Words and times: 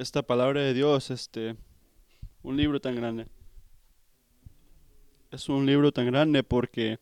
esta 0.00 0.22
palabra 0.22 0.62
de 0.62 0.72
Dios, 0.72 1.10
este, 1.10 1.56
un 2.42 2.56
libro 2.56 2.80
tan 2.80 2.96
grande. 2.96 3.26
Es 5.30 5.50
un 5.50 5.66
libro 5.66 5.92
tan 5.92 6.06
grande 6.06 6.42
porque 6.42 6.98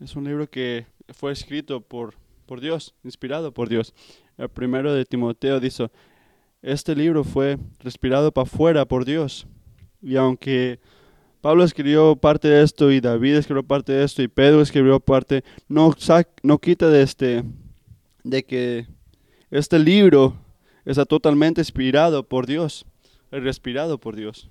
es 0.00 0.16
un 0.16 0.24
libro 0.24 0.50
que 0.50 0.86
fue 1.14 1.30
escrito 1.30 1.80
por, 1.80 2.14
por 2.44 2.60
Dios, 2.60 2.92
inspirado 3.04 3.52
por 3.52 3.68
Dios. 3.68 3.94
El 4.36 4.48
primero 4.48 4.92
de 4.92 5.04
Timoteo 5.04 5.60
dice, 5.60 5.90
este 6.60 6.96
libro 6.96 7.22
fue 7.22 7.56
respirado 7.78 8.32
para 8.32 8.48
afuera 8.48 8.84
por 8.84 9.04
Dios. 9.04 9.46
Y 10.02 10.16
aunque 10.16 10.80
Pablo 11.40 11.62
escribió 11.62 12.16
parte 12.16 12.48
de 12.48 12.64
esto 12.64 12.90
y 12.90 13.00
David 13.00 13.36
escribió 13.36 13.62
parte 13.62 13.92
de 13.92 14.02
esto 14.02 14.22
y 14.22 14.28
Pedro 14.28 14.60
escribió 14.60 14.98
parte, 14.98 15.44
no, 15.68 15.94
no 16.42 16.58
quita 16.58 16.88
de, 16.88 17.02
este, 17.02 17.44
de 18.24 18.44
que 18.44 18.95
este 19.50 19.78
libro 19.78 20.36
está 20.84 21.04
totalmente 21.04 21.60
inspirado 21.60 22.26
por 22.26 22.46
Dios, 22.46 22.86
respirado 23.30 23.98
por 23.98 24.16
Dios. 24.16 24.48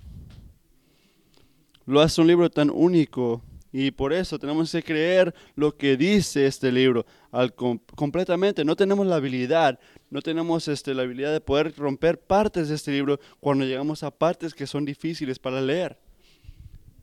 Lo 1.86 2.00
hace 2.00 2.20
un 2.20 2.26
libro 2.26 2.50
tan 2.50 2.70
único 2.70 3.42
y 3.72 3.90
por 3.90 4.12
eso 4.12 4.38
tenemos 4.38 4.72
que 4.72 4.82
creer 4.82 5.34
lo 5.54 5.76
que 5.76 5.96
dice 5.96 6.46
este 6.46 6.72
libro 6.72 7.04
al 7.30 7.54
completamente. 7.54 8.64
No 8.64 8.74
tenemos 8.74 9.06
la 9.06 9.16
habilidad, 9.16 9.78
no 10.10 10.22
tenemos 10.22 10.66
este, 10.68 10.94
la 10.94 11.02
habilidad 11.02 11.32
de 11.32 11.40
poder 11.40 11.74
romper 11.76 12.18
partes 12.18 12.68
de 12.68 12.74
este 12.74 12.92
libro 12.92 13.20
cuando 13.38 13.64
llegamos 13.64 14.02
a 14.02 14.10
partes 14.10 14.54
que 14.54 14.66
son 14.66 14.84
difíciles 14.84 15.38
para 15.38 15.60
leer. 15.60 15.98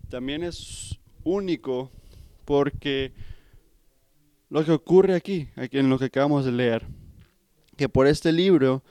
También 0.10 0.44
es 0.44 1.00
único 1.24 1.92
porque 2.44 3.14
lo 4.50 4.66
que 4.66 4.72
ocurre 4.72 5.16
aquí 5.16 5.48
en 5.56 5.90
lo 5.90 5.98
que 5.98 6.06
acabamos 6.06 6.44
de 6.44 6.52
leer, 6.52 6.86
que 7.76 7.90
por 7.90 8.08
este 8.08 8.32
libro 8.32 8.84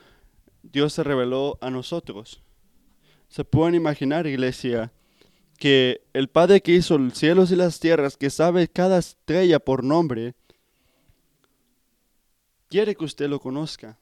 Dios 0.63 0.93
se 0.93 1.03
reveló 1.03 1.59
a 1.61 1.71
nosotros. 1.71 2.43
Se 3.29 3.45
pueden 3.45 3.75
imaginar, 3.75 4.27
iglesia, 4.27 4.93
que 5.59 6.03
el 6.13 6.29
Padre 6.29 6.61
que 6.61 6.73
hizo 6.73 6.99
los 6.99 7.15
cielos 7.15 7.51
y 7.51 7.57
las 7.57 7.81
tierras, 7.81 8.17
que 8.17 8.31
sabe 8.31 8.69
cada 8.69 8.99
estrella 8.99 9.59
por 9.59 9.85
nombre, 9.85 10.35
quiere 12.69 12.95
que 12.95 13.05
usted 13.05 13.29
lo 13.29 13.41
conozca. 13.41 13.99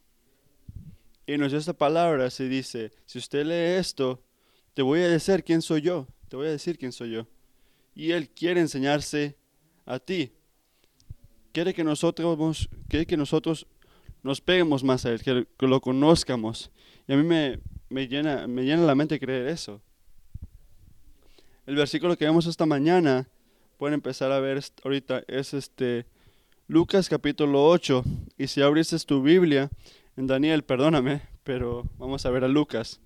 Y 1.26 1.36
nos 1.38 1.52
esta 1.52 1.72
palabra 1.72 2.30
se 2.30 2.48
dice, 2.48 2.92
si 3.06 3.18
usted 3.18 3.44
lee 3.44 3.78
esto, 3.78 4.22
te 4.74 4.82
voy 4.82 5.00
a 5.00 5.08
decir 5.08 5.44
quién 5.44 5.62
soy 5.62 5.82
yo, 5.82 6.08
te 6.28 6.36
voy 6.36 6.48
a 6.48 6.50
decir 6.50 6.78
quién 6.78 6.92
soy 6.92 7.12
yo. 7.12 7.26
Y 7.94 8.12
Él 8.12 8.30
quiere 8.30 8.60
enseñarse 8.60 9.36
a 9.86 9.98
ti. 9.98 10.32
Quiere 11.52 11.74
que 11.74 11.84
nosotros, 11.84 12.68
quiere 12.88 13.06
que 13.06 13.16
nosotros 13.16 13.66
nos 14.22 14.40
peguemos 14.40 14.84
más 14.84 15.04
a 15.06 15.12
Él, 15.12 15.22
que, 15.22 15.66
lo 15.66 15.80
conozcamos. 15.80 16.70
Y 17.06 17.12
a 17.12 17.16
mí 17.16 17.22
me, 17.22 17.60
me, 17.88 18.08
llena, 18.08 18.46
me 18.46 18.62
llena 18.62 18.82
la 18.82 18.94
mente 18.94 19.18
creer 19.18 19.46
eso. 19.48 19.80
El 21.66 21.76
versículo 21.76 22.16
que 22.16 22.24
vemos 22.24 22.46
esta 22.46 22.66
mañana, 22.66 23.28
pueden 23.76 23.94
empezar 23.94 24.32
a 24.32 24.40
ver 24.40 24.62
ahorita, 24.84 25.22
es 25.28 25.54
este 25.54 26.06
Lucas 26.66 27.08
capítulo 27.08 27.66
8. 27.66 28.04
Y 28.38 28.46
si 28.46 28.62
abrieses 28.62 29.06
tu 29.06 29.22
Biblia, 29.22 29.70
en 30.16 30.26
Daniel, 30.26 30.64
perdóname, 30.64 31.22
pero 31.44 31.84
vamos 31.98 32.26
a 32.26 32.30
ver 32.30 32.44
a 32.44 32.48
Lucas. 32.48 33.00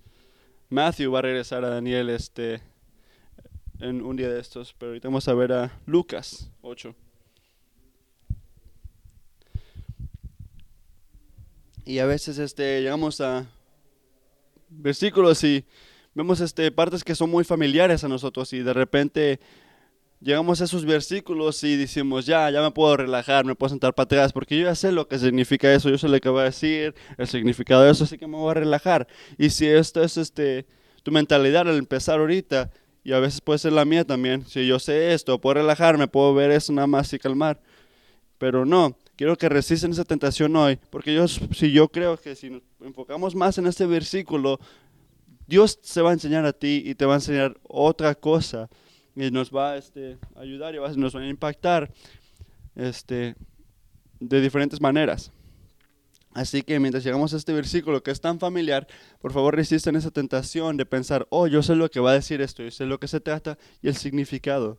Matthew 0.69 1.11
va 1.11 1.19
a 1.19 1.21
regresar 1.21 1.63
a 1.63 1.69
Daniel 1.69 2.09
este, 2.09 2.61
en 3.79 4.03
un 4.03 4.15
día 4.15 4.29
de 4.29 4.39
estos, 4.39 4.73
pero 4.77 4.91
ahorita 4.91 5.07
vamos 5.07 5.27
a 5.27 5.33
ver 5.33 5.53
a 5.53 5.79
Lucas 5.85 6.51
8. 6.61 6.95
Y 11.85 11.99
a 11.99 12.05
veces 12.07 12.39
este, 12.39 12.81
llegamos 12.81 13.21
a 13.21 13.45
versículos 14.69 15.43
y 15.43 15.63
vemos 16.15 16.41
este, 16.41 16.71
partes 16.71 17.03
que 17.03 17.13
son 17.13 17.29
muy 17.29 17.43
familiares 17.43 18.03
a 18.03 18.07
nosotros 18.07 18.51
y 18.53 18.59
de 18.63 18.73
repente 18.73 19.39
llegamos 20.19 20.59
a 20.59 20.63
esos 20.63 20.83
versículos 20.83 21.63
y 21.63 21.75
decimos, 21.75 22.25
ya, 22.25 22.49
ya 22.49 22.63
me 22.63 22.71
puedo 22.71 22.97
relajar, 22.97 23.45
me 23.45 23.53
puedo 23.53 23.69
sentar 23.69 23.93
para 23.93 24.05
atrás, 24.05 24.33
porque 24.33 24.57
yo 24.57 24.65
ya 24.65 24.73
sé 24.73 24.91
lo 24.91 25.07
que 25.07 25.19
significa 25.19 25.71
eso, 25.71 25.91
yo 25.91 25.99
sé 25.99 26.09
lo 26.09 26.19
que 26.19 26.29
va 26.29 26.41
a 26.41 26.45
decir, 26.45 26.95
el 27.19 27.27
significado 27.27 27.83
de 27.83 27.91
eso, 27.91 28.05
así 28.05 28.17
que 28.17 28.25
me 28.25 28.37
voy 28.37 28.49
a 28.49 28.55
relajar. 28.55 29.07
Y 29.37 29.51
si 29.51 29.67
esto 29.67 30.01
es 30.03 30.17
este, 30.17 30.65
tu 31.03 31.11
mentalidad 31.11 31.69
al 31.69 31.77
empezar 31.77 32.19
ahorita, 32.19 32.71
y 33.03 33.13
a 33.13 33.19
veces 33.19 33.41
puede 33.41 33.59
ser 33.59 33.73
la 33.73 33.85
mía 33.85 34.03
también, 34.03 34.43
si 34.47 34.65
yo 34.65 34.79
sé 34.79 35.13
esto, 35.13 35.39
puedo 35.39 35.55
relajarme, 35.55 36.07
puedo 36.07 36.33
ver 36.33 36.49
eso 36.49 36.73
nada 36.73 36.87
más 36.87 37.13
y 37.13 37.19
calmar, 37.19 37.61
pero 38.39 38.65
no. 38.65 38.97
Quiero 39.15 39.37
que 39.37 39.47
resisten 39.47 39.91
esa 39.91 40.03
tentación 40.03 40.55
hoy, 40.55 40.77
porque 40.89 41.13
yo, 41.13 41.27
si 41.27 41.71
yo 41.71 41.87
creo 41.87 42.17
que 42.17 42.35
si 42.35 42.49
nos 42.49 42.63
enfocamos 42.81 43.33
más 43.33 43.57
en 43.57 43.67
este 43.67 43.85
versículo, 43.85 44.59
Dios 45.47 45.79
se 45.81 46.01
va 46.01 46.09
a 46.09 46.13
enseñar 46.13 46.45
a 46.45 46.51
ti 46.51 46.83
y 46.85 46.95
te 46.95 47.05
va 47.05 47.13
a 47.13 47.17
enseñar 47.17 47.57
otra 47.63 48.15
cosa 48.15 48.69
y 49.15 49.31
nos 49.31 49.55
va 49.55 49.71
a 49.71 49.77
este, 49.77 50.17
ayudar 50.35 50.75
y 50.75 50.97
nos 50.97 51.15
va 51.15 51.21
a 51.21 51.27
impactar 51.27 51.93
este, 52.75 53.35
de 54.19 54.41
diferentes 54.41 54.81
maneras. 54.81 55.31
Así 56.33 56.63
que 56.63 56.81
mientras 56.81 57.05
llegamos 57.05 57.33
a 57.33 57.37
este 57.37 57.53
versículo 57.53 58.03
que 58.03 58.11
es 58.11 58.19
tan 58.19 58.39
familiar, 58.39 58.85
por 59.21 59.31
favor 59.31 59.55
resistan 59.55 59.95
esa 59.95 60.11
tentación 60.11 60.75
de 60.75 60.85
pensar, 60.85 61.25
oh, 61.29 61.47
yo 61.47 61.63
sé 61.63 61.75
lo 61.75 61.89
que 61.89 62.01
va 62.01 62.11
a 62.11 62.15
decir 62.15 62.41
esto, 62.41 62.61
yo 62.61 62.71
sé 62.71 62.85
lo 62.85 62.99
que 62.99 63.07
se 63.07 63.21
trata 63.21 63.57
y 63.81 63.87
el 63.87 63.95
significado. 63.95 64.77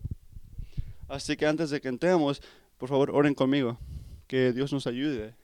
Así 1.09 1.39
que 1.39 1.47
antes 1.47 1.71
de 1.71 1.81
que 1.81 1.89
entremos, 1.89 2.43
por 2.77 2.91
favor 2.91 3.11
oren 3.11 3.33
conmigo, 3.33 3.79
que 4.27 4.53
Dios 4.53 4.73
nos 4.73 4.87
ayude. 4.87 5.35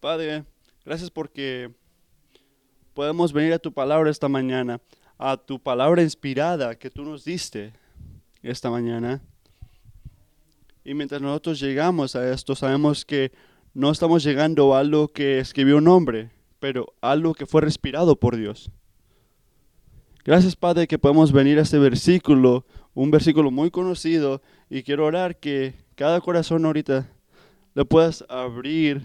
Padre, 0.00 0.44
Gracias 0.84 1.10
porque 1.10 1.70
podemos 2.92 3.32
venir 3.32 3.52
a 3.52 3.58
tu 3.60 3.72
palabra 3.72 4.10
esta 4.10 4.28
mañana, 4.28 4.80
a 5.16 5.36
tu 5.36 5.60
palabra 5.60 6.02
inspirada 6.02 6.74
que 6.74 6.90
tú 6.90 7.04
nos 7.04 7.24
diste 7.24 7.72
esta 8.42 8.68
mañana. 8.68 9.22
Y 10.84 10.94
mientras 10.94 11.22
nosotros 11.22 11.60
llegamos 11.60 12.16
a 12.16 12.28
esto, 12.32 12.56
sabemos 12.56 13.04
que 13.04 13.30
no 13.74 13.92
estamos 13.92 14.24
llegando 14.24 14.74
a 14.74 14.80
algo 14.80 15.06
que 15.06 15.38
escribió 15.38 15.76
un 15.76 15.86
hombre, 15.86 16.30
pero 16.58 16.92
algo 17.00 17.32
que 17.32 17.46
fue 17.46 17.60
respirado 17.60 18.16
por 18.16 18.36
Dios. 18.36 18.72
Gracias 20.24 20.56
Padre 20.56 20.88
que 20.88 20.98
podemos 20.98 21.30
venir 21.30 21.60
a 21.60 21.62
este 21.62 21.78
versículo, 21.78 22.66
un 22.94 23.10
versículo 23.10 23.50
muy 23.50 23.70
conocido, 23.70 24.42
y 24.68 24.82
quiero 24.82 25.06
orar 25.06 25.36
que 25.36 25.74
cada 25.94 26.20
corazón 26.20 26.64
ahorita 26.64 27.08
lo 27.74 27.84
puedas 27.86 28.24
abrir 28.28 29.02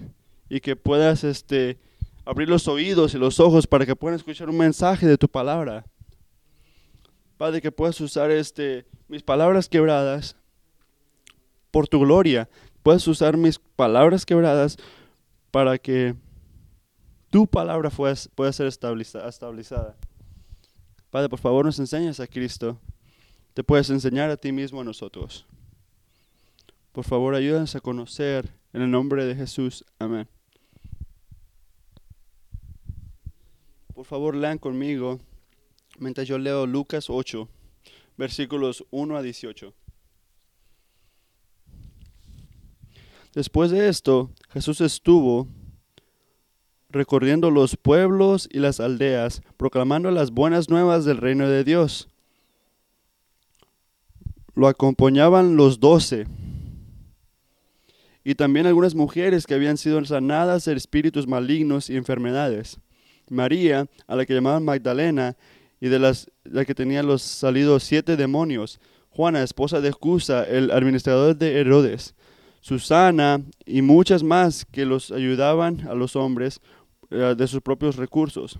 y 0.49 0.59
que 0.59 0.75
puedas 0.75 1.23
este, 1.23 1.77
abrir 2.25 2.49
los 2.49 2.67
oídos 2.67 3.13
y 3.13 3.17
los 3.17 3.39
ojos 3.39 3.67
para 3.67 3.85
que 3.85 3.95
puedan 3.95 4.15
escuchar 4.15 4.49
un 4.49 4.57
mensaje 4.57 5.07
de 5.07 5.17
tu 5.17 5.29
palabra. 5.29 5.85
Padre, 7.37 7.61
que 7.61 7.71
puedas 7.71 7.99
usar 8.01 8.31
este, 8.31 8.85
mis 9.07 9.23
palabras 9.23 9.69
quebradas 9.69 10.35
por 11.71 11.87
tu 11.87 11.99
gloria. 11.99 12.49
Puedas 12.81 13.07
usar 13.07 13.37
mis 13.37 13.59
palabras 13.59 14.25
quebradas 14.25 14.77
para 15.51 15.77
que 15.77 16.15
tu 17.29 17.45
palabra 17.45 17.89
pueda 17.89 18.51
ser 18.51 18.67
estabilizada. 18.67 19.95
Padre, 21.09 21.29
por 21.29 21.39
favor, 21.39 21.65
nos 21.65 21.79
enseñas 21.79 22.19
a 22.19 22.27
Cristo. 22.27 22.79
Te 23.57 23.63
puedes 23.63 23.89
enseñar 23.89 24.29
a 24.29 24.37
ti 24.37 24.51
mismo 24.51 24.81
a 24.81 24.83
nosotros. 24.83 25.47
Por 26.91 27.03
favor, 27.03 27.33
ayúdanos 27.33 27.75
a 27.75 27.79
conocer 27.79 28.53
en 28.71 28.83
el 28.83 28.91
nombre 28.91 29.25
de 29.25 29.33
Jesús. 29.33 29.83
Amén. 29.97 30.27
Por 33.95 34.05
favor, 34.05 34.35
lean 34.35 34.59
conmigo 34.59 35.19
mientras 35.97 36.27
yo 36.27 36.37
leo 36.37 36.67
Lucas 36.67 37.09
8, 37.09 37.49
versículos 38.15 38.85
1 38.91 39.17
a 39.17 39.23
18. 39.23 39.73
Después 43.33 43.71
de 43.71 43.89
esto, 43.89 44.29
Jesús 44.49 44.81
estuvo 44.81 45.47
recorriendo 46.89 47.49
los 47.49 47.75
pueblos 47.75 48.47
y 48.51 48.59
las 48.59 48.79
aldeas, 48.79 49.41
proclamando 49.57 50.11
las 50.11 50.29
buenas 50.29 50.69
nuevas 50.69 51.05
del 51.05 51.17
reino 51.17 51.49
de 51.49 51.63
Dios. 51.63 52.07
Lo 54.57 54.67
acompañaban 54.67 55.55
los 55.55 55.79
doce 55.79 56.25
y 58.23 58.33
también 58.33 58.65
algunas 58.65 58.95
mujeres 58.95 59.45
que 59.45 59.53
habían 59.53 59.77
sido 59.77 60.03
sanadas 60.03 60.65
de 60.65 60.73
espíritus 60.73 61.27
malignos 61.27 61.91
y 61.91 61.95
enfermedades. 61.95 62.79
María, 63.29 63.85
a 64.07 64.15
la 64.15 64.25
que 64.25 64.33
llamaban 64.33 64.65
Magdalena, 64.65 65.37
y 65.79 65.89
de 65.89 65.99
las, 65.99 66.31
la 66.43 66.65
que 66.65 66.73
tenía 66.73 67.03
los 67.03 67.21
salidos 67.21 67.83
siete 67.83 68.17
demonios, 68.17 68.79
Juana, 69.11 69.43
esposa 69.43 69.79
de 69.79 69.93
Cusa, 69.93 70.43
el 70.43 70.71
administrador 70.71 71.37
de 71.37 71.59
Herodes, 71.59 72.15
Susana 72.59 73.43
y 73.63 73.83
muchas 73.83 74.23
más 74.23 74.65
que 74.65 74.87
los 74.87 75.11
ayudaban 75.11 75.87
a 75.87 75.93
los 75.93 76.15
hombres 76.15 76.61
eh, 77.11 77.35
de 77.37 77.47
sus 77.47 77.61
propios 77.61 77.95
recursos. 77.95 78.57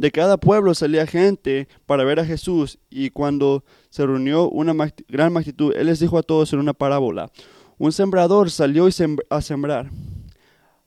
De 0.00 0.10
cada 0.10 0.38
pueblo 0.38 0.72
salía 0.72 1.06
gente 1.06 1.68
para 1.84 2.04
ver 2.04 2.20
a 2.20 2.24
Jesús 2.24 2.78
y 2.88 3.10
cuando 3.10 3.64
se 3.90 4.06
reunió 4.06 4.48
una 4.48 4.72
gran 5.08 5.30
multitud, 5.30 5.76
Él 5.76 5.88
les 5.88 6.00
dijo 6.00 6.16
a 6.16 6.22
todos 6.22 6.50
en 6.54 6.58
una 6.58 6.72
parábola, 6.72 7.30
Un 7.76 7.92
sembrador 7.92 8.50
salió 8.50 8.88
a 9.28 9.42
sembrar. 9.42 9.90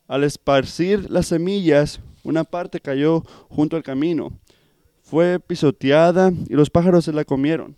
Al 0.08 0.24
esparcir 0.24 1.08
las 1.12 1.26
semillas, 1.28 2.00
una 2.24 2.42
parte 2.42 2.80
cayó 2.80 3.22
junto 3.50 3.76
al 3.76 3.84
camino. 3.84 4.32
Fue 5.04 5.38
pisoteada 5.38 6.32
y 6.48 6.54
los 6.54 6.68
pájaros 6.68 7.04
se 7.04 7.12
la 7.12 7.24
comieron. 7.24 7.76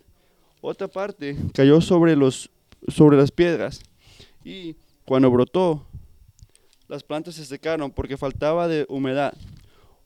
Otra 0.62 0.88
parte 0.88 1.36
cayó 1.52 1.82
sobre, 1.82 2.16
sobre 2.88 3.18
las 3.18 3.30
piedras 3.30 3.82
y 4.42 4.74
cuando 5.04 5.30
brotó, 5.30 5.84
las 6.88 7.02
plantas 7.02 7.34
se 7.34 7.44
secaron 7.44 7.90
porque 7.90 8.16
faltaba 8.16 8.68
de 8.68 8.86
humedad. 8.88 9.34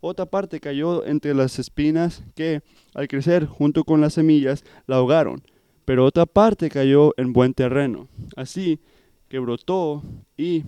Otra 0.01 0.27
parte 0.27 0.61
cayó 0.61 1.05
entre 1.05 1.35
las 1.35 1.59
espinas 1.59 2.23
que, 2.35 2.63
al 2.95 3.07
crecer 3.07 3.47
junto 3.47 3.85
con 3.85 4.01
las 4.01 4.15
semillas, 4.15 4.65
la 4.87 4.97
ahogaron. 4.97 5.43
Pero 5.85 6.07
otra 6.07 6.25
parte 6.25 6.71
cayó 6.71 7.13
en 7.19 7.33
buen 7.33 7.53
terreno. 7.53 8.09
Así 8.37 8.81
que 9.29 9.39
brotó 9.39 10.03
y 10.37 10.65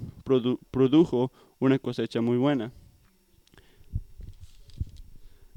produjo 0.70 1.32
una 1.58 1.79
cosecha 1.79 2.20
muy 2.20 2.37
buena. 2.37 2.73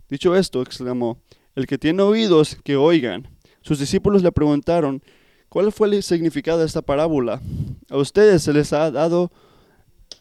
Dicho 0.10 0.36
esto, 0.36 0.62
exclamó, 0.62 1.18
el 1.56 1.68
que 1.68 1.78
tiene 1.78 2.02
oídos, 2.02 2.58
que 2.64 2.76
oigan. 2.76 3.28
Sus 3.62 3.80
discípulos 3.80 4.22
le 4.22 4.32
preguntaron, 4.32 5.02
¿cuál 5.50 5.72
fue 5.72 5.88
el 5.88 6.04
significado 6.04 6.60
de 6.60 6.66
esta 6.66 6.82
parábola? 6.82 7.42
A 7.90 7.98
ustedes 7.98 8.44
se 8.44 8.54
les 8.54 8.72
ha 8.72 8.92
dado, 8.92 9.32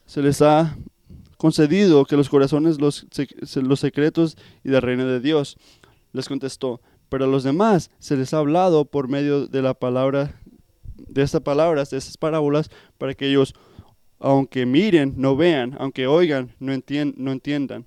se 0.06 0.23
les 0.23 0.41
ha 0.43 0.77
concedido 1.44 2.06
que 2.06 2.17
los 2.17 2.31
corazones 2.31 2.81
los, 2.81 3.06
los 3.56 3.81
secretos 3.81 4.38
y 4.64 4.70
del 4.70 4.81
reino 4.81 5.05
de 5.05 5.20
Dios. 5.20 5.58
Les 6.14 6.26
contestó, 6.26 6.81
pero 7.11 7.26
a 7.26 7.29
los 7.29 7.44
demás 7.44 7.91
se 7.99 8.17
les 8.17 8.32
ha 8.32 8.38
hablado 8.38 8.87
por 8.87 9.08
medio 9.08 9.46
de 9.46 9.61
la 9.61 9.75
palabra, 9.75 10.41
de 10.96 11.20
estas 11.20 11.43
palabras, 11.43 11.91
de 11.91 11.99
estas 11.99 12.17
parábolas, 12.17 12.70
para 12.96 13.12
que 13.12 13.29
ellos, 13.29 13.52
aunque 14.19 14.64
miren, 14.64 15.17
no 15.19 15.37
vean, 15.37 15.76
aunque 15.79 16.06
oigan, 16.06 16.55
no, 16.61 16.73
no 16.73 17.32
entiendan. 17.32 17.85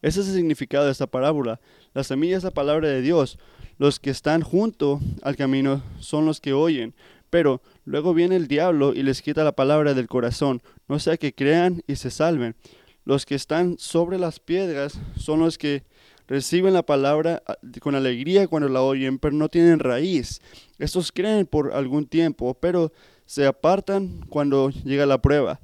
Ese 0.00 0.22
es 0.22 0.28
el 0.28 0.36
significado 0.36 0.86
de 0.86 0.92
esta 0.92 1.08
parábola. 1.08 1.60
La 1.92 2.04
semilla 2.04 2.38
es 2.38 2.44
la 2.44 2.52
palabra 2.52 2.88
de 2.88 3.02
Dios. 3.02 3.38
Los 3.76 4.00
que 4.00 4.08
están 4.08 4.40
junto 4.40 4.98
al 5.20 5.36
camino 5.36 5.82
son 5.98 6.24
los 6.24 6.40
que 6.40 6.54
oyen, 6.54 6.94
pero 7.30 7.62
luego 7.84 8.12
viene 8.12 8.36
el 8.36 8.48
diablo 8.48 8.92
y 8.92 9.02
les 9.02 9.22
quita 9.22 9.44
la 9.44 9.52
palabra 9.52 9.94
del 9.94 10.08
corazón, 10.08 10.60
no 10.88 10.98
sea 10.98 11.16
que 11.16 11.32
crean 11.32 11.82
y 11.86 11.96
se 11.96 12.10
salven. 12.10 12.56
Los 13.04 13.24
que 13.24 13.34
están 13.34 13.78
sobre 13.78 14.18
las 14.18 14.40
piedras 14.40 15.00
son 15.16 15.40
los 15.40 15.56
que 15.56 15.84
reciben 16.26 16.74
la 16.74 16.84
palabra 16.84 17.42
ah, 17.46 17.56
con 17.80 17.94
alegría 17.94 18.46
cuando 18.46 18.68
la 18.68 18.82
oyen, 18.82 19.18
pero 19.18 19.34
no 19.34 19.48
tienen 19.48 19.78
raíz. 19.78 20.40
Estos 20.78 21.10
creen 21.12 21.46
por 21.46 21.72
algún 21.72 22.06
tiempo, 22.06 22.54
pero 22.54 22.92
se 23.24 23.46
apartan 23.46 24.26
cuando 24.28 24.70
llega 24.70 25.06
la 25.06 25.22
prueba. 25.22 25.60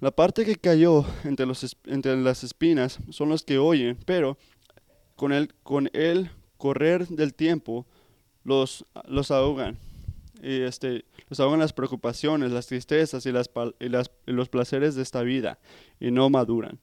La 0.00 0.10
parte 0.10 0.44
que 0.44 0.56
cayó 0.56 1.04
entre, 1.24 1.46
los, 1.46 1.76
entre 1.86 2.16
las 2.16 2.44
espinas 2.44 2.98
son 3.10 3.30
los 3.30 3.42
que 3.42 3.58
oyen, 3.58 3.98
pero 4.04 4.36
con 5.16 5.32
el, 5.32 5.52
con 5.62 5.88
el 5.94 6.30
correr 6.58 7.08
del 7.08 7.34
tiempo 7.34 7.86
los, 8.44 8.84
los 9.08 9.30
ahogan 9.30 9.78
y 10.42 10.62
este, 10.62 11.04
los 11.28 11.40
ahogan 11.40 11.60
las 11.60 11.72
preocupaciones, 11.72 12.52
las 12.52 12.66
tristezas 12.66 13.24
y, 13.26 13.32
las, 13.32 13.50
y, 13.80 14.32
los 14.32 14.48
placeres 14.48 14.94
de 14.94 15.02
esta 15.02 15.22
vida 15.22 15.58
y 16.00 16.10
no 16.10 16.30
maduran. 16.30 16.78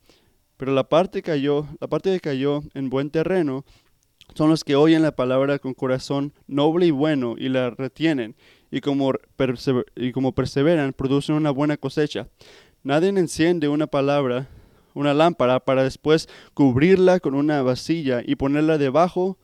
Pero 0.57 0.73
la 0.73 0.87
parte, 0.87 1.21
cayó, 1.21 1.67
la 1.79 1.87
parte 1.87 2.11
que 2.11 2.19
cayó 2.19 2.63
en 2.73 2.89
buen 2.89 3.09
terreno 3.09 3.65
son 4.35 4.49
los 4.49 4.63
que 4.63 4.75
oyen 4.75 5.01
la 5.01 5.15
palabra 5.15 5.59
con 5.59 5.73
corazón 5.73 6.33
noble 6.47 6.87
y 6.87 6.91
bueno 6.91 7.35
y 7.37 7.49
la 7.49 7.69
retienen 7.71 8.35
y 8.71 8.81
como, 8.81 9.13
y 9.95 10.11
como 10.11 10.31
perseveran 10.33 10.93
producen 10.93 11.35
una 11.35 11.51
buena 11.51 11.77
cosecha. 11.77 12.27
Nadie 12.83 13.09
enciende 13.09 13.67
una 13.67 13.87
palabra, 13.87 14.49
una 14.93 15.13
lámpara 15.13 15.59
para 15.59 15.83
después 15.83 16.27
cubrirla 16.53 17.19
con 17.19 17.35
una 17.35 17.61
vasilla 17.61 18.21
y 18.25 18.35
ponerla 18.35 18.77
debajo 18.77 19.37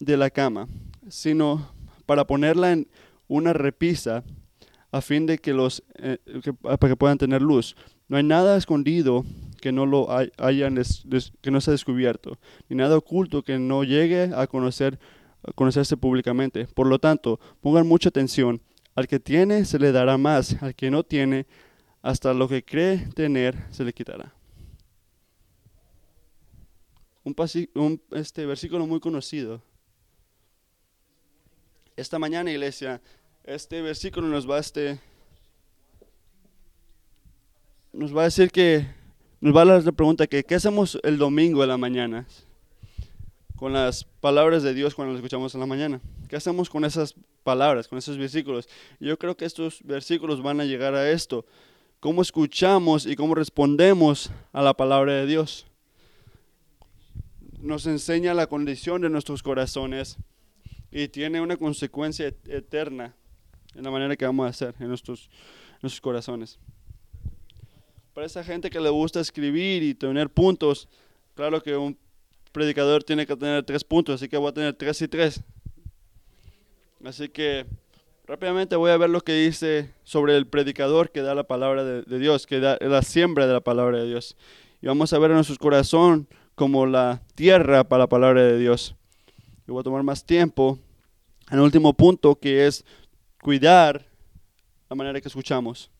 de 0.00 0.16
la 0.16 0.30
cama, 0.30 0.68
sino 1.08 1.70
para 2.06 2.26
ponerla 2.26 2.72
en 2.72 2.88
una 3.28 3.52
repisa 3.52 4.24
a 4.92 5.00
fin 5.00 5.26
de 5.26 5.38
que 5.38 5.52
los 5.52 5.82
eh, 5.96 6.18
para 6.62 6.88
que 6.88 6.96
puedan 6.96 7.18
tener 7.18 7.42
luz. 7.42 7.76
No 8.08 8.16
hay 8.16 8.22
nada 8.22 8.56
escondido 8.56 9.24
que 9.60 9.72
no 9.72 9.86
lo 9.86 10.08
hayan 10.10 10.80
que 11.40 11.50
no 11.50 11.60
sea 11.60 11.72
descubierto, 11.72 12.38
ni 12.68 12.76
nada 12.76 12.96
oculto 12.96 13.42
que 13.42 13.58
no 13.58 13.82
llegue 13.82 14.30
a 14.34 14.46
conocer 14.46 14.98
conocerse 15.54 15.96
públicamente. 15.96 16.66
Por 16.66 16.86
lo 16.86 16.98
tanto, 16.98 17.40
pongan 17.60 17.86
mucha 17.86 18.08
atención. 18.08 18.60
Al 18.94 19.08
que 19.08 19.18
tiene 19.18 19.64
se 19.64 19.78
le 19.78 19.90
dará 19.90 20.16
más, 20.16 20.62
al 20.62 20.74
que 20.74 20.90
no 20.90 21.02
tiene, 21.02 21.46
hasta 22.02 22.32
lo 22.32 22.48
que 22.48 22.64
cree 22.64 23.08
tener 23.14 23.56
se 23.70 23.84
le 23.84 23.92
quitará. 23.92 24.32
Un, 27.24 27.34
un 27.74 28.02
este 28.12 28.46
versículo 28.46 28.86
muy 28.86 29.00
conocido 29.00 29.62
esta 31.96 32.18
mañana, 32.18 32.50
iglesia, 32.50 33.00
este 33.44 33.80
versículo 33.82 34.26
nos 34.26 34.48
va 34.48 34.56
a 34.56 34.60
este 34.60 34.98
nos 37.92 38.16
va 38.16 38.22
a 38.22 38.24
decir 38.24 38.50
que 38.50 38.86
nos 39.40 39.54
va 39.54 39.62
a 39.62 39.66
dar 39.66 39.84
la 39.84 39.92
pregunta 39.92 40.26
que 40.26 40.42
qué 40.42 40.56
hacemos 40.56 40.98
el 41.04 41.18
domingo 41.18 41.62
en 41.62 41.68
la 41.68 41.76
mañana 41.76 42.26
con 43.56 43.72
las 43.72 44.04
palabras 44.04 44.64
de 44.64 44.74
Dios 44.74 44.94
cuando 44.94 45.12
las 45.12 45.20
escuchamos 45.20 45.54
en 45.54 45.60
la 45.60 45.66
mañana. 45.66 46.00
¿Qué 46.28 46.34
hacemos 46.34 46.68
con 46.68 46.84
esas 46.84 47.14
palabras, 47.44 47.86
con 47.86 47.98
esos 47.98 48.18
versículos? 48.18 48.68
yo 48.98 49.16
creo 49.16 49.36
que 49.36 49.44
estos 49.44 49.80
versículos 49.84 50.42
van 50.42 50.60
a 50.60 50.64
llegar 50.64 50.94
a 50.94 51.10
esto. 51.10 51.46
¿Cómo 52.00 52.22
escuchamos 52.22 53.06
y 53.06 53.14
cómo 53.14 53.34
respondemos 53.34 54.30
a 54.52 54.62
la 54.62 54.74
palabra 54.74 55.12
de 55.12 55.26
Dios? 55.26 55.66
Nos 57.60 57.86
enseña 57.86 58.34
la 58.34 58.48
condición 58.48 59.00
de 59.00 59.10
nuestros 59.10 59.42
corazones 59.42 60.18
y 60.94 61.08
tiene 61.08 61.40
una 61.40 61.56
consecuencia 61.56 62.32
eterna 62.46 63.12
en 63.74 63.82
la 63.82 63.90
manera 63.90 64.14
que 64.14 64.24
vamos 64.24 64.46
a 64.46 64.50
hacer 64.50 64.76
en 64.78 64.86
nuestros, 64.86 65.28
nuestros 65.82 66.00
corazones. 66.00 66.56
Para 68.14 68.28
esa 68.28 68.44
gente 68.44 68.70
que 68.70 68.78
le 68.78 68.90
gusta 68.90 69.18
escribir 69.18 69.82
y 69.82 69.92
tener 69.92 70.30
puntos, 70.30 70.88
claro 71.34 71.60
que 71.60 71.76
un 71.76 71.98
predicador 72.52 73.02
tiene 73.02 73.26
que 73.26 73.36
tener 73.36 73.64
tres 73.64 73.82
puntos, 73.82 74.14
así 74.14 74.28
que 74.28 74.36
voy 74.36 74.50
a 74.50 74.54
tener 74.54 74.72
tres 74.74 75.02
y 75.02 75.08
tres. 75.08 75.42
Así 77.04 77.28
que 77.28 77.66
rápidamente 78.28 78.76
voy 78.76 78.92
a 78.92 78.96
ver 78.96 79.10
lo 79.10 79.20
que 79.20 79.32
dice 79.32 79.90
sobre 80.04 80.36
el 80.36 80.46
predicador 80.46 81.10
que 81.10 81.22
da 81.22 81.34
la 81.34 81.42
palabra 81.42 81.82
de, 81.82 82.18
Dios, 82.20 82.46
que 82.46 82.60
da 82.60 82.78
la 82.80 83.02
siembra 83.02 83.48
de 83.48 83.52
la 83.52 83.60
palabra 83.60 83.98
de 83.98 84.06
Dios. 84.06 84.36
Y 84.80 84.86
vamos 84.86 85.12
a 85.12 85.18
ver 85.18 85.32
en 85.32 85.38
nuestro 85.38 85.56
corazón 85.56 86.28
como 86.54 86.86
la 86.86 87.20
tierra 87.34 87.82
para 87.82 88.04
la 88.04 88.08
palabra 88.08 88.44
de 88.44 88.58
Dios. 88.60 88.94
Y 89.66 89.72
voy 89.72 89.80
a 89.80 89.82
tomar 89.82 90.04
más 90.04 90.24
tiempo 90.24 90.78
el 91.50 91.60
último 91.60 91.92
punto 91.92 92.36
que 92.36 92.66
es 92.66 92.84
cuidar 93.42 94.06
la 94.88 94.96
manera 94.96 95.20
que 95.20 95.28
escuchamos. 95.28 95.90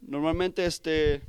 Normalmente 0.00 0.64
este 0.64 1.22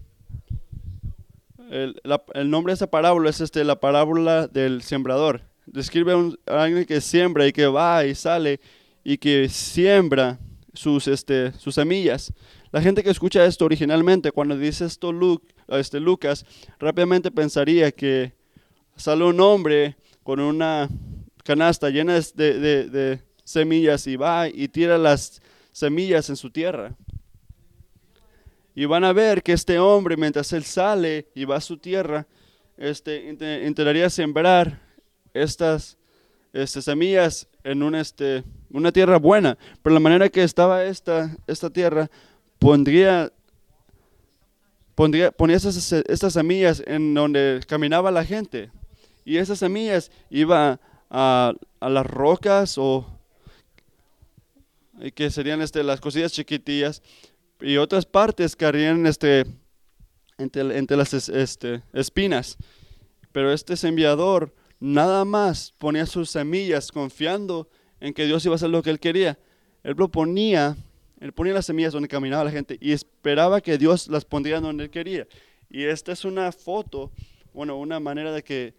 el, 1.70 2.50
nombre 2.50 2.72
de 2.72 2.76
esta 2.76 2.90
parábola 2.90 3.30
es 3.30 3.42
este 3.42 3.64
la 3.64 3.80
parábola 3.80 4.48
del 4.48 4.82
sembrador. 4.82 5.42
Describe 5.66 6.14
a, 6.46 6.64
alguien 6.64 6.86
que 6.86 7.02
siembra 7.02 7.46
y 7.46 7.52
que 7.52 7.68
va 7.68 8.06
y 8.06 8.16
sale 8.16 8.60
y 9.04 9.18
que 9.18 9.50
siembra 9.50 10.40
sus 10.74 11.08
este 11.08 11.52
sus 11.54 11.76
semillas. 11.76 12.34
La 12.72 12.82
gente 12.82 13.04
que 13.04 13.10
escucha 13.10 13.46
esto 13.46 13.66
originalmente 13.66 14.32
cuando 14.32 14.58
dice 14.58 14.86
esto 14.86 15.12
este 15.70 16.00
Lucas 16.00 16.46
rápidamente 16.80 17.32
pensaría 17.32 17.92
que 17.92 18.34
sale 18.96 19.24
un 19.24 19.40
hombre 19.40 19.98
con 20.24 20.40
una 20.40 20.90
canasta 21.48 21.90
llena 21.90 22.20
de, 22.36 23.22
semillas 23.46 24.06
y 24.06 24.18
va 24.18 24.50
y 24.50 24.68
tira 24.68 24.98
las 24.98 25.42
semillas 25.72 26.30
en 26.30 26.36
su 26.36 26.52
tierra. 26.52 26.94
Y 28.76 28.84
van 28.84 29.06
a 29.06 29.14
ver 29.14 29.42
que 29.42 29.54
este 29.54 29.80
hombre, 29.80 30.18
mientras 30.18 30.52
él 30.52 30.66
sale 30.66 31.30
y 31.34 31.46
va 31.46 31.56
a 31.56 31.62
su 31.62 31.78
tierra, 31.78 32.28
este, 32.76 33.30
intentaría 33.66 34.10
sembrar 34.10 34.82
estas 35.34 35.98
este, 36.52 36.82
semillas 36.82 37.48
en 37.64 37.82
un, 37.82 37.96
este, 37.96 38.44
una 38.70 38.92
tierra 38.92 39.18
buena. 39.18 39.58
Pero 39.82 39.94
la 39.94 40.02
manera 40.02 40.28
que 40.28 40.44
estaba 40.44 40.84
esta, 40.84 41.34
esta 41.48 41.70
tierra, 41.70 42.12
pondría, 42.60 43.32
pondría, 44.96 45.32
ponía 45.32 45.56
estas, 45.56 45.94
estas 45.94 46.34
semillas 46.34 46.84
en 46.86 47.14
donde 47.14 47.62
caminaba 47.66 48.12
la 48.12 48.26
gente. 48.26 48.70
Y 49.24 49.38
esas 49.38 49.60
semillas 49.60 50.12
iban 50.30 50.78
a, 51.10 51.54
las 51.82 52.06
rocas 52.06 52.78
o 52.78 53.06
que 55.16 55.30
serían 55.30 55.62
este, 55.62 55.84
las 55.84 56.02
cosillas 56.02 56.32
chiquitillas 56.32 57.02
y 57.62 57.78
otras 57.78 58.06
partes 58.06 58.56
que 58.56 58.66
harían 58.66 59.06
este, 59.06 59.46
entre, 60.38 60.78
entre 60.78 60.98
las 60.98 61.14
este, 61.14 61.84
espinas. 61.94 62.58
Pero 63.32 63.52
este 63.52 63.76
semillador 63.76 64.54
nada 64.80 65.26
más 65.26 65.74
ponía 65.78 66.06
sus 66.06 66.30
semillas 66.30 66.92
confiando 66.92 67.70
en 68.00 68.14
que 68.14 68.26
Dios 68.26 68.46
iba 68.46 68.56
a 68.56 68.58
hacer 68.58 68.70
lo 68.70 68.82
que 68.82 68.90
él 68.90 69.00
quería. 69.00 69.38
Él 69.84 69.96
lo 69.98 70.10
ponía, 70.10 70.76
él 71.20 71.34
ponía 71.34 71.54
las 71.54 71.66
semillas 71.66 71.94
donde 71.94 72.08
caminaba 72.08 72.44
la 72.44 72.52
gente 72.52 72.78
y 72.82 72.92
esperaba 72.92 73.62
que 73.62 73.78
Dios 73.78 74.08
las 74.08 74.26
pondría 74.26 74.60
donde 74.60 74.86
él 74.86 74.90
quería. 74.90 75.28
Y 75.70 75.84
esta 75.84 76.12
es 76.12 76.26
una 76.26 76.52
foto, 76.52 77.12
bueno, 77.54 77.78
una 77.78 78.00
manera 78.00 78.32
de 78.32 78.44
que 78.44 78.74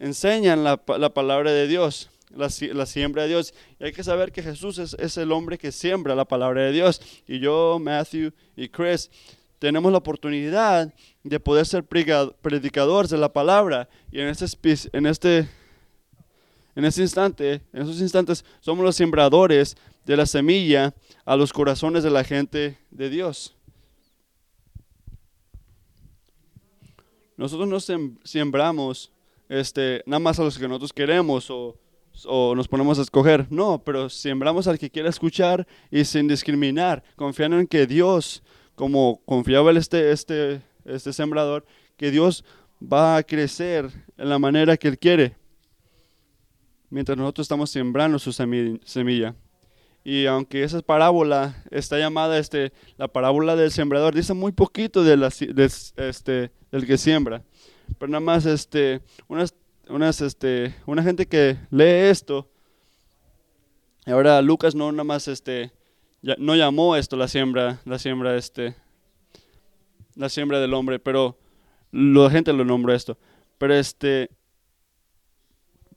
enseñan 0.00 0.64
la, 0.64 0.82
la 0.98 1.14
palabra 1.14 1.52
de 1.52 1.68
Dios, 1.68 2.10
la, 2.30 2.48
la, 2.72 2.86
siembra 2.86 3.22
de 3.22 3.28
Dios. 3.28 3.54
Y 3.78 3.84
hay 3.84 3.92
que 3.92 4.02
saber 4.02 4.32
que 4.32 4.42
Jesús 4.42 4.78
es, 4.78 4.94
es 4.98 5.16
el 5.18 5.30
hombre 5.30 5.58
que 5.58 5.70
siembra 5.70 6.16
la 6.16 6.24
palabra 6.24 6.62
de 6.62 6.72
Dios. 6.72 7.00
Y 7.28 7.38
yo, 7.38 7.78
Matthew 7.80 8.32
y 8.56 8.68
Chris, 8.68 9.10
tenemos 9.60 9.92
la 9.92 9.98
oportunidad 9.98 10.92
de 11.22 11.38
poder 11.38 11.66
ser 11.66 11.84
predicadores 11.84 13.10
de 13.10 13.18
la 13.18 13.32
palabra. 13.32 13.88
Y 14.10 14.20
en 14.20 14.28
este, 14.28 14.46
en 14.92 15.06
este, 15.06 15.48
en 16.74 16.84
este 16.84 17.02
instante, 17.02 17.62
en 17.72 17.82
esos 17.82 18.00
instantes, 18.00 18.44
somos 18.60 18.84
los 18.84 18.96
sembradores 18.96 19.76
de 20.06 20.16
la 20.16 20.24
semilla 20.24 20.94
a 21.26 21.36
los 21.36 21.52
corazones 21.52 22.02
de 22.02 22.10
la 22.10 22.24
gente 22.24 22.78
de 22.90 23.10
Dios. 23.10 23.54
Nosotros 27.36 27.68
no 27.68 27.80
sembramos 28.24 29.12
este, 29.50 30.02
nada 30.06 30.20
más 30.20 30.38
a 30.38 30.44
los 30.44 30.56
que 30.56 30.68
nosotros 30.68 30.92
queremos 30.92 31.50
o, 31.50 31.76
nos 32.54 32.68
ponemos 32.68 32.98
a 32.98 33.02
escoger. 33.02 33.46
No, 33.50 33.82
pero 33.84 34.08
sembramos 34.08 34.68
al 34.68 34.78
que 34.78 34.90
quiera 34.90 35.08
escuchar 35.10 35.66
y 35.90 36.04
sin 36.04 36.28
discriminar, 36.28 37.02
confiando 37.16 37.58
en 37.58 37.66
que 37.66 37.86
Dios 37.86 38.42
como 38.76 39.20
confiaba 39.26 39.72
este, 39.72 40.12
este, 40.12 40.62
este 40.84 41.12
sembrador, 41.12 41.66
que 41.96 42.10
Dios 42.10 42.44
va 42.80 43.16
a 43.16 43.22
crecer 43.22 43.90
en 44.16 44.28
la 44.28 44.38
manera 44.38 44.76
que 44.76 44.88
Él 44.88 44.98
quiere, 44.98 45.36
mientras 46.88 47.18
nosotros 47.18 47.44
estamos 47.44 47.70
sembrando 47.70 48.18
su 48.18 48.32
semilla. 48.32 49.34
Y 50.02 50.26
aunque 50.26 50.62
esa 50.62 50.80
parábola 50.80 51.62
está 51.70 51.98
llamada 51.98 52.38
este, 52.38 52.72
la 52.96 53.08
parábola 53.08 53.54
del 53.56 53.70
sembrador, 53.70 54.14
dice 54.14 54.32
muy 54.32 54.52
poquito 54.52 55.04
este, 55.04 56.52
del 56.70 56.86
que 56.86 56.96
siembra. 56.96 57.42
Pero 57.98 58.10
nada 58.10 58.20
más 58.20 58.46
este, 58.46 59.00
unas, 59.28 59.54
unas, 59.88 60.20
este, 60.20 60.74
una 60.86 61.02
gente 61.02 61.26
que 61.26 61.56
lee 61.70 62.10
esto, 62.10 62.48
ahora 64.06 64.40
Lucas 64.42 64.74
no 64.74 64.90
nada 64.92 65.04
más 65.04 65.28
este, 65.28 65.72
no 66.38 66.56
llamó 66.56 66.96
esto 66.96 67.16
la 67.16 67.28
siembra, 67.28 67.80
la 67.84 67.98
siembra 67.98 68.36
este, 68.36 68.74
la 70.14 70.28
siembra 70.28 70.60
del 70.60 70.74
hombre, 70.74 70.98
pero 70.98 71.38
la 71.92 72.30
gente 72.30 72.52
lo 72.52 72.64
nombró 72.64 72.92
esto. 72.92 73.18
Pero 73.58 73.74
este 73.74 74.30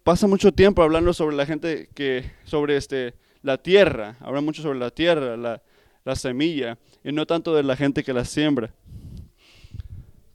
pasa 0.03 0.27
mucho 0.27 0.51
tiempo 0.51 0.83
hablando 0.83 1.13
sobre 1.13 1.35
la 1.35 1.45
gente 1.45 1.89
que 1.93 2.29
sobre 2.43 2.75
este 2.75 3.15
la 3.41 3.57
tierra, 3.57 4.17
habla 4.21 4.41
mucho 4.41 4.61
sobre 4.61 4.79
la 4.79 4.89
tierra, 4.89 5.37
la, 5.37 5.61
la 6.05 6.15
semilla, 6.15 6.77
y 7.03 7.11
no 7.11 7.25
tanto 7.25 7.53
de 7.53 7.63
la 7.63 7.75
gente 7.75 8.03
que 8.03 8.13
la 8.13 8.25
siembra. 8.25 8.73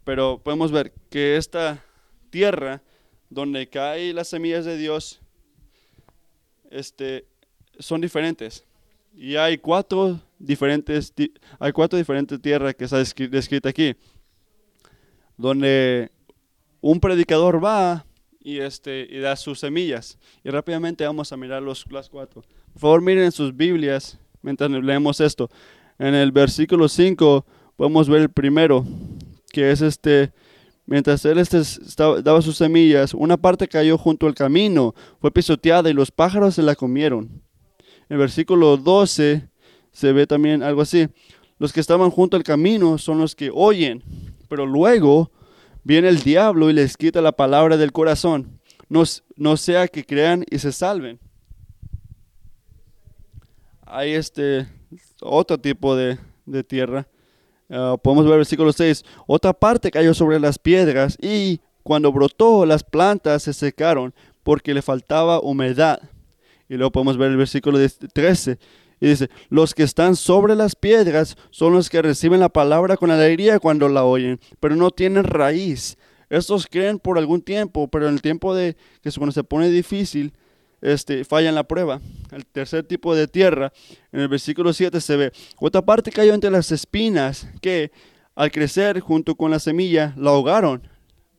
Pero 0.09 0.41
podemos 0.43 0.73
ver 0.73 0.91
que 1.11 1.37
esta 1.37 1.85
tierra 2.31 2.81
donde 3.29 3.69
caen 3.69 4.17
las 4.17 4.29
semillas 4.29 4.65
de 4.65 4.79
Dios 4.79 5.21
este, 6.71 7.27
son 7.79 8.01
diferentes. 8.01 8.65
Y 9.15 9.37
hay 9.37 9.59
cuatro 9.59 10.19
diferentes, 10.39 11.13
hay 11.59 11.73
cuatro 11.73 11.99
diferentes 11.99 12.41
tierras 12.41 12.75
que 12.75 12.85
está 12.85 12.97
descrita 12.97 13.69
aquí, 13.69 13.95
donde 15.37 16.11
un 16.81 17.01
predicador 17.01 17.63
va 17.63 18.07
y, 18.41 18.61
este, 18.61 19.07
y 19.11 19.19
da 19.19 19.37
sus 19.37 19.61
semillas. 19.61 20.19
Y 20.43 20.49
rápidamente 20.49 21.05
vamos 21.05 21.35
a 21.35 21.37
mirar 21.37 21.63
los, 21.63 21.85
las 21.93 22.09
cuatro. 22.09 22.41
Por 22.73 22.81
favor, 22.81 23.03
miren 23.03 23.31
sus 23.31 23.55
Biblias 23.55 24.19
mientras 24.41 24.71
leemos 24.71 25.21
esto. 25.21 25.51
En 25.99 26.15
el 26.15 26.33
versículo 26.33 26.89
5 26.89 27.45
podemos 27.77 28.09
ver 28.09 28.23
el 28.23 28.31
primero, 28.31 28.87
que 29.51 29.71
es 29.71 29.81
este, 29.81 30.33
mientras 30.87 31.25
él 31.25 31.39
este, 31.39 31.63
daba 32.23 32.43
sus 32.43 32.57
semillas, 32.57 33.15
una 33.15 33.37
parte 33.37 33.69
cayó 33.69 33.99
junto 33.99 34.27
al 34.27 34.35
camino, 34.35 34.95
fue 35.21 35.31
pisoteada 35.31 35.91
y 35.91 35.95
los 35.95 36.11
pájaros 36.11 36.55
se 36.55 36.63
la 36.63 36.75
comieron. 36.75 37.43
En 38.09 38.15
el 38.15 38.19
versículo 38.19 38.77
12 38.77 39.49
se 39.93 40.13
ve 40.13 40.27
también 40.27 40.63
algo 40.63 40.83
así. 40.83 41.09
Los 41.59 41.73
que 41.73 41.81
estaban 41.81 42.11
junto 42.11 42.37
al 42.37 42.45
camino 42.45 42.99
son 42.99 43.19
los 43.19 43.35
que 43.35 43.51
oyen, 43.53 44.03
pero 44.49 44.65
luego 44.65 45.31
viene 45.83 46.09
el 46.09 46.21
diablo 46.21 46.71
y 46.71 46.73
les 46.73 46.97
quita 46.97 47.21
la 47.21 47.33
palabra 47.33 47.77
del 47.77 47.93
corazón, 47.93 48.61
no, 48.89 49.03
no 49.37 49.57
sea 49.57 49.89
que 49.89 50.05
crean 50.05 50.45
y 50.51 50.59
se 50.59 50.73
salven. 50.73 51.19
Hay 53.85 54.13
este 54.13 54.69
otro 55.21 55.59
tipo 55.59 55.97
de, 55.97 56.19
tierra. 56.67 57.09
Ah, 57.71 57.97
podemos 58.03 58.25
ver 58.25 58.35
el 58.35 58.39
versículo 58.39 58.73
6. 58.73 59.05
Otra 59.27 59.53
parte 59.53 59.91
cayó 59.91 60.15
sobre 60.15 60.41
las 60.41 60.59
piedras 60.59 61.19
y 61.21 61.61
cuando 61.83 62.13
brotó 62.13 62.67
las 62.67 62.83
plantas 62.83 63.43
se 63.43 63.53
secaron 63.53 64.15
porque 64.43 64.75
le 64.75 64.83
faltaba 64.83 65.41
humedad. 65.41 66.01
Y 66.69 66.75
luego 66.75 66.93
podemos 66.93 67.17
ver 67.17 67.31
el 67.31 67.37
versículo 67.37 67.79
13. 68.13 68.59
Y 69.01 69.07
dice, 69.07 69.31
los 69.49 69.75
que 69.75 69.85
están 69.85 70.17
sobre 70.17 70.57
las 70.57 70.75
piedras 70.75 71.37
son 71.51 71.73
los 71.73 71.89
que 71.89 72.03
reciben 72.03 72.41
la 72.41 72.49
palabra 72.49 72.97
con 72.97 73.11
alegría 73.11 73.61
cuando 73.61 73.89
la 73.89 74.05
oyen, 74.05 74.41
pero 74.59 74.75
no 74.75 74.91
tienen 74.91 75.25
raíz. 75.25 75.97
Estos 76.31 76.67
creen 76.67 76.99
por 76.99 77.17
algún 77.17 77.41
tiempo, 77.43 77.89
pero 77.89 78.09
en 78.09 78.15
el 78.15 78.23
tiempo 78.23 78.55
de 78.55 78.77
que 79.03 79.11
cuando 79.13 79.33
se 79.33 79.45
pone 79.45 79.71
difícil, 79.71 80.33
este, 80.81 81.25
fallan 81.25 81.55
la 81.55 81.65
prueba. 81.65 82.01
El 82.31 82.47
tercer 82.47 82.85
tipo 82.85 83.15
de 83.15 83.29
tierra, 83.29 83.73
en 84.13 84.21
el 84.21 84.29
versículo 84.29 84.73
7 84.73 85.01
se 85.01 85.17
ve, 85.17 85.33
otra 85.59 85.83
parte 85.83 86.11
cayó 86.11 86.35
entre 86.35 86.51
las 86.51 86.71
espinas 86.73 87.49
que 87.61 87.91
al 88.35 88.51
crecer 88.51 89.01
junto 89.01 89.35
con 89.35 89.51
la 89.51 89.59
semilla 89.59 90.15
la 90.17 90.31
ahogaron. 90.31 90.83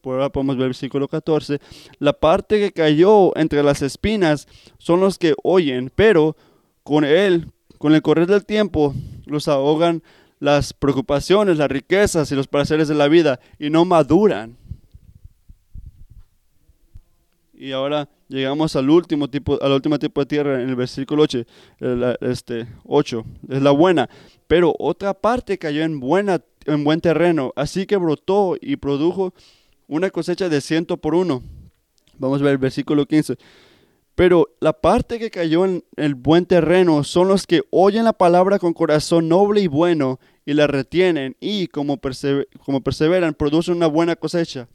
Por 0.01 0.15
ahora 0.15 0.29
podemos 0.29 0.55
ver 0.55 0.63
el 0.63 0.69
versículo 0.69 1.07
14. 1.07 1.59
La 1.99 2.13
parte 2.13 2.59
que 2.59 2.71
cayó 2.71 3.35
entre 3.37 3.63
las 3.63 3.81
espinas 3.81 4.47
son 4.77 4.99
los 4.99 5.17
que 5.17 5.35
oyen, 5.43 5.91
pero 5.93 6.35
con 6.83 7.03
él, 7.03 7.51
con 7.77 7.93
el 7.93 8.01
correr 8.01 8.27
del 8.27 8.45
tiempo, 8.45 8.93
los 9.25 9.47
ahogan 9.47 10.03
las 10.39 10.73
preocupaciones, 10.73 11.57
las 11.57 11.69
riquezas 11.69 12.31
y 12.31 12.35
los 12.35 12.47
placeres 12.47 12.87
de 12.87 12.95
la 12.95 13.07
vida 13.07 13.39
y 13.59 13.69
no 13.69 13.85
maduran. 13.85 14.57
Y 17.59 17.73
ahora 17.73 18.07
llegamos 18.29 18.77
al 18.77 18.89
último 18.89 19.29
tipo, 19.29 19.61
al 19.61 19.73
último 19.73 19.99
tipo 19.99 20.21
de 20.21 20.27
tierra 20.27 20.61
en 20.61 20.69
el 20.69 20.77
versículo 20.77 21.23
8, 21.23 21.43
este, 22.21 22.67
8, 22.85 23.25
es 23.49 23.61
la 23.61 23.71
buena. 23.71 24.09
Pero 24.47 24.73
otra 24.79 25.13
parte 25.13 25.57
cayó 25.57 25.83
en, 25.83 25.99
buena, 25.99 26.41
en 26.65 26.85
buen 26.85 27.01
terreno, 27.01 27.51
así 27.57 27.85
que 27.85 27.97
brotó 27.97 28.55
y 28.61 28.77
produjo 28.77 29.33
una 29.89 30.09
cosecha 30.09 30.47
de 30.47 30.61
ciento 30.61 30.95
por 30.95 31.13
uno. 31.13 31.43
Vamos 32.17 32.39
a 32.39 32.45
ver 32.45 32.53
el 32.53 32.59
versículo 32.59 33.05
15. 33.05 33.35
Pero 34.15 34.47
la 34.61 34.71
parte 34.71 35.19
que 35.19 35.29
cayó 35.29 35.65
en 35.65 35.83
el 35.97 36.15
buen 36.15 36.45
terreno 36.45 37.03
son 37.03 37.27
los 37.27 37.45
que 37.45 37.63
oyen 37.71 38.05
la 38.05 38.13
palabra 38.13 38.57
con 38.57 38.71
corazón 38.71 39.27
noble 39.27 39.59
y 39.59 39.67
bueno 39.67 40.17
y 40.45 40.53
la 40.53 40.65
retienen 40.67 41.35
y 41.41 41.67
como, 41.67 41.99
como 42.63 42.81
perseveran 42.81 43.33
producen 43.33 43.75
una 43.75 43.87
buena 43.87 44.15
cosecha. 44.15 44.69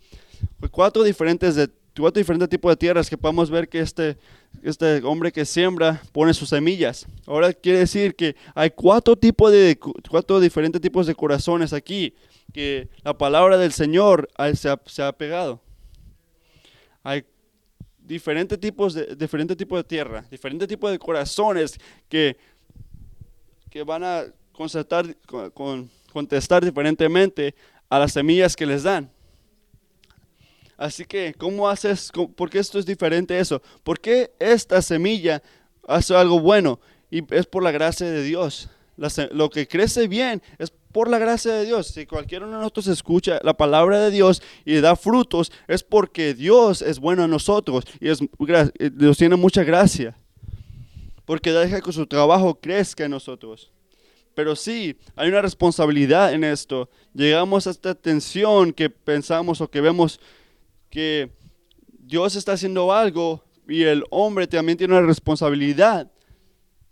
Cuatro 0.71 1.03
diferentes, 1.03 1.55
de, 1.57 1.71
cuatro 2.03 2.21
diferentes 2.21 2.49
tipos 2.49 2.73
de 2.73 2.77
tierras 2.77 3.09
que 3.09 3.17
podemos 3.17 3.51
ver 3.51 3.69
que 3.69 3.81
este, 3.81 4.17
este 4.63 5.03
hombre 5.05 5.31
que 5.31 5.45
siembra 5.45 6.03
pone 6.13 6.35
sus 6.35 6.49
semillas. 6.49 7.07
Ahora 7.27 7.53
quiere 7.53 7.79
decir 7.81 8.15
que 8.15 8.35
hay 8.55 8.71
cuatro, 8.71 9.17
tipos 9.17 9.53
de, 9.53 9.79
cuatro 10.09 10.41
diferentes 10.41 10.81
tipos 10.81 11.07
de 11.07 11.15
corazones 11.15 11.73
aquí 11.73 12.15
que 12.53 12.89
la 13.03 13.17
palabra 13.17 13.57
del 13.59 13.73
Señor 13.73 14.29
se 14.55 14.69
ha, 14.69 14.81
se 14.87 15.03
ha 15.03 15.13
pegado. 15.13 15.61
Hay 17.03 17.25
diferentes 17.99 18.59
tipos 18.59 18.95
de, 18.95 19.17
diferentes 19.17 19.57
tipos 19.57 19.79
de 19.79 19.85
tierra, 19.85 20.25
diferentes 20.31 20.69
tipos 20.69 20.91
de 20.91 20.99
corazones 20.99 21.79
que, 22.09 22.37
que 23.71 23.83
van 23.83 24.05
a 24.05 24.25
constatar, 24.53 25.17
con, 25.53 25.91
contestar 26.13 26.65
diferentemente 26.65 27.55
a 27.89 27.99
las 27.99 28.13
semillas 28.13 28.55
que 28.55 28.67
les 28.67 28.83
dan. 28.83 29.11
Así 30.77 31.05
que, 31.05 31.35
¿cómo 31.37 31.69
haces? 31.69 32.11
¿Por 32.35 32.51
qué 32.51 32.59
esto 32.59 32.79
es 32.79 32.87
diferente 32.87 33.39
eso? 33.39 33.63
¿Por 33.83 34.01
qué 34.01 34.33
esta 34.39 34.83
semilla 34.83 35.43
hace 35.87 36.15
algo 36.15 36.41
bueno? 36.41 36.81
Y 37.11 37.23
es 37.35 37.47
por 37.47 37.63
la 37.63 37.71
gracia 37.71 38.11
de 38.11 38.23
Dios. 38.23 38.69
lo 39.31 39.51
que 39.51 39.69
crece 39.69 40.09
bien 40.09 40.43
es 40.59 40.73
por 40.95 41.09
la 41.09 41.19
gracia 41.19 41.53
de 41.53 41.65
Dios. 41.65 41.89
Si 41.89 42.07
cualquiera 42.07 42.47
de 42.47 42.53
nosotros 42.53 42.87
escucha 42.87 43.41
la 43.43 43.55
palabra 43.55 44.01
de 44.01 44.11
Dios 44.11 44.43
y 44.65 44.81
da 44.81 44.97
frutos, 44.97 45.53
es 45.67 45.83
porque 45.83 46.35
Dios 46.35 46.83
es 46.83 46.99
bueno 46.99 47.25
a 47.25 47.29
nosotros 47.29 47.85
y 48.01 48.09
es, 48.09 48.21
Dios 48.93 49.19
tiene 49.19 49.37
mucha 49.37 49.65
gracia. 49.65 50.17
Porque 51.25 51.53
deja 51.53 51.81
que 51.81 51.93
su 51.93 52.07
trabajo 52.07 52.61
crezca 52.61 53.05
en 53.05 53.13
nosotros. 53.13 53.73
Pero 54.35 54.57
sí, 54.57 54.97
hay 55.17 55.29
una 55.29 55.43
responsabilidad 55.43 56.33
en 56.33 56.45
esto. 56.45 56.91
Llegamos 57.13 57.67
a 57.67 57.71
esta 57.71 57.95
tensión 57.95 58.73
que 58.73 58.91
pensamos 58.91 59.61
o 59.61 59.71
que 59.71 59.81
vemos 59.81 60.21
que 60.95 61.33
Dios 61.99 62.37
está 62.37 62.53
haciendo 62.53 62.93
algo 62.93 63.45
y 63.67 63.83
el 63.83 64.05
hombre 64.11 64.47
también 64.47 64.79
tiene 64.79 64.97
una 64.97 65.07
responsabilidad 65.07 66.11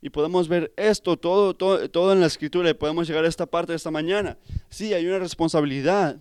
Y 0.01 0.11
podemos 0.11 0.49
ver 0.49 0.73
esto, 0.77 1.17
todo, 1.17 1.55
todo, 1.55 1.89
todo 1.89 2.13
en 2.13 2.19
la 2.19 2.27
escritura, 2.27 2.69
y 2.69 2.75
podemos 2.75 3.07
llegar 3.07 3.25
a 3.25 3.29
esta 3.29 3.47
parte 3.47 3.71
de 3.71 3.77
esta 3.77 3.93
mañana. 3.93 4.37
Sí, 4.69 4.93
hay 4.93 5.07
una 5.07 5.21
responsabilidad 5.21 6.21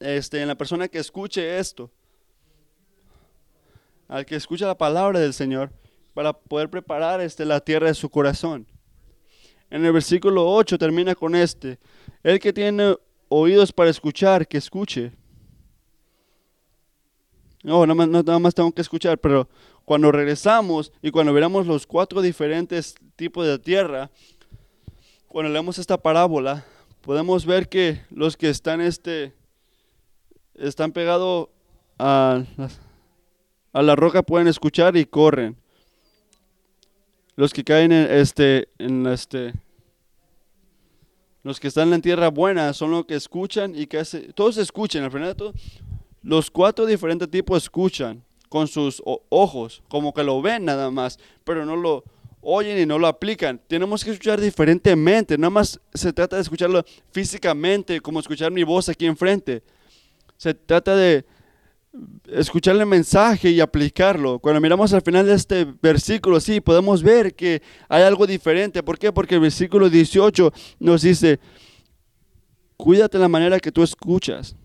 este, 0.00 0.40
en 0.40 0.48
la 0.48 0.54
persona 0.54 0.88
que 0.88 0.98
escuche 0.98 1.58
esto, 1.58 1.90
al 4.08 4.24
que 4.24 4.36
escucha 4.36 4.66
la 4.66 4.78
palabra 4.78 5.20
del 5.20 5.34
Señor, 5.34 5.70
para 6.14 6.32
poder 6.32 6.70
preparar 6.70 7.20
este, 7.20 7.44
la 7.44 7.60
tierra 7.60 7.88
de 7.88 7.94
su 7.94 8.08
corazón. 8.08 8.66
En 9.68 9.84
el 9.84 9.92
versículo 9.92 10.50
8 10.50 10.78
termina 10.78 11.14
con 11.14 11.34
este, 11.34 11.78
el 12.22 12.38
que 12.38 12.54
tiene 12.54 12.96
oídos 13.28 13.70
para 13.70 13.90
escuchar, 13.90 14.48
que 14.48 14.56
escuche. 14.56 15.12
No, 17.64 17.86
nada 17.86 17.94
más, 17.94 18.08
nada 18.08 18.38
más 18.38 18.54
tengo 18.54 18.70
que 18.72 18.82
escuchar, 18.82 19.16
pero 19.16 19.48
cuando 19.86 20.12
regresamos 20.12 20.92
y 21.00 21.10
cuando 21.10 21.32
veremos 21.32 21.66
los 21.66 21.86
cuatro 21.86 22.20
diferentes 22.20 22.94
tipos 23.16 23.46
de 23.46 23.58
tierra, 23.58 24.10
cuando 25.28 25.50
leemos 25.50 25.78
esta 25.78 25.96
parábola, 25.96 26.66
podemos 27.00 27.46
ver 27.46 27.70
que 27.70 28.02
los 28.10 28.36
que 28.36 28.50
están 28.50 28.82
este 28.82 29.32
están 30.54 30.92
pegados 30.92 31.48
a, 31.98 32.44
a 33.72 33.82
la 33.82 33.96
roca 33.96 34.22
pueden 34.22 34.46
escuchar 34.46 34.94
y 34.98 35.06
corren. 35.06 35.56
Los 37.34 37.54
que 37.54 37.64
caen 37.64 37.92
en 37.92 38.12
este 38.12 38.68
en 38.76 39.06
este 39.06 39.54
los 41.42 41.60
que 41.60 41.68
están 41.68 41.84
en 41.84 41.90
la 41.90 41.98
tierra 42.00 42.28
buena 42.28 42.74
son 42.74 42.90
los 42.90 43.06
que 43.06 43.14
escuchan 43.14 43.74
y 43.74 43.86
que 43.86 43.98
hace, 43.98 44.32
todos 44.32 44.58
escuchan, 44.58 45.04
al 45.04 45.10
final 45.10 45.34
de 45.34 45.52
los 46.24 46.50
cuatro 46.50 46.86
diferentes 46.86 47.30
tipos 47.30 47.62
escuchan 47.62 48.24
con 48.48 48.66
sus 48.66 49.02
ojos, 49.28 49.82
como 49.88 50.14
que 50.14 50.24
lo 50.24 50.40
ven 50.40 50.64
nada 50.64 50.90
más, 50.90 51.18
pero 51.44 51.66
no 51.66 51.76
lo 51.76 52.04
oyen 52.40 52.78
y 52.78 52.86
no 52.86 52.98
lo 52.98 53.06
aplican. 53.06 53.60
Tenemos 53.68 54.04
que 54.04 54.10
escuchar 54.10 54.40
diferentemente, 54.40 55.36
nada 55.36 55.50
más 55.50 55.80
se 55.92 56.12
trata 56.12 56.36
de 56.36 56.42
escucharlo 56.42 56.84
físicamente, 57.10 58.00
como 58.00 58.20
escuchar 58.20 58.50
mi 58.50 58.62
voz 58.62 58.88
aquí 58.88 59.06
enfrente. 59.06 59.62
Se 60.36 60.54
trata 60.54 60.96
de 60.96 61.24
escuchar 62.32 62.76
el 62.76 62.86
mensaje 62.86 63.50
y 63.50 63.60
aplicarlo. 63.60 64.38
Cuando 64.38 64.60
miramos 64.60 64.92
al 64.92 65.02
final 65.02 65.26
de 65.26 65.34
este 65.34 65.66
versículo, 65.82 66.40
sí, 66.40 66.60
podemos 66.60 67.02
ver 67.02 67.34
que 67.34 67.62
hay 67.88 68.02
algo 68.02 68.26
diferente. 68.26 68.82
¿Por 68.82 68.98
qué? 68.98 69.12
Porque 69.12 69.36
el 69.36 69.42
versículo 69.42 69.88
18 69.88 70.52
nos 70.80 71.02
dice, 71.02 71.38
cuídate 72.76 73.18
la 73.18 73.28
manera 73.28 73.60
que 73.60 73.70
tú 73.70 73.82
escuchas. 73.82 74.56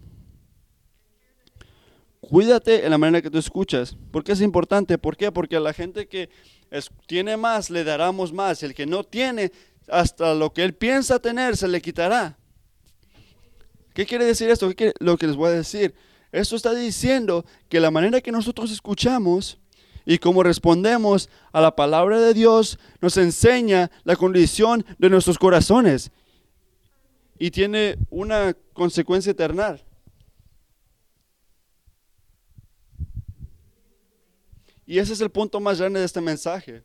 Cuídate 2.22 2.86
en 2.86 2.92
la 2.92 2.98
manera 2.98 3.22
que 3.22 3.30
tú 3.30 3.38
escuchas. 3.38 3.96
¿Por 4.12 4.24
qué 4.24 4.34
es 4.34 4.42
importante? 4.42 4.98
¿Por 4.98 5.16
qué? 5.16 5.32
Porque 5.32 5.56
a 5.56 5.60
la 5.60 5.74
gente 5.74 6.08
que 6.08 6.30
tiene 7.08 7.38
más 7.38 7.70
le 7.70 7.84
daremos 7.84 8.34
más. 8.34 8.62
El 8.64 8.74
que 8.74 8.86
no 8.86 9.04
tiene, 9.04 9.52
hasta 9.88 10.34
lo 10.34 10.54
que 10.54 10.64
él 10.64 10.74
piensa 10.74 11.20
tener, 11.20 11.56
se 11.56 11.68
le 11.68 11.82
quitará. 11.82 12.38
¿Qué 13.94 14.06
quiere 14.06 14.26
decir 14.26 14.50
esto? 14.50 14.74
¿Qué 14.76 14.94
lo 15.00 15.18
que 15.18 15.28
les 15.28 15.36
voy 15.36 15.50
a 15.50 15.54
decir. 15.54 15.96
Esto 16.32 16.56
está 16.56 16.74
diciendo 16.74 17.46
que 17.70 17.80
la 17.80 17.90
manera 17.90 18.22
que 18.22 18.32
nosotros 18.32 18.72
escuchamos 18.72 19.58
y 20.06 20.20
cómo 20.20 20.44
respondemos 20.44 21.30
a 21.52 21.62
la 21.62 21.76
palabra 21.76 22.20
de 22.20 22.34
Dios 22.34 22.80
nos 23.02 23.18
enseña 23.18 23.90
la 24.04 24.16
condición 24.16 24.86
de 25.00 25.10
nuestros 25.10 25.38
corazones 25.38 26.12
y 27.40 27.52
tiene 27.52 27.98
una 28.10 28.56
consecuencia 28.74 29.32
eterna. 29.32 29.78
Y 34.90 34.98
ese 34.98 35.14
es 35.14 35.22
el 35.22 35.30
punto 35.30 35.60
más 35.60 35.80
grande 35.80 36.00
de 36.00 36.06
este 36.08 36.20
mensaje. 36.20 36.82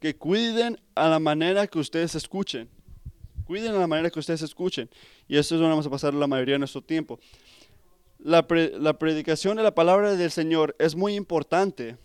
Que 0.00 0.16
cuiden 0.16 0.80
a 0.94 1.10
la 1.10 1.18
manera 1.18 1.66
que 1.66 1.78
ustedes 1.78 2.14
escuchen. 2.14 2.70
Cuiden 3.44 3.74
a 3.74 3.78
la 3.78 3.86
manera 3.86 4.08
que 4.08 4.18
ustedes 4.18 4.40
escuchen. 4.40 4.88
Y 5.28 5.36
eso 5.36 5.54
es 5.54 5.60
donde 5.60 5.72
vamos 5.72 5.86
a 5.86 5.90
pasar 5.90 6.14
la 6.14 6.26
mayoría 6.26 6.54
de 6.54 6.60
nuestro 6.60 6.80
tiempo. 6.80 7.20
La, 8.18 8.46
la 8.78 8.98
predicación 8.98 9.58
de 9.58 9.62
la 9.62 9.74
palabra 9.74 10.16
del 10.16 10.30
Señor 10.30 10.74
es 10.78 10.96
muy 10.96 11.16
importante. 11.16 11.98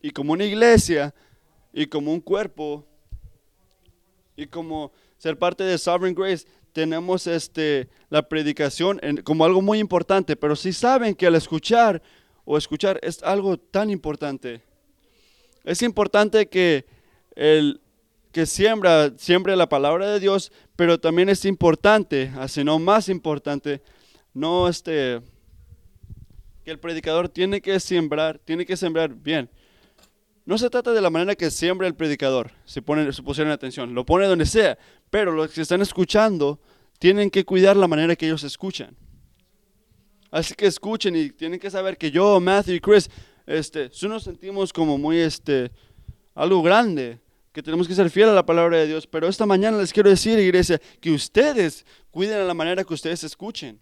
Y 0.00 0.10
como 0.10 0.32
una 0.32 0.44
iglesia, 0.44 1.12
y 1.72 1.86
como 1.86 2.12
un 2.12 2.20
cuerpo, 2.20 2.86
y 4.36 4.46
como 4.46 4.92
ser 5.18 5.36
parte 5.36 5.64
de 5.64 5.76
Sovereign 5.76 6.14
Grace, 6.14 6.46
tenemos 6.72 7.26
este, 7.26 7.88
la 8.10 8.28
predicación 8.28 9.00
como 9.24 9.44
algo 9.44 9.60
muy 9.60 9.80
importante. 9.80 10.36
Pero 10.36 10.54
si 10.54 10.72
saben 10.72 11.16
que 11.16 11.26
al 11.26 11.34
escuchar 11.34 12.00
o 12.50 12.58
escuchar 12.58 12.98
es 13.04 13.22
algo 13.22 13.58
tan 13.58 13.90
importante. 13.90 14.60
Es 15.62 15.82
importante 15.82 16.48
que 16.48 16.84
el 17.36 17.80
que 18.32 18.44
siembra, 18.44 19.12
siembre 19.18 19.54
la 19.54 19.68
palabra 19.68 20.10
de 20.10 20.18
Dios, 20.18 20.50
pero 20.74 20.98
también 20.98 21.28
es 21.28 21.44
importante, 21.44 22.32
así 22.36 22.64
no 22.64 22.80
más 22.80 23.08
importante, 23.08 23.82
no 24.34 24.66
este, 24.66 25.20
que 26.64 26.72
el 26.72 26.80
predicador 26.80 27.28
tiene 27.28 27.60
que 27.60 27.78
sembrar, 27.78 28.40
tiene 28.40 28.66
que 28.66 28.76
sembrar 28.76 29.14
bien. 29.14 29.48
No 30.44 30.58
se 30.58 30.70
trata 30.70 30.92
de 30.92 31.00
la 31.00 31.10
manera 31.10 31.36
que 31.36 31.52
siembra 31.52 31.86
el 31.86 31.94
predicador, 31.94 32.50
si 32.64 32.80
ponen, 32.80 33.12
si 33.12 33.22
pusieron 33.22 33.52
atención, 33.52 33.94
lo 33.94 34.04
pone 34.04 34.26
donde 34.26 34.46
sea, 34.46 34.76
pero 35.08 35.30
los 35.30 35.52
que 35.52 35.60
están 35.60 35.82
escuchando 35.82 36.58
tienen 36.98 37.30
que 37.30 37.44
cuidar 37.44 37.76
la 37.76 37.86
manera 37.86 38.16
que 38.16 38.26
ellos 38.26 38.42
escuchan. 38.42 38.96
Así 40.30 40.54
que 40.54 40.66
escuchen 40.66 41.16
y 41.16 41.30
tienen 41.30 41.58
que 41.58 41.70
saber 41.70 41.98
que 41.98 42.10
yo, 42.10 42.38
Matthew 42.40 42.74
y 42.74 42.80
Chris, 42.80 43.10
este, 43.46 43.90
si 43.92 44.06
nos 44.06 44.22
sentimos 44.22 44.72
como 44.72 44.96
muy, 44.96 45.18
este, 45.18 45.70
algo 46.34 46.62
grande, 46.62 47.18
que 47.52 47.62
tenemos 47.62 47.88
que 47.88 47.94
ser 47.94 48.10
fieles 48.10 48.32
a 48.32 48.36
la 48.36 48.46
palabra 48.46 48.78
de 48.78 48.86
Dios. 48.86 49.06
Pero 49.06 49.26
esta 49.26 49.44
mañana 49.44 49.78
les 49.78 49.92
quiero 49.92 50.08
decir, 50.08 50.38
iglesia, 50.38 50.80
que 51.00 51.10
ustedes 51.10 51.84
cuiden 52.10 52.38
a 52.38 52.44
la 52.44 52.54
manera 52.54 52.84
que 52.84 52.94
ustedes 52.94 53.24
escuchen. 53.24 53.80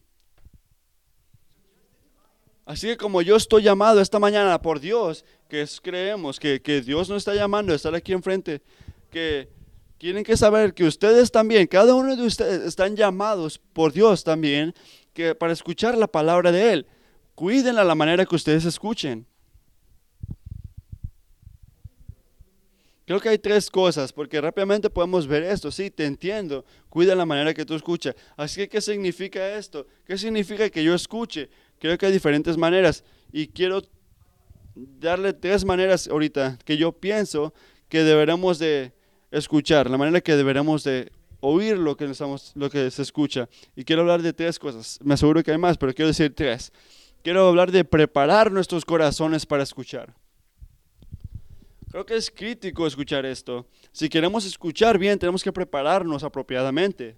Así 2.65 2.87
que 2.87 2.97
como 2.97 3.23
yo 3.23 3.37
estoy 3.37 3.63
llamado 3.63 4.01
esta 4.01 4.19
mañana 4.19 4.61
por 4.61 4.81
Dios, 4.81 5.25
que 5.49 5.67
creemos 5.83 6.39
que, 6.39 6.61
que 6.61 6.83
Dios 6.83 7.09
nos 7.09 7.19
está 7.19 7.35
llamando 7.35 7.73
a 7.73 7.77
estar 7.77 7.95
aquí 7.95 8.13
enfrente, 8.13 8.61
que 9.11 9.49
tienen 9.97 10.23
que 10.23 10.37
saber 10.37 10.75
que 10.75 10.85
ustedes 10.85 11.31
también, 11.31 11.67
cada 11.67 11.95
uno 11.95 12.15
de 12.15 12.23
ustedes 12.23 12.63
están 12.63 12.95
llamados 12.95 13.59
por 13.73 13.93
Dios 13.93 14.23
también 14.23 14.75
para 15.39 15.53
escuchar 15.53 15.97
la 15.97 16.07
palabra 16.07 16.53
de 16.53 16.73
Él. 16.73 16.87
Cuídenla 17.35 17.85
la 17.85 17.95
manera 17.95 18.25
que 18.25 18.35
ustedes 18.35 18.65
escuchen. 18.65 19.27
Creo 23.09 23.21
que 23.21 23.31
hay 23.31 23.39
tres 23.39 23.71
cosas, 23.71 24.13
porque 24.13 24.39
rápidamente 24.39 24.91
podemos 24.91 25.27
ver 25.27 25.43
esto. 25.43 25.71
Sí, 25.71 25.91
te 25.91 26.05
entiendo. 26.05 26.67
Cuida 26.91 27.15
la 27.15 27.25
manera 27.25 27.55
que 27.55 27.65
tú 27.65 27.75
escuchas. 27.75 28.15
Así 28.37 28.61
que, 28.61 28.69
¿qué 28.69 28.81
significa 28.83 29.57
esto? 29.57 29.87
¿Qué 30.05 30.19
significa 30.19 30.69
que 30.69 30.85
yo 30.85 30.95
escuche? 30.95 31.49
Creo 31.79 31.97
que 31.97 32.05
hay 32.05 32.13
diferentes 32.13 32.59
maneras. 32.59 33.03
Y 33.33 33.47
quiero 33.47 33.83
darle 34.75 35.33
tres 35.33 35.65
maneras 35.65 36.07
ahorita 36.07 36.59
que 36.67 36.77
yo 36.77 36.93
pienso 36.93 37.55
que 37.89 38.05
deberemos 38.05 38.59
de 38.59 38.93
escuchar. 39.31 39.89
La 39.89 39.97
manera 39.97 40.21
que 40.21 40.37
deberemos 40.37 40.85
de 40.85 41.11
oír 41.41 41.79
lo 41.79 41.97
que, 41.97 42.05
estamos, 42.05 42.53
lo 42.55 42.71
que 42.71 42.91
se 42.91 43.03
escucha. 43.03 43.49
Y 43.77 43.85
quiero 43.85 44.03
hablar 44.03 44.23
de 44.23 44.33
tres 44.33 44.59
cosas. 44.59 44.99
Me 45.03 45.15
aseguro 45.15 45.43
que 45.43 45.53
hay 45.53 45.59
más, 45.59 45.79
pero 45.79 45.95
quiero 45.95 46.09
decir 46.09 46.35
tres. 46.35 46.73
Quiero 47.23 47.49
hablar 47.49 47.73
de 47.73 47.85
preparar 47.85 48.53
nuestros 48.53 48.85
corazones 48.85 49.45
para 49.47 49.63
escuchar. 49.63 50.15
Creo 51.91 52.05
que 52.05 52.17
es 52.17 52.31
crítico 52.31 52.87
escuchar 52.87 53.25
esto. 53.25 53.67
Si 53.93 54.09
queremos 54.09 54.45
escuchar 54.45 54.99
bien, 54.99 55.19
tenemos 55.19 55.43
que 55.43 55.53
prepararnos 55.53 56.23
apropiadamente. 56.23 57.17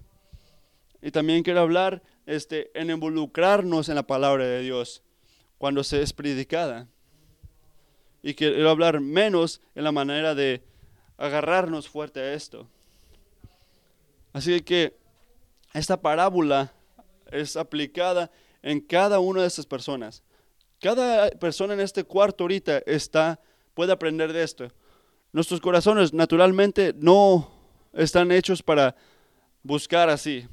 Y 1.01 1.11
también 1.11 1.43
quiero 1.43 1.59
hablar 1.59 2.01
este, 2.25 2.71
en 2.79 2.89
involucrarnos 2.89 3.89
en 3.89 3.95
la 3.95 4.07
palabra 4.07 4.45
de 4.45 4.61
Dios 4.61 5.03
cuando 5.57 5.83
se 5.83 6.01
es 6.01 6.13
predicada. 6.13 6.87
Y 8.23 8.33
quiero 8.33 8.69
hablar 8.69 9.01
menos 9.01 9.61
en 9.75 9.83
la 9.83 9.91
manera 9.91 10.35
de 10.35 10.63
agarrarnos 11.17 11.89
fuerte 11.89 12.19
a 12.19 12.33
esto. 12.33 12.67
Así 14.33 14.61
que 14.61 14.97
esta 15.73 16.01
parábola 16.01 16.73
es 17.31 17.55
aplicada 17.55 18.31
en 18.61 18.79
cada 18.79 19.19
una 19.19 19.41
de 19.41 19.47
estas 19.47 19.65
personas. 19.65 20.23
Cada 20.79 21.29
persona 21.31 21.73
en 21.73 21.79
este 21.79 22.03
cuarto 22.03 22.43
ahorita 22.43 22.79
está, 22.85 23.39
puede 23.73 23.91
aprender 23.91 24.33
de 24.33 24.43
esto. 24.43 24.71
Nuestros 25.31 25.61
corazones 25.61 26.13
naturalmente 26.13 26.93
no 26.97 27.49
están 27.93 28.31
hechos 28.31 28.61
para 28.61 28.95
buscar 29.63 30.09
así. 30.09 30.47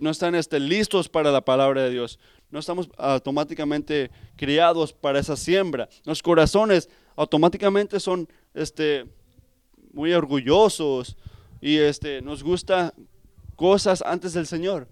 no 0.00 0.10
están 0.10 0.34
este, 0.34 0.58
listos 0.58 1.08
para 1.08 1.30
la 1.30 1.44
palabra 1.44 1.82
de 1.82 1.90
Dios. 1.90 2.18
No 2.50 2.60
estamos 2.60 2.88
automáticamente 2.96 4.10
criados 4.36 4.92
para 4.92 5.18
esa 5.18 5.36
siembra. 5.36 5.88
Los 6.04 6.22
corazones 6.22 6.88
automáticamente 7.16 7.98
son 8.00 8.28
este, 8.54 9.06
muy 9.92 10.12
orgullosos, 10.12 11.16
y 11.60 11.76
este, 11.78 12.22
nos 12.22 12.42
gusta 12.42 12.94
cosas 13.56 14.02
antes 14.06 14.32
del 14.34 14.46
Señor. 14.46 14.88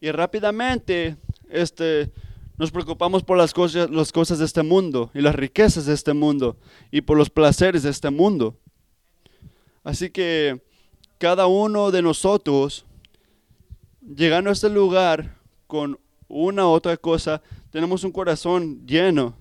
Y 0.00 0.10
rápidamente 0.10 1.16
este, 1.48 2.12
Nos 2.58 2.70
preocupamos 2.70 3.22
por 3.22 3.36
las 3.36 3.52
cosas, 3.52 3.90
las 3.90 4.12
cosas 4.12 4.38
de 4.38 4.46
este 4.46 4.62
mundo 4.62 5.10
y 5.12 5.20
las 5.20 5.34
riquezas 5.34 5.84
de 5.84 5.92
este 5.92 6.14
mundo 6.14 6.56
y 6.90 7.02
por 7.02 7.18
los 7.18 7.28
placeres 7.28 7.82
de 7.82 7.90
este 7.90 8.08
mundo. 8.08 8.56
Así 9.84 10.08
que 10.08 10.62
cada 11.18 11.46
uno 11.46 11.90
de 11.90 12.00
nosotros, 12.00 12.86
llegando 14.00 14.48
a 14.48 14.54
este 14.54 14.70
lugar 14.70 15.36
con 15.66 15.98
una 16.28 16.66
u 16.66 16.70
otra 16.70 16.96
cosa, 16.96 17.42
tenemos 17.70 18.04
un 18.04 18.12
corazón 18.12 18.86
lleno 18.86 19.36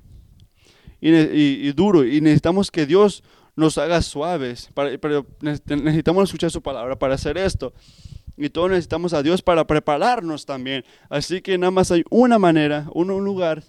y, 0.99 1.71
duro 1.71 2.05
y 2.05 2.19
necesitamos 2.19 2.69
que 2.69 2.85
Dios 2.85 3.23
nos 3.55 3.77
haga 3.77 4.01
suaves, 4.01 4.69
pero 5.01 5.25
necesitamos 5.41 6.25
escuchar 6.25 6.51
su 6.51 6.61
palabra 6.61 6.97
para 6.97 7.15
hacer 7.15 7.37
esto. 7.37 7.73
Y 8.37 8.49
todos 8.49 8.69
necesitamos 8.69 9.13
a 9.13 9.23
Dios 9.23 9.41
para 9.41 9.65
prepararnos 9.65 10.45
también. 10.45 10.83
Así 11.09 11.41
que 11.41 11.57
nada 11.57 11.71
más 11.71 11.89
hay 11.91 12.03
una 12.09 12.37
manera, 12.37 12.87
un, 12.93 13.07
lugar. 13.23 13.63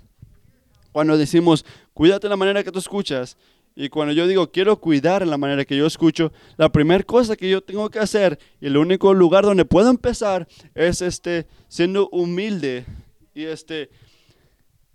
Cuando 0.91 1.17
decimos, 1.17 1.65
cuídate 1.95 2.29
la 2.29 2.37
manera 2.37 2.65
que 2.65 2.73
tú 2.73 2.81
escuchas. 2.81 3.37
Y 3.77 3.91
cuando 3.91 4.13
yo 4.13 4.27
digo, 4.27 4.51
quiero 4.51 4.81
cuidar 4.81 5.25
la 5.27 5.37
manera 5.37 5.65
que 5.65 5.77
yo 5.77 5.87
escucho, 5.87 6.33
la 6.57 6.73
primera 6.73 7.05
cosa 7.05 7.37
que 7.37 7.49
yo 7.49 7.61
tengo 7.61 7.91
que 7.91 7.99
hacer 7.99 8.39
y 8.59 8.67
el 8.67 8.79
único 8.79 9.13
lugar 9.13 9.45
donde 9.45 9.67
puedo 9.67 9.91
empezar 9.91 10.49
es 10.75 11.03
este, 11.03 11.47
siendo 11.69 12.09
humilde 12.09 12.87
y 13.35 13.45
este, 13.45 13.91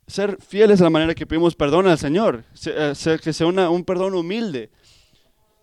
ser 0.07 0.37
fieles 0.41 0.81
a 0.81 0.85
la 0.85 0.89
manera 0.89 1.13
que 1.13 1.27
pedimos 1.27 1.55
perdón 1.55 1.87
al 1.87 1.99
Señor. 1.99 2.43
Eh, 2.65 2.93
que 3.23 3.33
sea 3.33 3.47
un 3.47 3.85
perdón 3.85 4.15
humilde. 4.15 4.71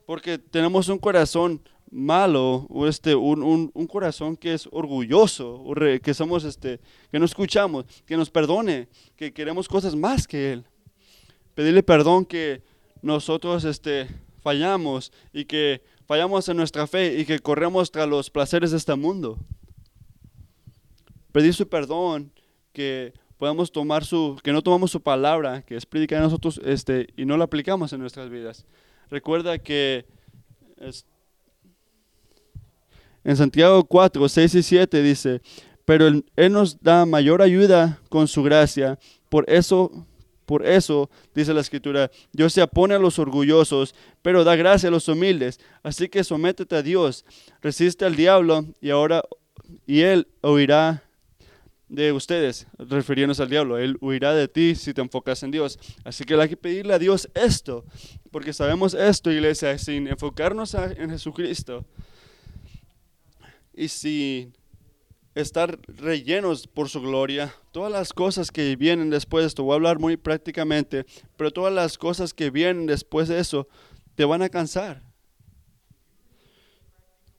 Porque 0.09 0.39
tenemos 0.39 0.89
un 0.89 0.97
corazón 0.97 1.61
malo 1.91 2.67
o 2.71 2.87
este 2.87 3.15
un, 3.15 3.43
un, 3.43 3.87
corazón 3.87 4.39
que 4.39 4.55
es 4.55 4.67
orgulloso 4.73 5.63
que 6.03 6.15
somos 6.15 6.45
este 6.45 6.81
que 7.13 7.19
no 7.19 7.27
escuchamos 7.27 7.85
que 8.07 8.17
nos 8.17 8.31
perdone 8.31 8.89
que 9.17 9.35
queremos 9.35 9.69
cosas 9.69 9.95
más 9.95 10.27
que 10.27 10.55
él. 10.55 10.65
Pedirle 11.55 11.83
perdón 11.83 12.25
que 12.25 12.63
nosotros 13.03 13.65
este 13.65 14.09
fallamos 14.41 15.13
y 15.31 15.45
que 15.45 15.83
fallamos 16.07 16.49
en 16.49 16.57
nuestra 16.57 16.87
fe 16.87 17.21
y 17.21 17.27
que 17.27 17.39
corremos 17.41 17.91
tras 17.91 18.09
los 18.09 18.31
placeres 18.31 18.71
de 18.71 18.79
este 18.79 18.95
mundo. 18.95 19.37
Pedir 21.33 21.53
su 21.53 21.69
perdón 21.69 22.33
que 22.73 23.13
podamos 23.37 23.71
tomar 23.73 24.07
su 24.07 24.41
que 24.43 24.53
no 24.55 24.63
tomamos 24.63 24.91
su 24.91 25.03
palabra 25.03 25.61
que 25.61 25.77
es 25.77 25.85
predicar 25.85 26.21
a 26.21 26.23
nosotros 26.23 26.63
este 26.65 27.09
y 27.15 27.27
no 27.27 27.37
la 27.37 27.45
aplicamos 27.45 27.93
en 27.93 28.01
nuestras 28.01 28.31
vidas 28.31 28.65
recuerda 29.11 29.59
que 29.59 30.07
en 33.25 33.37
Santiago 33.37 33.85
4, 33.85 34.29
6 34.29 34.55
y 34.55 34.63
7 34.63 35.03
dice, 35.03 35.43
pero 35.85 36.07
él, 36.07 36.53
nos 36.53 36.81
da 36.81 37.07
mayor 37.07 37.41
ayuda 37.41 37.99
con 38.11 38.29
su 38.29 38.43
gracia. 38.43 38.99
Por 39.29 39.49
eso, 39.49 40.07
por 40.45 40.67
eso, 40.67 41.11
dice 41.35 41.55
la 41.55 41.63
escritura, 41.63 42.11
Dios 42.33 42.53
se 42.53 42.63
opone 42.63 42.95
a 42.95 42.99
los 42.99 43.19
orgullosos, 43.19 43.95
pero 44.21 44.45
da 44.45 44.55
gracia 44.55 44.91
a 44.91 44.93
los 44.93 45.09
humildes. 45.09 45.61
Así 45.83 46.09
que 46.09 46.25
sométete 46.25 46.77
a 46.77 46.83
Dios, 46.83 47.25
resiste 47.63 48.05
al 48.05 48.17
diablo 48.17 48.67
y 48.81 48.91
ahora, 48.91 49.23
y 49.87 50.01
él 50.01 50.29
huirá 50.43 51.08
de 51.89 52.13
ustedes, 52.13 52.67
refiriéndose 52.79 53.43
al 53.43 53.51
diablo. 53.51 53.79
Él 53.79 53.97
huirá 54.01 54.35
de 54.35 54.49
ti 54.49 54.75
si 54.75 54.93
te 54.93 55.01
enfocas 55.01 55.43
en 55.43 55.51
Dios. 55.51 55.79
Así 56.05 56.25
que 56.25 56.35
hay 56.35 56.49
que 56.49 56.57
pedirle 56.57 56.95
a 56.95 56.99
Dios 56.99 57.29
esto, 57.35 57.85
porque 58.31 58.53
sabemos 58.53 58.95
esto, 58.95 59.31
iglesia, 59.31 59.77
sin 59.79 60.07
enfocarnos 60.07 60.75
en 60.75 61.11
Jesucristo 61.11 61.85
y 63.73 63.89
sin 63.89 64.53
estar 65.35 65.79
rellenos 65.87 66.67
por 66.67 66.89
su 66.89 67.01
gloria, 67.01 67.55
todas 67.71 67.93
las 67.93 68.13
cosas 68.13 68.51
que 68.51 68.75
vienen 68.75 69.09
después 69.09 69.45
de 69.45 69.49
esto, 69.49 69.63
voy 69.63 69.73
a 69.73 69.77
hablar 69.77 70.01
muy 70.01 70.17
prácticamente, 70.17 71.07
pero 71.37 71.53
todas 71.53 71.73
las 71.73 71.97
cosas 71.97 72.35
que 72.35 72.51
vienen 72.51 72.87
después 72.87 73.29
de 73.29 73.39
eso 73.39 73.69
te 74.17 74.25
van 74.25 74.43
a 74.43 74.49
cansar. 74.49 75.08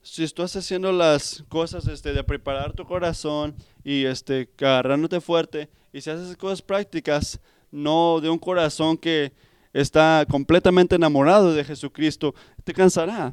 Si 0.02 0.24
estás 0.24 0.56
haciendo 0.56 0.92
las 0.92 1.44
cosas 1.48 1.86
este, 1.86 2.12
de 2.12 2.24
preparar 2.24 2.72
tu 2.72 2.86
corazón 2.86 3.54
y 3.84 4.04
este, 4.06 4.48
agarrándote 4.58 5.20
fuerte, 5.20 5.68
y 5.92 6.00
si 6.00 6.10
haces 6.10 6.36
cosas 6.36 6.62
prácticas, 6.62 7.38
no 7.70 8.20
de 8.20 8.30
un 8.30 8.38
corazón 8.38 8.96
que 8.96 9.32
está 9.72 10.26
completamente 10.28 10.96
enamorado 10.96 11.52
de 11.52 11.64
Jesucristo, 11.64 12.34
te 12.64 12.72
cansará. 12.72 13.32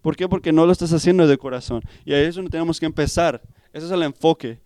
¿Por 0.00 0.16
qué? 0.16 0.28
Porque 0.28 0.52
no 0.52 0.64
lo 0.64 0.72
estás 0.72 0.92
haciendo 0.92 1.26
de 1.26 1.36
corazón. 1.36 1.82
Y 2.04 2.14
ahí 2.14 2.24
es 2.24 2.34
donde 2.34 2.50
tenemos 2.50 2.80
que 2.80 2.86
empezar. 2.86 3.42
Ese 3.72 3.86
es 3.86 3.92
el 3.92 4.02
enfoque. 4.02 4.58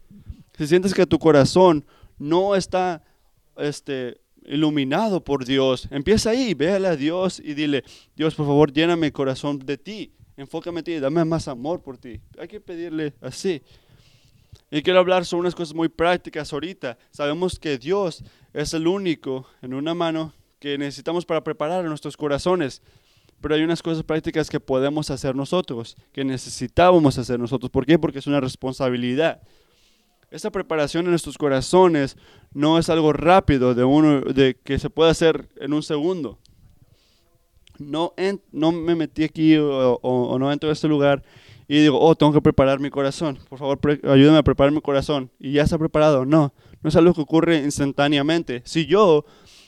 Si 0.56 0.66
sientes 0.66 0.94
que 0.94 1.06
tu 1.06 1.18
corazón 1.18 1.84
no 2.18 2.54
está 2.54 3.02
este, 3.56 4.20
iluminado 4.44 5.24
por 5.24 5.44
Dios, 5.44 5.88
empieza 5.90 6.30
ahí, 6.30 6.54
véale 6.54 6.88
a 6.88 6.96
Dios 6.96 7.40
y 7.40 7.54
dile, 7.54 7.82
Dios, 8.14 8.34
por 8.34 8.46
favor, 8.46 8.72
lléname 8.72 9.08
el 9.08 9.12
corazón 9.12 9.58
de 9.58 9.78
ti. 9.78 10.12
Enfócame 10.42 10.80
en 10.80 10.84
ti, 10.84 10.98
dame 10.98 11.24
más 11.24 11.46
amor 11.46 11.82
por 11.82 11.96
ti. 11.96 12.20
Hay 12.36 12.48
que 12.48 12.60
pedirle 12.60 13.14
así. 13.20 13.62
Y 14.72 14.82
quiero 14.82 14.98
hablar 14.98 15.24
sobre 15.24 15.42
unas 15.42 15.54
cosas 15.54 15.72
muy 15.72 15.88
prácticas 15.88 16.52
ahorita. 16.52 16.98
Sabemos 17.10 17.60
que 17.60 17.78
Dios 17.78 18.24
es 18.52 18.74
el 18.74 18.88
único 18.88 19.46
en 19.62 19.72
una 19.72 19.94
mano 19.94 20.34
que 20.58 20.76
necesitamos 20.78 21.24
para 21.24 21.44
preparar 21.44 21.84
nuestros 21.84 22.16
corazones. 22.16 22.82
Pero 23.40 23.54
hay 23.54 23.62
unas 23.62 23.82
cosas 23.82 24.02
prácticas 24.02 24.50
que 24.50 24.58
podemos 24.58 25.10
hacer 25.10 25.36
nosotros, 25.36 25.96
que 26.12 26.24
necesitábamos 26.24 27.18
hacer 27.18 27.38
nosotros. 27.38 27.70
¿Por 27.70 27.86
qué? 27.86 27.98
Porque 27.98 28.18
es 28.18 28.26
una 28.26 28.40
responsabilidad. 28.40 29.42
Esta 30.32 30.50
preparación 30.50 31.04
en 31.04 31.10
nuestros 31.10 31.38
corazones 31.38 32.16
no 32.52 32.78
es 32.78 32.88
algo 32.88 33.12
rápido 33.12 33.74
de 33.74 33.84
uno 33.84 34.22
de 34.22 34.56
que 34.56 34.80
se 34.80 34.90
puede 34.90 35.12
hacer 35.12 35.48
en 35.60 35.72
un 35.72 35.84
segundo. 35.84 36.40
No, 37.78 38.14
no 38.52 38.72
me 38.72 38.94
metí 38.94 39.24
aquí 39.24 39.56
o, 39.58 40.36
no 40.38 40.52
entro 40.52 40.70
a 40.70 40.72
este 40.72 40.88
lugar 40.88 41.22
y 41.68 41.80
digo, 41.80 41.98
oh, 42.00 42.14
tengo 42.14 42.32
que 42.32 42.42
preparar 42.42 42.80
mi 42.80 42.90
corazón. 42.90 43.38
Por 43.48 43.58
favor, 43.58 43.80
ayúdame 44.04 44.38
a 44.38 44.42
preparar 44.42 44.72
mi 44.72 44.80
corazón. 44.80 45.30
Y 45.38 45.52
ya 45.52 45.62
está 45.62 45.78
preparado. 45.78 46.26
No, 46.26 46.52
no 46.82 46.88
es 46.88 46.96
algo 46.96 47.14
que 47.14 47.22
ocurre 47.22 47.58
instantáneamente. 47.58 48.62
Si 48.64 48.86
yo 48.86 49.24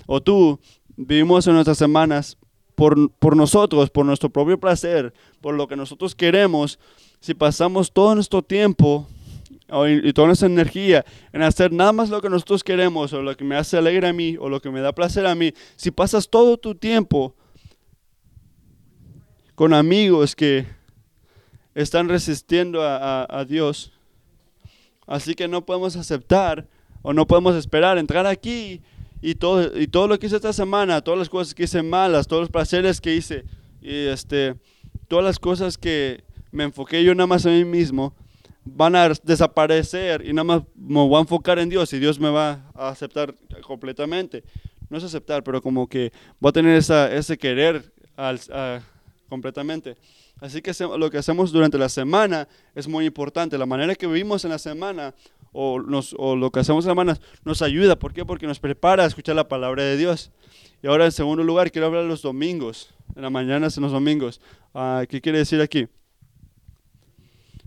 o 0.07 0.23
tú 0.23 0.61
vivimos 0.97 1.47
en 1.47 1.55
nuestras 1.55 1.79
semanas 1.79 2.37
por, 2.75 3.37
nosotros, 3.37 3.91
por 3.91 4.05
nuestro 4.05 4.31
propio 4.31 4.59
placer, 4.59 5.15
por 5.41 5.55
lo 5.55 5.69
que 5.69 5.77
nosotros 5.77 6.15
queremos, 6.15 6.79
si 7.21 7.35
pasamos 7.35 7.93
todo 7.93 8.15
nuestro 8.15 8.43
tiempo 8.43 9.07
y 9.89 10.13
toda 10.13 10.27
nuestra 10.27 10.47
energía 10.47 11.05
en 11.33 11.43
hacer 11.43 11.73
nada 11.73 11.93
más 11.93 12.11
lo 12.11 12.21
que 12.21 12.29
nosotros 12.29 12.63
queremos 12.63 13.13
o 13.13 13.23
lo 13.23 13.37
que 13.37 13.45
me 13.45 13.57
hace 13.57 13.79
alegre 13.79 14.09
a 14.09 14.13
mí 14.13 14.37
o 14.39 14.49
lo 14.49 14.61
que 14.61 14.71
me 14.71 14.81
da 14.81 14.93
placer 14.93 15.27
a 15.27 15.35
mí, 15.35 15.53
si 15.77 15.91
pasas 15.91 16.29
todo 16.29 16.59
tu 16.59 16.75
tiempo 16.75 17.35
con 19.55 19.73
amigos 19.73 20.35
que 20.35 20.67
están 21.75 22.09
resistiendo 22.09 22.83
a, 22.83 23.27
a 23.29 23.45
Dios, 23.45 23.93
así 25.07 25.35
que 25.35 25.49
no 25.49 25.65
podemos 25.65 25.97
aceptar 25.97 26.67
o 27.03 27.13
no 27.13 27.27
podemos 27.27 27.55
esperar 27.57 27.99
entrar 27.99 28.27
aquí 28.27 28.81
y 29.21 29.35
todo, 29.35 29.79
y 29.79 29.87
todo 29.87 30.09
lo 30.09 30.19
que 30.19 30.27
hice 30.27 30.37
esta 30.37 30.53
semana, 30.53 31.01
todas 31.01 31.19
las 31.19 31.29
cosas 31.29 31.55
que 31.55 31.65
hice 31.65 31.83
malas, 31.83 32.27
todos 32.27 32.43
los 32.43 32.51
placeres 32.51 33.01
que 33.01 33.15
hice, 33.15 33.45
y 33.81 34.07
este, 34.07 34.55
todas 35.09 35.25
las 35.25 35.39
cosas 35.39 35.79
que 35.79 36.25
me 36.51 36.65
enfoqué 36.65 37.03
yo 37.03 37.15
nada 37.15 37.27
más 37.27 37.47
a 37.47 37.51
mí 37.51 37.65
mismo, 37.65 38.15
van 38.65 38.97
a 38.97 39.11
desaparecer 39.23 40.27
y 40.27 40.33
nada 40.33 40.45
más 40.45 40.63
me 40.75 41.07
voy 41.07 41.17
a 41.17 41.21
enfocar 41.21 41.59
en 41.59 41.69
Dios 41.69 41.93
y 41.93 41.99
Dios 41.99 42.19
me 42.19 42.31
va 42.31 42.71
a 42.75 42.89
aceptar 42.89 43.35
completamente. 43.63 44.43
No 44.89 44.99
es 44.99 45.05
aceptar, 45.05 45.43
pero 45.43 45.61
como 45.61 45.87
que 45.89 46.13
voy 46.41 46.51
a 46.51 46.53
tener 46.53 46.77
esa, 46.77 47.15
ese 47.15 47.37
querer 47.37 47.93
al, 48.17 48.41
completamente. 49.35 49.97
Así 50.41 50.63
que 50.63 50.73
lo 50.97 51.11
que 51.11 51.19
hacemos 51.19 51.51
durante 51.51 51.77
la 51.77 51.89
semana 51.89 52.47
es 52.75 52.87
muy 52.87 53.05
importante. 53.05 53.59
La 53.59 53.67
manera 53.67 53.97
que 53.97 54.07
vivimos 54.07 54.45
en 54.45 54.51
la 54.51 54.59
semana 54.59 55.13
o, 55.53 55.79
lo 55.79 56.51
que 56.51 56.61
hacemos 56.61 56.85
en 56.85 56.89
la 56.89 56.93
semana 56.93 57.21
nos 57.45 57.63
ayuda. 57.63 57.99
¿Por 57.99 58.13
qué? 58.13 58.25
Porque 58.25 58.47
nos 58.47 58.61
prepara 58.61 59.03
a 59.03 59.07
escuchar 59.07 59.35
la 59.35 59.49
palabra 59.49 59.83
de 59.83 59.97
Dios. 59.97 60.31
Y 60.83 60.87
ahora 60.87 61.05
en 61.05 61.13
segundo 61.13 61.43
lugar 61.43 61.73
quiero 61.73 61.89
hablar 61.89 62.05
de 62.05 62.09
los 62.09 62.23
domingos. 62.23 62.95
En 63.17 63.23
la 63.23 63.31
mañana 63.31 63.67
en 63.75 63.83
los 63.83 63.93
domingos. 63.93 64.41
Ah, 64.73 65.05
¿Qué 65.09 65.21
quiere 65.21 65.39
decir 65.39 65.61
aquí? 65.61 65.89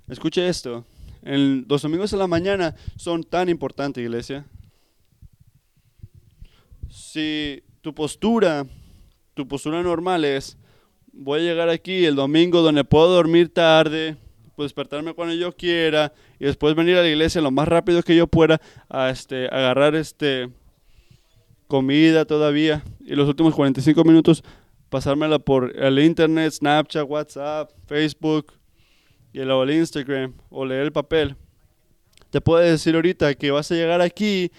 Escuche 0.08 0.47
esto. 0.47 0.86
los 1.21 1.82
domingos 1.82 2.13
en 2.13 2.19
la 2.19 2.27
mañana 2.27 2.75
son 2.95 3.25
tan 3.25 3.49
importantes, 3.49 4.01
iglesia. 4.01 4.45
Si 6.89 7.62
tu 7.82 7.93
postura, 7.93 8.65
tu 9.34 9.45
postura 9.47 9.84
normal 9.84 10.23
es 10.23 10.58
voy 11.17 11.39
a 11.39 11.43
llegar 11.43 11.69
aquí 11.69 12.06
el 12.06 12.15
domingo 12.15 12.62
donde 12.62 12.84
puedo 12.84 13.10
dormir 13.10 13.51
tarde, 13.51 14.15
pues 14.56 14.67
despertarme 14.67 15.13
cuando 15.13 15.34
yo 15.34 15.51
quiera 15.51 16.13
y 16.39 16.45
después 16.45 16.75
venir 16.75 16.95
a 16.97 17.01
la 17.01 17.10
iglesia 17.10 17.41
lo 17.41 17.51
más 17.51 17.67
rápido 17.67 18.03
que 18.03 18.15
yo 18.15 18.27
pueda 18.27 18.62
a 18.89 19.10
este, 19.10 19.47
agarrar 19.47 19.95
este, 19.95 20.49
comida 21.67 22.25
todavía 22.25 22.84
y 22.99 23.15
los 23.15 23.27
últimos 23.27 23.56
45 23.56 24.03
minutos 24.03 24.43
pasármela 24.89 25.39
por 25.39 25.75
el 25.75 25.99
internet, 25.99 26.53
Snapchat, 26.53 27.10
WhatsApp, 27.10 27.71
Facebook 27.88 28.53
y 29.34 29.39
el 29.39 29.71
Instagram 29.71 30.34
o 30.49 30.65
leer 30.65 30.84
el 30.84 30.91
papel. 30.91 31.36
Te 32.30 32.41
puedo 32.41 32.60
decir 32.60 32.95
ahorita 32.95 33.34
que 33.36 33.51
vas 33.51 33.71
a 33.71 33.75
llegar 33.75 34.01
aquí 34.01 34.51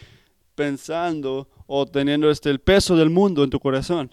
pensando 0.54 1.48
o 1.66 1.86
teniendo 1.86 2.30
este, 2.30 2.50
el 2.50 2.58
peso 2.58 2.96
del 2.96 3.10
mundo 3.10 3.44
en 3.44 3.50
tu 3.50 3.60
corazón. 3.60 4.10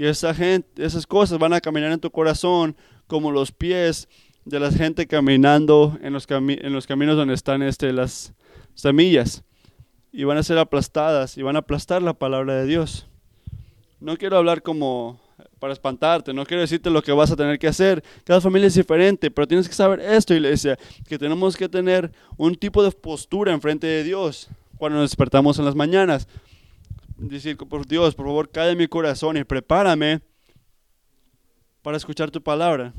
Y 0.00 0.06
esa 0.06 0.32
gente, 0.32 0.82
esas 0.82 1.06
cosas 1.06 1.38
van 1.38 1.52
a 1.52 1.60
caminar 1.60 1.92
en 1.92 2.00
tu 2.00 2.10
corazón 2.10 2.74
como 3.06 3.30
los 3.30 3.52
pies 3.52 4.08
de 4.46 4.58
la 4.58 4.72
gente 4.72 5.06
caminando 5.06 5.98
en 6.00 6.14
los, 6.14 6.26
caminos 6.26 7.16
donde 7.18 7.34
están 7.34 7.60
este, 7.60 7.92
las 7.92 8.32
semillas. 8.74 9.44
Y 10.10 10.24
van 10.24 10.38
a 10.38 10.42
ser 10.42 10.56
aplastadas 10.56 11.36
y 11.36 11.42
van 11.42 11.56
a 11.56 11.58
aplastar 11.58 12.00
la 12.00 12.14
palabra 12.14 12.54
de 12.54 12.64
Dios. 12.64 13.08
No 14.00 14.16
quiero 14.16 14.38
hablar 14.38 14.62
como 14.62 15.20
para 15.58 15.74
espantarte, 15.74 16.32
no 16.32 16.46
quiero 16.46 16.62
decirte 16.62 16.88
lo 16.88 17.02
que 17.02 17.12
vas 17.12 17.30
a 17.30 17.36
tener 17.36 17.58
que 17.58 17.68
hacer. 17.68 18.02
Cada 18.24 18.40
familia 18.40 18.68
es 18.68 18.76
diferente, 18.76 19.30
pero 19.30 19.46
tienes 19.46 19.68
que 19.68 19.74
saber 19.74 20.00
esto, 20.00 20.32
iglesia, 20.32 20.78
que 21.10 21.18
tenemos 21.18 21.58
que 21.58 21.68
tener 21.68 22.10
un 22.38 22.54
tipo 22.54 22.82
de 22.82 22.90
postura 22.90 23.52
enfrente 23.52 23.86
de 23.86 24.02
Dios 24.02 24.48
cuando 24.78 24.98
nos 24.98 25.10
despertamos 25.10 25.58
en 25.58 25.66
las 25.66 25.74
mañanas. 25.74 26.26
Decir, 27.20 27.54
por 27.58 27.86
Dios, 27.86 28.14
por 28.14 28.24
favor, 28.24 28.50
en 28.54 28.78
mi 28.78 28.88
corazón 28.88 29.36
y 29.36 29.44
prepárame 29.44 30.22
para 31.82 31.98
escuchar 31.98 32.30
tu 32.30 32.42
palabra. 32.42 32.94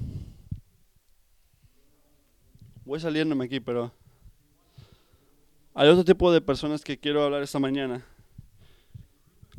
Voy 2.86 3.00
saliéndome 3.00 3.46
aquí, 3.46 3.60
pero 3.60 3.92
hay 5.74 5.90
otro 5.90 6.06
tipo 6.06 6.32
de 6.32 6.40
personas 6.40 6.84
que 6.84 7.00
quiero 7.00 7.24
hablar 7.24 7.42
esta 7.42 7.58
mañana. 7.58 8.06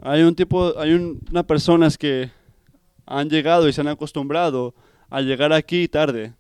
Hay 0.01 0.23
un 0.23 0.37
tipo, 0.37 0.79
hay 0.79 0.93
unas 0.95 1.45
personas 1.45 1.99
que 1.99 2.31
han 3.05 3.29
llegado 3.29 3.69
y 3.69 3.73
se 3.73 3.81
han 3.81 3.89
acostumbrado 3.89 4.77
a 5.11 5.23
llegar 5.23 5.53
aquí 5.53 5.89
tarde. 5.89 6.35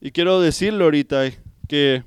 Y 0.00 0.10
quiero 0.10 0.40
decirle 0.40 0.82
ahorita 0.82 1.30
que 1.68 2.02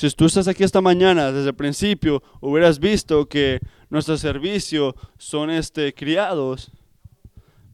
si 0.00 0.10
tú 0.16 0.24
estás 0.24 0.48
aquí 0.48 0.64
esta 0.64 0.80
mañana, 0.80 1.30
desde 1.30 1.50
el 1.50 1.54
principio, 1.54 2.22
hubieras 2.40 2.78
visto 2.78 3.26
que 3.26 3.60
nuestro 3.90 4.16
servicio 4.16 4.96
son 5.18 5.50
este, 5.50 5.92
criados 5.92 6.70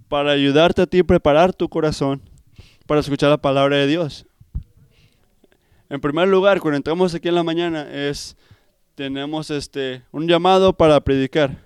para 0.08 0.32
ayudarte 0.32 0.82
a 0.82 0.86
ti 0.86 1.04
preparar 1.04 1.54
tu 1.54 1.68
corazón 1.68 2.20
para 2.84 2.98
escuchar 2.98 3.30
la 3.30 3.36
palabra 3.36 3.76
de 3.76 3.86
Dios. 3.86 4.26
En 5.88 6.00
primer 6.00 6.26
lugar, 6.26 6.58
cuando 6.60 6.78
entramos 6.78 7.14
aquí 7.14 7.28
en 7.28 7.36
la 7.36 7.44
mañana, 7.44 7.88
es 7.92 8.36
tenemos 8.96 9.48
este 9.50 10.02
un 10.10 10.26
llamado 10.26 10.72
para 10.72 11.00
predicar. 11.00 11.62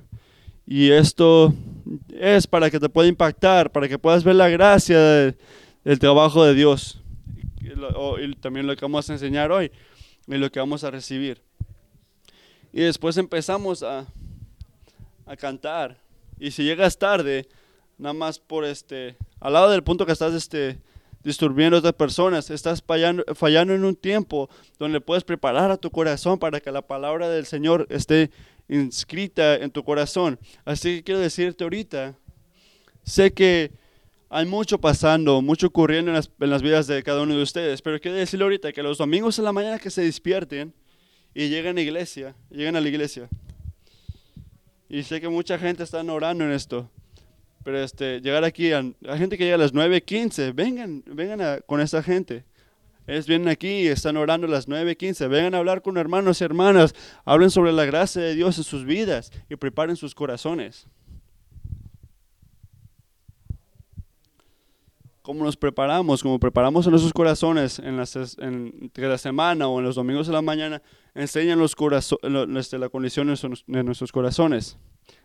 Y 0.66 0.90
esto 0.90 1.54
es 2.10 2.46
para 2.46 2.70
que 2.70 2.78
te 2.78 2.90
pueda 2.90 3.08
impactar, 3.08 3.72
para 3.72 3.88
que 3.88 3.98
puedas 3.98 4.24
ver 4.24 4.34
la 4.34 4.50
gracia 4.50 4.98
del 4.98 5.98
trabajo 5.98 6.44
de 6.44 6.52
Dios. 6.52 7.00
Y, 7.62 8.34
también 8.36 8.66
lo 8.66 8.76
que 8.76 8.84
vamos 8.84 9.08
a 9.08 9.14
enseñar 9.14 9.52
hoy 9.52 9.72
y 10.26 10.36
lo 10.36 10.50
que 10.50 10.60
vamos 10.60 10.84
a 10.84 10.90
recibir. 10.90 11.42
Y 12.72 12.82
después 12.82 13.16
empezamos 13.16 13.82
a, 13.82 14.06
a 15.26 15.36
cantar. 15.36 15.98
Y 16.38 16.50
si 16.52 16.64
llegas 16.64 16.98
tarde, 16.98 17.48
nada 17.98 18.12
más 18.12 18.38
por 18.38 18.64
este, 18.64 19.16
al 19.40 19.52
lado 19.52 19.70
del 19.70 19.82
punto 19.82 20.06
que 20.06 20.12
estás 20.12 20.34
este, 20.34 20.78
disturbiendo 21.22 21.76
a 21.76 21.80
otras 21.80 21.94
personas, 21.94 22.50
estás 22.50 22.82
fallando, 22.82 23.24
fallando 23.34 23.74
en 23.74 23.84
un 23.84 23.96
tiempo 23.96 24.48
donde 24.78 25.00
puedes 25.00 25.24
preparar 25.24 25.70
a 25.70 25.76
tu 25.76 25.90
corazón 25.90 26.38
para 26.38 26.60
que 26.60 26.70
la 26.70 26.82
palabra 26.82 27.28
del 27.28 27.46
Señor 27.46 27.86
esté 27.90 28.30
inscrita 28.68 29.56
en 29.56 29.70
tu 29.70 29.84
corazón. 29.84 30.38
Así 30.64 30.96
que 30.96 31.04
quiero 31.04 31.20
decirte 31.20 31.64
ahorita, 31.64 32.14
sé 33.02 33.32
que 33.32 33.72
hay 34.30 34.46
mucho 34.46 34.80
pasando, 34.80 35.42
mucho 35.42 35.66
ocurriendo 35.66 36.12
en 36.12 36.14
las, 36.14 36.30
en 36.38 36.50
las, 36.50 36.62
vidas 36.62 36.86
de 36.86 37.02
cada 37.02 37.20
uno 37.22 37.36
de 37.36 37.42
ustedes, 37.42 37.82
pero 37.82 38.00
quiero 38.00 38.16
decirle 38.16 38.44
ahorita 38.44 38.72
que 38.72 38.82
los 38.82 38.96
domingos 38.96 39.38
en 39.38 39.44
la 39.44 39.52
mañana 39.52 39.80
que 39.80 39.90
se 39.90 40.02
despierten 40.02 40.72
y 41.34 41.48
lleguen 41.48 41.76
a 41.76 41.80
iglesia, 41.80 42.36
lleguen 42.48 42.76
a 42.76 42.80
la 42.80 42.88
iglesia. 42.88 43.28
Y 44.88 45.02
sé 45.02 45.20
que 45.20 45.28
mucha 45.28 45.58
gente 45.58 45.82
está 45.82 46.00
orando 46.00 46.44
en 46.44 46.52
esto. 46.52 46.88
Pero 47.64 47.82
este, 47.82 48.20
llegar 48.20 48.44
aquí, 48.44 48.72
a, 48.72 48.82
gente 49.16 49.36
que 49.36 49.44
llega 49.44 49.56
a 49.56 49.58
las 49.58 49.74
9.15, 49.74 50.54
vengan, 50.54 51.02
vengan 51.06 51.60
con 51.66 51.80
esa 51.80 52.02
gente. 52.02 52.44
Ellos 53.06 53.26
vienen 53.26 53.48
aquí 53.48 53.68
y 53.68 53.86
están 53.88 54.16
orando 54.16 54.46
a 54.46 54.50
las 54.50 54.68
9.15. 54.68 55.28
Vengan 55.28 55.54
a 55.54 55.58
hablar 55.58 55.82
con 55.82 55.96
hermanos 55.96 56.40
y 56.40 56.44
hermanas. 56.44 56.94
Hablen 57.24 57.50
sobre 57.50 57.72
la 57.72 57.84
gracia 57.84 58.22
de 58.22 58.34
Dios 58.36 58.58
en 58.58 58.64
sus 58.64 58.84
vidas 58.84 59.32
y 59.48 59.56
preparen 59.56 59.96
sus 59.96 60.14
corazones. 60.14 60.86
¿Cómo 65.30 65.44
nos 65.44 65.56
preparamos? 65.56 66.24
Como 66.24 66.40
preparamos 66.40 66.86
en 66.86 66.90
nuestros 66.90 67.12
corazones 67.12 67.78
en, 67.78 68.00
en 68.40 68.90
la 68.96 69.16
semana 69.16 69.68
o 69.68 69.78
en 69.78 69.84
los 69.84 69.94
domingos 69.94 70.26
de 70.26 70.32
la 70.32 70.42
mañana, 70.42 70.82
enseñan 71.14 71.56
los 71.56 71.76
este, 72.56 72.78
la 72.80 72.88
condición 72.88 73.32
de 73.68 73.84
nuestros 73.84 74.10
corazones. 74.10 74.76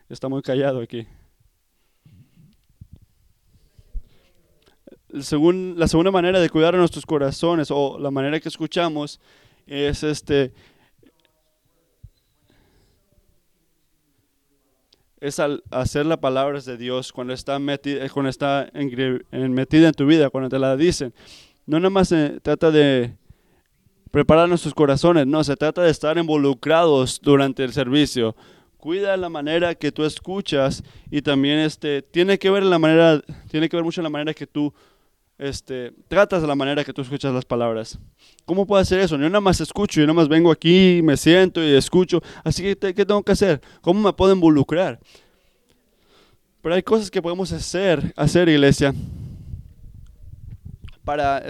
Está 0.07 0.29
muy 0.29 0.43
callado 0.43 0.79
aquí. 0.81 1.07
según, 5.21 5.73
la 5.75 5.87
segunda 5.87 6.11
manera 6.11 6.39
de 6.39 6.51
cuidar 6.51 6.75
nuestros 6.75 7.07
corazones 7.07 7.71
o 7.71 7.97
la 7.97 8.11
manera 8.11 8.39
que 8.39 8.49
escuchamos 8.49 9.19
es 9.65 10.03
este 10.03 10.53
es 15.19 15.39
al 15.39 15.63
hacer 15.71 16.06
las 16.06 16.17
palabras 16.17 16.65
de 16.65 16.78
Dios 16.78 17.12
cuando 17.12 17.34
está 17.34 17.58
metida, 17.60 18.08
cuando 18.10 18.30
está 18.30 18.69
en, 18.73 19.25
en 19.32 19.91
tu 19.93 20.06
vida, 20.06 20.30
cuando 20.30 20.49
te 20.49 20.60
la 20.60 20.75
dicen. 20.75 21.13
No 21.65 21.80
nada 21.80 21.89
más 21.89 22.10
se 22.10 22.39
trata 22.41 22.69
de 22.71 23.15
preparar 24.12 24.47
nuestros 24.47 24.73
corazones, 24.73 25.28
no, 25.28 25.43
se 25.43 25.56
trata 25.56 25.82
de 25.82 25.89
estar 25.89 26.17
involucrados 26.17 27.19
durante 27.21 27.63
el 27.63 27.73
servicio. 27.73 28.36
Cuida 28.78 29.17
la 29.17 29.30
manera 29.30 29.73
que 29.73 29.91
tú 29.91 30.06
escuchas 30.06 30.84
y 31.10 31.21
también 31.21 31.60
este 31.60 32.01
tiene 32.01 32.38
que 32.38 32.51
ver 32.51 32.63
la 32.63 32.78
manera 32.78 33.21
tiene 33.49 33.67
que 33.67 33.75
ver 33.75 33.84
mucho 33.84 34.01
la 34.01 34.10
manera 34.10 34.34
que 34.34 34.45
tú 34.45 34.73
este, 35.38 35.93
tratas 36.08 36.41
de 36.41 36.48
la 36.48 36.56
manera 36.56 36.84
que 36.84 36.93
tú 36.93 37.02
escuchas 37.02 37.34
las 37.34 37.45
palabras. 37.45 38.00
¿Cómo 38.45 38.65
puedo 38.65 38.82
hacer 38.82 39.00
eso? 39.00 39.17
Yo 39.17 39.30
nada 39.30 39.41
más 39.41 39.60
escucho, 39.60 40.00
yo 40.00 40.08
nada 40.08 40.15
más 40.15 40.28
vengo 40.28 40.52
aquí, 40.52 41.02
me 41.04 41.17
siento 41.17 41.63
y 41.63 41.76
escucho. 41.76 42.21
Así 42.43 42.63
que, 42.63 42.93
¿qué 42.93 43.06
tengo 43.06 43.24
que 43.24 43.32
hacer? 43.32 43.62
¿Cómo 43.82 44.02
me 44.02 44.13
puedo 44.13 44.34
involucrar? 44.34 45.00
Pero 46.62 46.76
hay 46.76 46.84
cosas 46.84 47.12
que 47.12 47.21
podemos 47.21 47.52
hacer, 47.52 48.13
hacer 48.15 48.50
iglesia, 48.50 48.93
para, 51.04 51.43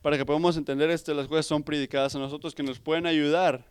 para 0.00 0.16
que 0.16 0.24
podamos 0.24 0.56
entender 0.56 0.88
este, 0.90 1.12
las 1.12 1.28
cosas 1.28 1.44
son 1.44 1.62
predicadas 1.62 2.14
a 2.14 2.18
nosotros, 2.18 2.54
que 2.54 2.62
nos 2.62 2.78
pueden 2.78 3.06
ayudar 3.06 3.66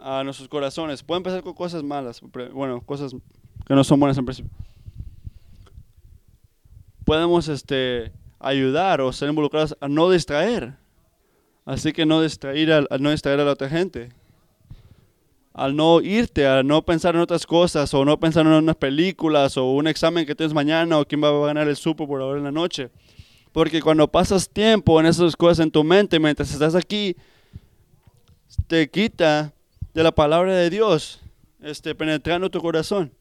a 0.00 0.24
nuestros 0.24 0.48
corazones. 0.48 1.02
Pueden 1.02 1.20
empezar 1.20 1.42
con 1.42 1.52
cosas 1.52 1.82
malas, 1.82 2.22
bueno, 2.54 2.80
cosas 2.80 3.12
que 3.66 3.74
no 3.74 3.84
son 3.84 4.00
buenas 4.00 4.16
en 4.16 4.24
principio 4.24 4.50
podemos 7.06 7.46
este, 7.46 8.12
ayudar 8.40 9.00
o 9.00 9.12
ser 9.12 9.28
involucrados 9.28 9.76
a 9.80 9.88
no 9.88 10.10
distraer. 10.10 10.74
Así 11.64 11.92
que 11.92 12.04
no 12.04 12.20
distraer, 12.20 12.86
a, 12.90 12.98
no 12.98 13.12
distraer 13.12 13.40
a 13.40 13.44
la 13.44 13.52
otra 13.52 13.68
gente. 13.68 14.10
Al 15.54 15.74
no 15.74 16.00
irte, 16.00 16.46
a 16.46 16.64
no 16.64 16.84
pensar 16.84 17.14
en 17.14 17.20
otras 17.20 17.46
cosas, 17.46 17.94
o 17.94 18.04
no 18.04 18.18
pensar 18.18 18.44
en 18.44 18.52
unas 18.52 18.76
películas, 18.76 19.56
o 19.56 19.70
un 19.70 19.86
examen 19.86 20.26
que 20.26 20.34
tienes 20.34 20.52
mañana, 20.52 20.98
o 20.98 21.06
quién 21.06 21.22
va 21.22 21.28
a 21.28 21.46
ganar 21.46 21.68
el 21.68 21.76
Super 21.76 22.08
por 22.08 22.20
ahora 22.20 22.38
en 22.38 22.44
la 22.44 22.52
noche. 22.52 22.90
Porque 23.52 23.80
cuando 23.80 24.10
pasas 24.10 24.48
tiempo 24.48 24.98
en 25.00 25.06
esas 25.06 25.36
cosas 25.36 25.60
en 25.60 25.70
tu 25.70 25.84
mente, 25.84 26.18
mientras 26.18 26.52
estás 26.52 26.74
aquí, 26.74 27.16
te 28.66 28.90
quita 28.90 29.54
de 29.94 30.02
la 30.02 30.12
palabra 30.12 30.54
de 30.54 30.70
Dios, 30.70 31.22
este, 31.62 31.94
penetrando 31.94 32.50
tu 32.50 32.60
corazón. 32.60 33.12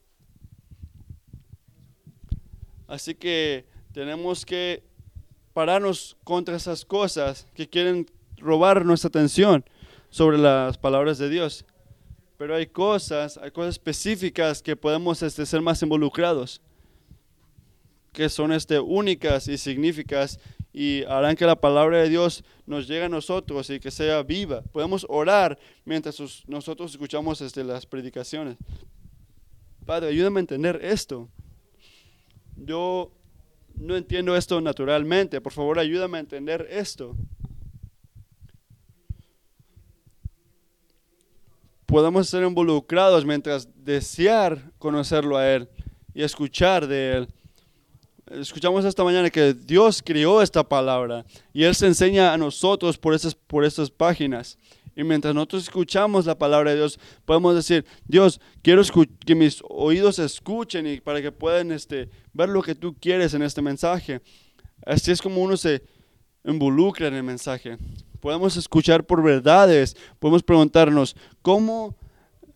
Así 2.88 3.14
que 3.16 3.75
tenemos 3.96 4.46
que 4.46 4.84
pararnos 5.54 6.18
contra 6.26 6.58
esas 6.58 6.84
cosas 6.84 7.48
que 7.54 7.70
quieren 7.70 8.06
robar 8.36 8.84
nuestra 8.84 9.08
atención 9.08 9.64
sobre 10.10 10.38
las 10.38 10.78
palabras 10.78 11.18
de 11.18 11.30
Dios. 11.30 11.64
Pero 12.38 12.56
hay 12.56 12.68
cosas, 12.68 13.38
hay 13.38 13.52
cosas 13.52 13.76
específicas 13.76 14.62
que 14.62 14.76
podemos 14.76 15.24
este, 15.24 15.46
ser 15.46 15.62
más 15.62 15.82
involucrados, 15.82 16.62
que 18.12 18.28
son 18.28 18.52
este, 18.52 18.82
únicas 18.82 19.48
y 19.48 19.58
significas 19.58 20.42
y 20.74 21.06
harán 21.06 21.38
que 21.38 21.46
la 21.46 21.56
palabra 21.56 22.00
de 22.00 22.10
Dios 22.10 22.44
nos 22.66 22.90
llegue 22.90 23.06
a 23.06 23.10
nosotros 23.10 23.70
y 23.70 23.80
que 23.80 23.92
sea 23.92 24.24
viva. 24.24 24.62
Podemos 24.74 25.06
orar 25.08 25.58
mientras 25.86 26.20
nosotros 26.48 26.92
escuchamos 26.92 27.40
este, 27.40 27.64
las 27.64 27.86
predicaciones. 27.86 28.58
Padre, 29.86 30.10
ayúdame 30.10 30.40
a 30.40 30.42
entender 30.42 30.82
esto. 30.84 31.30
Yo 32.58 33.14
no 33.78 33.96
entiendo 33.96 34.36
esto 34.36 34.60
naturalmente. 34.62 35.42
Por 35.42 35.52
favor, 35.52 35.80
ayúdame 35.80 36.18
a 36.18 36.22
entender 36.22 36.68
esto. 36.70 37.16
Podemos 41.86 42.28
ser 42.28 42.44
involucrados 42.44 43.26
mientras 43.26 43.70
desear 43.76 44.72
conocerlo 44.80 45.38
a 45.38 45.50
Él 45.50 45.70
y 46.14 46.24
escuchar 46.24 46.88
de 46.88 47.18
Él. 47.18 47.28
Escuchamos 48.32 48.84
esta 48.86 49.04
mañana 49.04 49.30
que 49.30 49.54
Dios 49.54 50.02
crió 50.04 50.42
esta 50.42 50.68
palabra 50.68 51.26
y 51.54 51.64
Él 51.64 51.76
se 51.76 51.86
enseña 51.86 52.34
a 52.34 52.38
nosotros 52.38 52.98
por 52.98 53.14
esas, 53.14 53.36
por 53.36 53.64
estas 53.64 53.92
páginas. 53.92 54.58
Y 54.96 55.04
mientras 55.04 55.36
nosotros 55.36 55.64
escuchamos 55.64 56.26
la 56.26 56.38
palabra 56.38 56.72
de 56.72 56.78
Dios, 56.78 56.98
podemos 57.26 57.54
decir, 57.54 57.86
Dios, 58.06 58.40
quiero 58.62 58.82
que 59.26 59.36
mis 59.36 59.62
oídos 59.70 60.20
escuchen 60.20 60.88
y 60.88 61.02
para 61.02 61.22
que 61.22 61.32
puedan 61.32 61.72
este, 61.72 62.10
ver 62.32 62.48
lo 62.50 62.62
que 62.62 62.76
tú 62.76 62.96
quieres 63.00 63.34
en 63.34 63.42
este 63.42 63.62
mensaje. 63.62 64.22
Así 64.86 65.12
es 65.12 65.22
como 65.22 65.42
uno 65.42 65.58
se 65.58 65.84
involucra 66.46 67.08
en 67.08 67.16
el 67.16 67.24
mensaje. 67.24 67.78
Podemos 68.22 68.56
escuchar 68.56 69.06
por 69.06 69.22
verdades, 69.22 69.98
podemos 70.20 70.44
preguntarnos, 70.44 71.16
¿cómo 71.42 71.98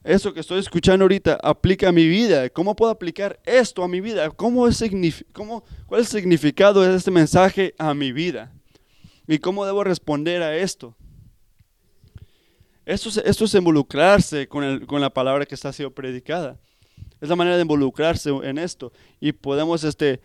eso 0.03 0.33
que 0.33 0.39
estoy 0.39 0.59
escuchando 0.59 1.03
ahorita 1.03 1.37
aplica 1.43 1.89
a 1.89 1.91
mi 1.91 2.07
vida? 2.07 2.49
¿Cómo 2.49 2.73
puedo 2.75 2.91
aplicar 2.91 3.39
esto 3.45 3.83
a 3.83 3.87
mi 3.89 3.99
vida? 3.99 4.29
¿Cómo 4.29 4.65
es 4.67 4.81
cómo, 5.33 5.65
¿Cuál 5.87 6.01
es 6.01 6.13
el 6.13 6.21
significado 6.21 6.81
de 6.81 6.95
este 6.95 7.11
mensaje 7.11 7.75
a 7.77 7.93
mi 7.93 8.13
vida? 8.13 8.53
¿Y 9.27 9.39
cómo 9.39 9.65
debo 9.65 9.83
responder 9.83 10.41
a 10.41 10.55
esto? 10.55 10.95
Esto 12.89 13.45
es, 13.45 13.53
involucrarse 13.53 14.47
con, 14.47 14.99
la 14.99 15.13
palabra 15.13 15.45
que 15.45 15.53
está 15.53 15.71
siendo 15.71 15.93
predicada. 15.93 16.59
Es 17.21 17.29
la 17.29 17.35
manera 17.35 17.55
de 17.55 17.61
involucrarse 17.61 18.31
en 18.31 18.57
esto. 18.57 18.91
Y 19.19 19.31
podemos 19.31 19.83
este, 19.83 20.19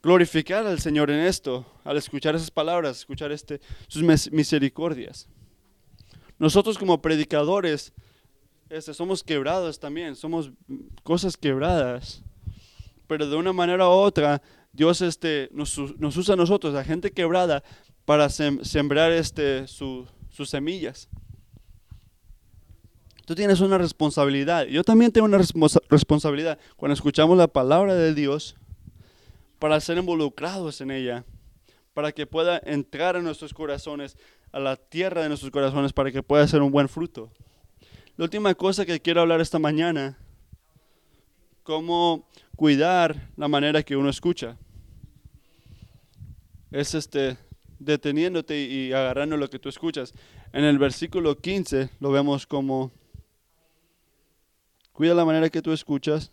glorificar 0.00 0.64
al 0.64 0.78
Señor 0.78 1.10
en 1.10 1.18
esto, 1.18 1.66
al 1.82 1.96
escuchar 1.96 2.36
esas 2.36 2.52
palabras, 2.52 2.98
escuchar 2.98 3.32
este, 3.32 3.60
sus 3.88 4.04
misericordias. 4.30 5.28
Nosotros 6.38 6.78
como 6.78 7.02
predicadores 7.02 7.92
este, 8.70 8.94
somos 8.94 9.24
quebrados 9.24 9.80
también, 9.80 10.14
somos 10.14 10.52
cosas 11.02 11.36
quebradas. 11.36 12.22
Pero 13.08 13.28
de 13.28 13.34
una 13.34 13.52
manera 13.52 13.88
u 13.88 13.90
otra, 13.90 14.40
Dios 14.72 15.00
este, 15.00 15.48
nos, 15.50 15.76
nos 15.98 16.16
usa 16.16 16.34
a 16.34 16.36
nosotros, 16.36 16.76
a 16.76 16.84
gente 16.84 17.10
quebrada, 17.10 17.64
para 18.04 18.28
sembrar 18.28 19.10
este, 19.10 19.66
sus 19.66 20.06
semillas. 20.44 21.08
Tú 23.26 23.34
tienes 23.34 23.60
una 23.60 23.78
responsabilidad. 23.78 24.66
Yo 24.66 24.84
también 24.84 25.10
tengo 25.10 25.26
una 25.26 25.38
responsabilidad 25.88 26.58
cuando 26.76 26.92
escuchamos 26.92 27.38
la 27.38 27.48
palabra 27.48 27.94
de 27.94 28.14
Dios 28.14 28.54
para 29.58 29.80
ser 29.80 29.96
involucrados 29.96 30.80
en 30.82 30.90
ella, 30.90 31.24
para 31.94 32.12
que 32.12 32.26
pueda 32.26 32.60
entrar 32.64 33.16
en 33.16 33.24
nuestros 33.24 33.54
corazones, 33.54 34.18
a 34.52 34.60
la 34.60 34.76
tierra 34.76 35.22
de 35.22 35.28
nuestros 35.28 35.50
corazones, 35.50 35.92
para 35.92 36.12
que 36.12 36.22
pueda 36.22 36.46
ser 36.46 36.60
un 36.60 36.70
buen 36.70 36.88
fruto. 36.88 37.32
La 38.16 38.24
última 38.24 38.54
cosa 38.54 38.84
que 38.84 39.00
quiero 39.00 39.22
hablar 39.22 39.40
esta 39.40 39.58
mañana, 39.58 40.18
cómo 41.62 42.28
cuidar 42.56 43.30
la 43.36 43.48
manera 43.48 43.82
que 43.82 43.96
uno 43.96 44.10
escucha. 44.10 44.58
Es 46.70 46.94
este 46.94 47.38
deteniéndote 47.78 48.60
y 48.60 48.92
agarrando 48.92 49.36
lo 49.36 49.48
que 49.48 49.58
tú 49.58 49.68
escuchas. 49.68 50.12
En 50.52 50.64
el 50.64 50.78
versículo 50.78 51.38
15 51.38 51.88
lo 52.00 52.12
vemos 52.12 52.46
como 52.46 52.92
Cuida 54.94 55.12
la 55.12 55.26
manera 55.26 55.50
que 55.50 55.60
tú 55.60 55.72
escuchas. 55.72 56.32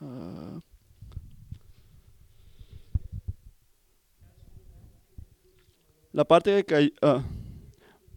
Ah. 0.00 0.60
la 6.14 6.24
parte 6.24 6.54
que 6.54 6.64
cayó, 6.64 6.90
ah. 7.02 7.22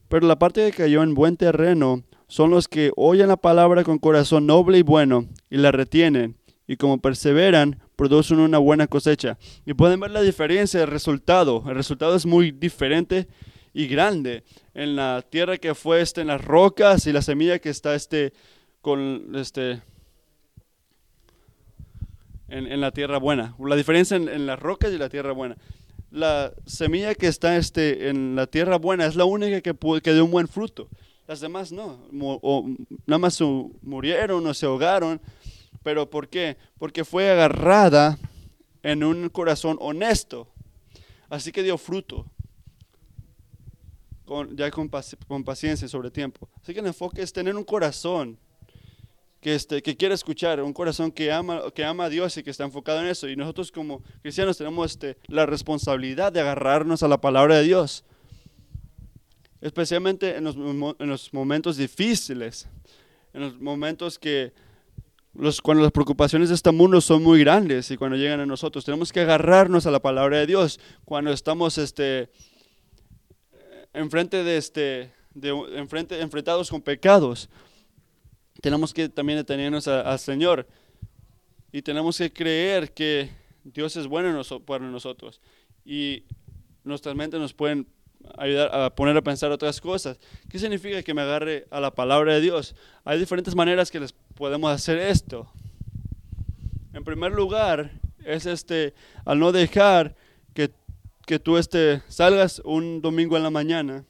pero 0.08 0.28
la 0.28 0.38
parte 0.38 0.64
que 0.66 0.78
cayó 0.78 1.02
en 1.02 1.16
buen 1.16 1.36
terreno 1.36 2.04
son 2.28 2.52
los 2.52 2.68
que 2.68 2.92
oyen 2.96 3.28
la 3.28 3.38
palabra 3.38 3.84
con 3.84 3.98
corazón 3.98 4.46
noble 4.46 4.78
y 4.78 4.84
bueno 4.84 5.28
y 5.50 5.58
la 5.58 5.72
retienen 5.72 6.38
y 6.68 6.78
como 6.78 7.02
perseveran 7.02 7.80
producen 7.96 8.40
una 8.40 8.60
buena 8.60 8.88
cosecha. 8.88 9.38
Y 9.66 9.74
pueden 9.74 10.00
ver 10.00 10.12
la 10.12 10.22
diferencia 10.22 10.80
del 10.80 10.90
resultado. 10.90 11.64
El 11.68 11.76
resultado 11.76 12.16
es 12.16 12.26
muy 12.26 12.52
diferente 12.52 13.28
y 13.74 13.88
grande 13.88 14.44
en 14.78 14.96
la 14.96 15.24
tierra 15.28 15.58
que 15.58 15.74
fue 15.74 16.02
este, 16.02 16.22
en 16.22 16.28
las 16.28 16.40
rocas 16.40 17.08
y 17.08 17.12
la 17.12 17.24
semilla 17.24 17.58
que 17.58 17.70
está 17.70 17.96
este, 17.96 18.32
con 18.82 19.36
este, 19.36 19.82
en, 22.48 22.80
la 22.80 22.92
tierra 22.92 23.18
buena. 23.18 23.56
La 23.58 23.76
diferencia 23.76 24.16
en, 24.18 24.46
las 24.46 24.60
rocas 24.60 24.94
y 24.94 25.00
la 25.00 25.10
tierra 25.10 25.32
buena. 25.32 25.58
La 26.12 26.54
semilla 26.68 27.16
que 27.16 27.26
está 27.26 27.58
este, 27.58 28.10
en 28.10 28.36
la 28.36 28.46
tierra 28.46 28.78
buena 28.78 29.08
es 29.08 29.16
la 29.16 29.26
única 29.26 29.62
que, 29.62 29.76
que 30.04 30.14
dio 30.14 30.24
un 30.24 30.32
buen 30.32 30.48
fruto. 30.48 30.90
Las 31.26 31.40
demás 31.40 31.72
no. 31.72 32.08
O, 32.22 32.70
nada 33.08 33.18
más 33.18 33.42
murieron 33.82 34.46
o 34.46 34.54
se 34.54 34.68
ahogaron. 34.68 35.20
¿Pero 35.82 36.08
por 36.08 36.28
qué? 36.30 36.56
Porque 36.78 37.04
fue 37.04 37.32
agarrada 37.32 38.20
en 38.84 39.04
un 39.04 39.30
corazón 39.30 39.78
honesto. 39.80 40.48
Así 41.30 41.52
que 41.52 41.64
dio 41.64 41.80
fruto 41.80 42.28
ya 44.54 44.72
con, 44.72 44.90
con, 45.28 45.44
paciencia 45.44 45.88
sobre 45.88 46.12
tiempo. 46.12 46.50
Así 46.62 46.74
que 46.74 46.80
el 46.80 46.88
enfoque 46.88 47.22
es 47.22 47.32
tener 47.32 47.56
un 47.56 47.64
corazón 47.64 48.38
que, 49.40 49.56
este, 49.56 49.82
que 49.82 49.96
quiere 49.96 50.16
escuchar, 50.16 50.62
un 50.62 50.74
corazón 50.74 51.12
que 51.12 51.32
ama, 51.32 51.62
que 51.74 51.86
ama 51.86 52.06
a 52.06 52.10
Dios 52.10 52.36
y 52.38 52.44
que 52.44 52.50
está 52.50 52.64
enfocado 52.64 53.02
en 53.02 53.08
eso. 53.08 53.30
Y 53.30 53.36
nosotros 53.36 53.72
como 53.72 54.02
cristianos 54.22 54.58
tenemos 54.58 54.92
este, 54.92 55.18
la 55.28 55.46
responsabilidad 55.46 56.32
de 56.32 56.42
agarrarnos 56.42 57.04
a 57.04 57.08
la 57.08 57.22
palabra 57.22 57.56
de 57.58 57.64
Dios. 57.64 58.04
Especialmente 59.62 60.36
en 60.36 60.44
los, 60.44 60.56
en 60.56 61.10
los 61.10 61.34
momentos 61.34 61.78
difíciles, 61.78 62.68
en 63.34 63.42
los 63.42 63.60
momentos 63.60 64.20
que 64.20 64.54
los, 65.34 65.62
cuando 65.62 65.84
las 65.84 65.92
preocupaciones 65.92 66.50
de 66.50 66.56
este 66.56 66.72
mundo 66.72 67.00
son 67.00 67.24
muy 67.24 67.40
grandes 67.40 67.92
y 67.92 67.98
cuando 67.98 68.18
llegan 68.18 68.40
a 68.40 68.46
nosotros, 68.46 68.84
tenemos 68.84 69.14
que 69.14 69.22
agarrarnos 69.22 69.86
a 69.86 69.92
la 69.92 70.00
palabra 70.00 70.38
de 70.40 70.48
Dios. 70.48 70.80
Cuando 71.06 71.32
estamos 71.32 71.78
este, 71.78 72.30
enfrente 73.94 74.44
de 74.44 74.58
este, 74.58 75.12
de, 75.34 75.50
enfrente, 75.76 76.20
enfrentados 76.22 76.70
con 76.70 76.82
pecados, 76.82 77.50
tenemos 78.62 78.94
que 78.94 79.10
también 79.10 79.38
detenernos 79.38 79.88
al 79.88 80.20
Señor 80.20 80.68
y 81.72 81.82
tenemos 81.82 82.18
que 82.18 82.32
creer 82.32 82.94
que 82.94 83.30
Dios 83.64 83.96
es 83.96 84.08
bueno 84.08 84.42
para 84.66 84.86
nosotros 84.86 85.42
y 85.86 86.24
nuestras 86.84 87.16
mentes 87.16 87.40
nos 87.40 87.54
pueden 87.54 87.88
ayudar 88.38 88.74
a 88.74 88.96
poner 88.96 89.16
a 89.16 89.22
pensar 89.22 89.52
otras 89.52 89.80
cosas. 89.80 90.20
¿Qué 90.50 90.60
significa 90.60 91.04
que 91.04 91.14
me 91.14 91.22
agarre 91.22 91.68
a 91.70 91.80
la 91.80 91.94
palabra 91.94 92.34
de 92.34 92.42
Dios? 92.42 92.76
Hay 93.06 93.20
diferentes 93.20 93.56
maneras 93.56 93.92
que 93.92 94.00
les 94.00 94.14
podemos 94.14 94.72
hacer 94.72 94.98
esto. 94.98 95.52
En 96.94 97.04
primer 97.04 97.32
lugar, 97.32 97.92
es 98.26 98.46
este, 98.46 98.94
al 99.26 99.40
no 99.40 99.52
dejar 99.52 100.16
que 101.28 101.40
tú 101.40 101.58
este, 101.58 102.02
salgas 102.08 102.62
un 102.64 103.02
domingo 103.02 103.36
en 103.36 103.44
la 103.44 103.50
mañana 103.50 104.06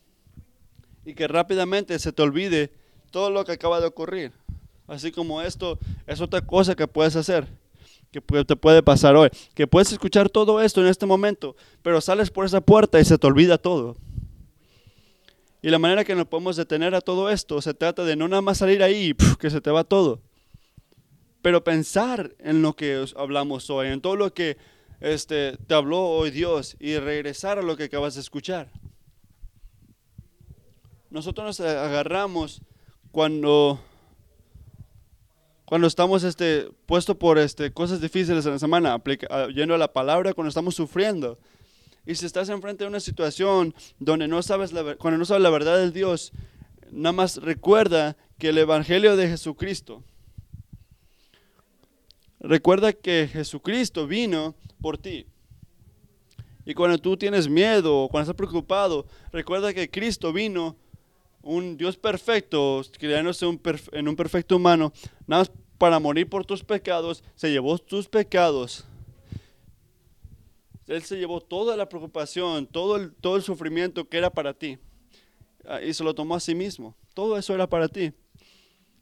y 1.04 1.16
que 1.16 1.28
rápidamente 1.28 1.98
se 1.98 2.14
te 2.14 2.22
olvide 2.22 2.72
todo 3.10 3.32
lo 3.32 3.44
que 3.44 3.54
acaba 3.54 3.82
de 3.82 3.88
ocurrir. 3.88 4.34
Así 4.86 5.12
como 5.12 5.42
esto 5.42 5.80
es 6.06 6.22
otra 6.22 6.42
cosa 6.42 6.76
que 6.76 6.88
puedes 6.88 7.16
hacer, 7.16 7.48
que 8.12 8.22
te 8.22 8.56
puede 8.56 8.84
pasar 8.84 9.16
hoy. 9.16 9.30
Que 9.56 9.66
puedes 9.66 9.92
escuchar 9.92 10.30
todo 10.30 10.62
esto 10.62 10.80
en 10.80 10.88
este 10.88 11.08
momento, 11.08 11.56
pero 11.82 12.00
sales 12.02 12.30
por 12.30 12.46
esa 12.46 12.62
puerta 12.62 13.00
y 13.00 13.06
se 13.06 13.18
te 13.18 13.26
olvida 13.26 13.58
todo. 13.58 13.98
Y 15.64 15.72
la 15.72 15.80
manera 15.80 16.06
que 16.06 16.14
nos 16.14 16.28
podemos 16.28 16.56
detener 16.56 16.94
a 16.94 17.02
todo 17.02 17.32
esto 17.32 17.64
se 17.64 17.74
trata 17.74 18.04
de 18.04 18.16
no 18.16 18.28
nada 18.28 18.44
más 18.44 18.60
salir 18.60 18.84
ahí 18.84 19.16
que 19.40 19.50
se 19.50 19.60
te 19.60 19.72
va 19.72 19.84
todo, 19.84 20.22
pero 21.42 21.64
pensar 21.64 22.36
en 22.38 22.62
lo 22.62 22.76
que 22.76 23.04
hablamos 23.16 23.72
hoy, 23.72 23.88
en 23.88 24.02
todo 24.02 24.16
lo 24.16 24.32
que 24.36 24.58
este, 25.00 25.58
te 25.58 25.74
habló 25.74 26.02
hoy 26.08 26.32
Dios 26.32 26.76
y 26.80 26.98
regresar 26.98 27.60
a 27.60 27.62
lo 27.62 27.78
que 27.78 27.86
acabas 27.86 28.16
de 28.16 28.22
escuchar. 28.22 28.72
Nosotros 31.10 31.46
nos 31.46 31.60
agarramos 31.60 32.62
cuando, 33.12 33.80
cuando 35.66 35.88
estamos 35.88 36.24
este, 36.24 36.70
puestos 36.86 37.16
por 37.16 37.38
este, 37.38 37.72
cosas 37.72 38.02
difíciles 38.02 38.46
en 38.46 38.54
la 38.54 38.60
semana, 38.60 39.02
ah, 39.30 39.48
yendo 39.54 39.74
a 39.74 39.78
la 39.78 39.94
palabra, 39.94 40.34
cuando 40.34 40.50
estamos 40.50 40.76
sufriendo. 40.76 41.40
Y 42.06 42.16
si 42.16 42.26
estás 42.26 42.50
enfrente 42.50 42.84
de 42.84 42.90
una 42.90 43.00
situación 43.00 43.74
donde 44.00 44.28
no 44.28 44.42
sabes 44.42 44.72
la, 44.72 44.96
cuando 44.96 45.18
no 45.18 45.26
sabes 45.26 45.44
la 45.44 45.50
verdad 45.50 45.78
de 45.78 45.92
Dios, 45.92 46.32
nada 46.92 47.14
más 47.14 47.38
recuerda 47.38 48.18
que 48.38 48.50
el 48.50 48.58
Evangelio 48.58 49.16
de 49.16 49.28
Jesucristo, 49.28 50.04
recuerda 52.40 52.94
que 52.94 53.28
Jesucristo 53.32 54.08
vino 54.08 54.56
por 54.82 54.98
ti. 54.98 55.26
Y 56.66 56.74
cuando 56.74 56.98
tú 56.98 57.16
tienes 57.16 57.48
miedo 57.48 58.04
o 58.04 58.10
cuando 58.10 58.32
estás 58.32 58.36
preocupado, 58.36 59.06
recuerda 59.32 59.74
que 59.74 59.90
Cristo 59.90 60.34
vino, 60.34 60.76
un 61.42 61.78
Dios 61.78 61.96
perfecto, 61.98 62.82
creándose 63.00 63.46
en 63.94 64.08
un 64.08 64.16
perfecto 64.16 64.58
humano, 64.58 64.92
nada 65.26 65.44
más 65.44 65.52
para 65.78 66.00
morir 66.00 66.28
por 66.28 66.46
tus 66.46 66.64
pecados, 66.64 67.24
se 67.36 67.52
llevó 67.52 67.78
tus 67.78 68.08
pecados. 68.08 68.86
Él 70.88 71.04
se 71.04 71.18
llevó 71.18 71.42
toda 71.42 71.76
la 71.76 71.88
preocupación, 71.88 72.66
todo 72.66 72.96
el, 72.96 73.14
todo 73.14 73.36
el 73.36 73.44
sufrimiento 73.44 74.08
que 74.08 74.18
era 74.18 74.30
para 74.30 74.54
ti. 74.54 74.78
Ah, 75.66 75.82
y 75.82 75.94
se 75.94 76.04
lo 76.04 76.16
tomó 76.16 76.36
a 76.36 76.40
sí 76.40 76.56
mismo. 76.56 76.96
Todo 77.14 77.38
eso 77.38 77.54
era 77.54 77.68
para 77.68 77.90
ti. 77.90 78.14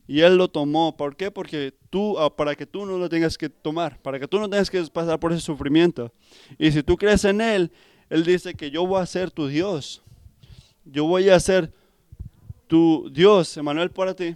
Y 0.07 0.21
Él 0.21 0.37
lo 0.37 0.47
tomó. 0.47 0.95
¿Por 0.95 1.15
qué? 1.15 1.31
Porque 1.31 1.73
tú, 1.89 2.19
ah, 2.19 2.35
para 2.35 2.55
que 2.55 2.65
tú 2.65 2.85
no 2.85 2.97
lo 2.97 3.09
tengas 3.09 3.37
que 3.37 3.49
tomar, 3.49 3.99
para 4.01 4.19
que 4.19 4.27
tú 4.27 4.39
no 4.39 4.49
tengas 4.49 4.69
que 4.69 4.83
pasar 4.85 5.19
por 5.19 5.31
ese 5.31 5.41
sufrimiento. 5.41 6.11
Y 6.57 6.71
si 6.71 6.83
tú 6.83 6.97
crees 6.97 7.25
en 7.25 7.41
Él, 7.41 7.71
Él 8.09 8.23
dice 8.23 8.53
que 8.53 8.69
yo 8.69 8.85
voy 8.85 9.01
a 9.01 9.05
ser 9.05 9.31
tu 9.31 9.47
Dios. 9.47 10.01
yo 10.85 11.05
voy 11.05 11.29
a 11.29 11.39
ser 11.39 11.73
tu 12.67 13.09
Dios, 13.11 13.57
Emanuel, 13.57 13.89
para 13.89 14.15
ti. 14.15 14.35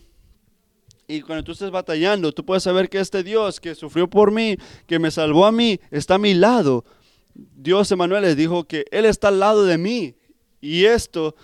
Y 1.08 1.22
cuando 1.22 1.44
tú 1.44 1.54
estés 1.54 1.72
batallando, 1.72 2.32
tú 2.32 2.46
puedes 2.46 2.64
saber 2.64 2.88
que 2.88 3.00
este 3.00 3.24
Dios 3.24 3.60
que 3.60 3.74
sufrió 3.74 4.08
por 4.08 4.32
mí, 4.32 4.58
que 4.86 5.00
me 5.00 5.10
salvó 5.10 5.46
a 5.46 5.52
mí, 5.52 5.80
está 5.90 6.16
a 6.16 6.20
mi 6.20 6.36
lado. 6.36 6.86
Dios 7.34 7.92
Emanuel 7.92 8.22
les 8.22 8.36
dijo 8.38 8.66
que 8.66 8.86
Él 8.92 9.06
está 9.06 9.30
al 9.30 9.40
lado 9.40 9.66
de 9.66 9.78
mí. 9.78 10.16
Y 10.62 10.86
esto 10.86 11.36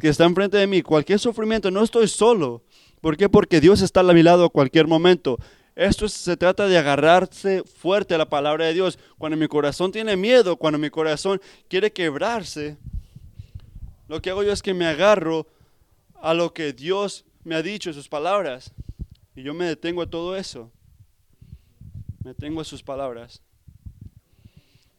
que 0.00 0.08
está 0.08 0.24
enfrente 0.24 0.56
de 0.56 0.66
mí, 0.66 0.82
cualquier 0.82 1.18
sufrimiento, 1.18 1.70
no 1.70 1.84
estoy 1.84 2.08
solo. 2.08 2.62
¿Por 3.02 3.16
qué? 3.16 3.28
Porque 3.28 3.60
Dios 3.60 3.82
está 3.82 4.00
a 4.00 4.04
mi 4.04 4.22
lado 4.22 4.44
a 4.44 4.48
cualquier 4.48 4.86
momento. 4.86 5.40
Esto 5.74 6.08
se 6.08 6.36
trata 6.36 6.68
de 6.68 6.78
agarrarse 6.78 7.64
fuerte 7.64 8.14
a 8.14 8.18
la 8.18 8.28
palabra 8.28 8.66
de 8.66 8.74
Dios. 8.74 8.96
Cuando 9.18 9.36
mi 9.36 9.48
corazón 9.48 9.90
tiene 9.90 10.16
miedo, 10.16 10.56
cuando 10.56 10.78
mi 10.78 10.88
corazón 10.88 11.40
quiere 11.68 11.92
quebrarse, 11.92 12.76
lo 14.06 14.22
que 14.22 14.30
hago 14.30 14.44
yo 14.44 14.52
es 14.52 14.62
que 14.62 14.72
me 14.72 14.86
agarro 14.86 15.48
a 16.20 16.32
lo 16.32 16.54
que 16.54 16.72
Dios 16.72 17.24
me 17.42 17.56
ha 17.56 17.62
dicho 17.62 17.92
sus 17.92 18.08
palabras. 18.08 18.72
Y 19.34 19.42
yo 19.42 19.52
me 19.52 19.64
detengo 19.64 20.02
a 20.02 20.06
todo 20.08 20.36
eso. 20.36 20.70
Me 22.22 22.30
detengo 22.30 22.60
a 22.60 22.64
sus 22.64 22.84
palabras. 22.84 23.42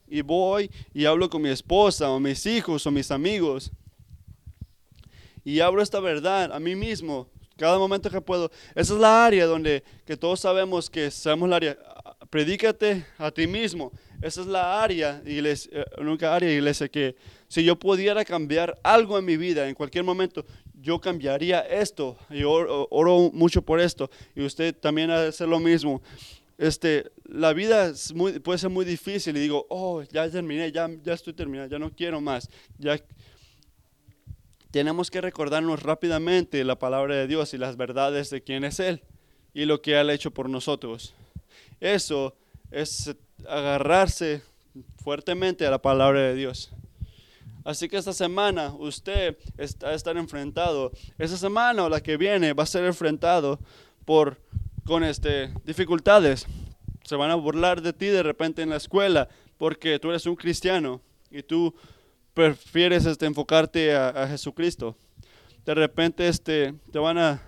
Y 0.10 0.24
voy 0.24 0.70
y 0.94 1.06
hablo 1.06 1.30
con 1.30 1.42
mi 1.42 1.50
esposa 1.50 2.10
o 2.10 2.20
mis 2.20 2.46
hijos 2.48 2.86
o 2.86 2.92
mis 2.92 3.12
amigos. 3.12 3.72
Y 5.46 5.62
hablo 5.62 5.82
esta 5.82 6.02
verdad 6.02 6.52
a 6.52 6.60
mí 6.60 6.76
mismo 6.76 7.30
cada 7.58 7.78
momento 7.78 8.10
que 8.10 8.22
puedo. 8.22 8.52
Esa 8.76 8.94
es 8.94 9.00
la 9.00 9.26
área 9.26 9.46
donde 9.46 9.84
que 10.06 10.18
todos 10.18 10.40
sabemos 10.40 10.90
que 10.90 11.12
sabemos 11.12 11.50
la 11.50 11.56
área. 11.58 11.78
Predícate 12.30 13.06
a 13.18 13.32
ti 13.32 13.48
mismo. 13.48 13.92
Esa 14.22 14.42
es 14.42 14.48
la 14.48 14.82
área, 14.82 15.22
iglesia, 15.26 15.82
eh, 15.82 15.86
nunca 16.02 16.34
área, 16.34 16.50
iglesia, 16.50 16.88
que 16.88 17.16
si 17.50 17.64
yo 17.64 17.78
pudiera 17.78 18.24
cambiar 18.24 18.80
algo 18.82 19.20
en 19.20 19.26
mi 19.26 19.36
vida 19.36 19.68
en 19.68 19.76
cualquier 19.76 20.06
momento, 20.06 20.46
yo 20.82 21.00
cambiaría 21.00 21.60
esto. 21.60 22.18
Y 22.30 22.44
oro, 22.44 23.32
mucho 23.34 23.62
por 23.62 23.80
esto. 23.80 24.10
Y 24.34 24.46
usted 24.46 24.74
también 24.76 25.12
hace 25.12 25.46
lo 25.46 25.60
mismo. 25.60 26.02
Este, 26.58 27.12
la 27.26 27.52
vida 27.52 27.88
es 27.88 28.14
muy, 28.14 28.40
puede 28.40 28.60
ser 28.60 28.70
muy 28.70 28.86
difícil 28.86 29.36
y 29.36 29.42
digo, 29.42 29.66
oh, 29.70 30.04
ya 30.04 30.30
terminé, 30.30 30.72
ya, 30.72 30.90
ya 31.04 31.14
estoy 31.14 31.34
terminado, 31.34 31.68
ya 31.68 31.80
no 31.80 31.92
quiero 31.92 32.22
más. 32.22 32.50
Ya 32.78 32.98
tenemos 34.74 35.12
que 35.12 35.22
recordarnos 35.22 35.84
rápidamente 35.84 36.64
la 36.64 36.80
palabra 36.80 37.16
de 37.16 37.28
Dios 37.28 37.54
y 37.54 37.60
las 37.60 37.78
verdades 37.78 38.32
de 38.32 38.42
quién 38.42 38.64
es 38.64 38.80
Él 38.80 39.04
y 39.54 39.66
lo 39.66 39.84
que 39.84 40.00
Él 40.00 40.10
ha 40.10 40.14
hecho 40.16 40.32
por 40.32 40.50
nosotros. 40.50 41.14
Eso 41.80 42.36
es 42.72 43.16
agarrarse 43.48 44.42
fuertemente 44.98 45.68
a 45.68 45.70
la 45.70 45.80
palabra 45.80 46.22
de 46.22 46.34
Dios. 46.34 46.72
Así 47.64 47.88
que 47.88 47.98
esta 47.98 48.14
semana 48.14 48.74
usted 48.80 49.38
está 49.60 49.90
a 49.90 49.94
estar 49.94 50.18
enfrentado. 50.18 50.92
Esta 51.20 51.38
semana 51.38 51.84
o 51.84 51.90
la 51.90 52.02
que 52.02 52.18
viene 52.18 52.54
va 52.54 52.64
a 52.64 52.66
ser 52.66 52.84
enfrentado 52.86 53.60
por 54.06 54.42
con 54.86 55.04
este 55.04 55.54
dificultades. 55.66 56.48
Se 57.04 57.16
van 57.16 57.30
a 57.30 57.36
burlar 57.36 57.84
de 57.84 57.94
ti 57.94 58.08
de 58.08 58.24
repente 58.24 58.64
en 58.64 58.72
la 58.72 58.78
escuela 58.78 59.30
porque 59.60 60.00
tú 60.00 60.10
eres 60.10 60.26
un 60.26 60.36
cristiano 60.36 61.00
y 61.30 61.44
tú 61.44 61.76
prefieres 62.34 63.06
este, 63.06 63.26
enfocarte 63.26 63.96
a, 63.96 64.28
Jesucristo. 64.28 64.98
De 65.66 65.74
repente 65.74 66.28
este, 66.28 66.74
te 66.92 67.00
van 67.00 67.18
a 67.18 67.42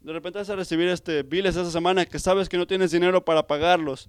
de 0.00 0.12
repente 0.14 0.38
vas 0.38 0.48
a 0.48 0.56
recibir 0.56 0.88
este 0.88 1.22
biles 1.22 1.56
esa 1.56 1.70
semana 1.70 2.06
que 2.06 2.18
sabes 2.18 2.48
que 2.48 2.56
no 2.56 2.66
tienes 2.66 2.90
dinero 2.90 3.24
para 3.24 3.46
pagarlos. 3.46 4.08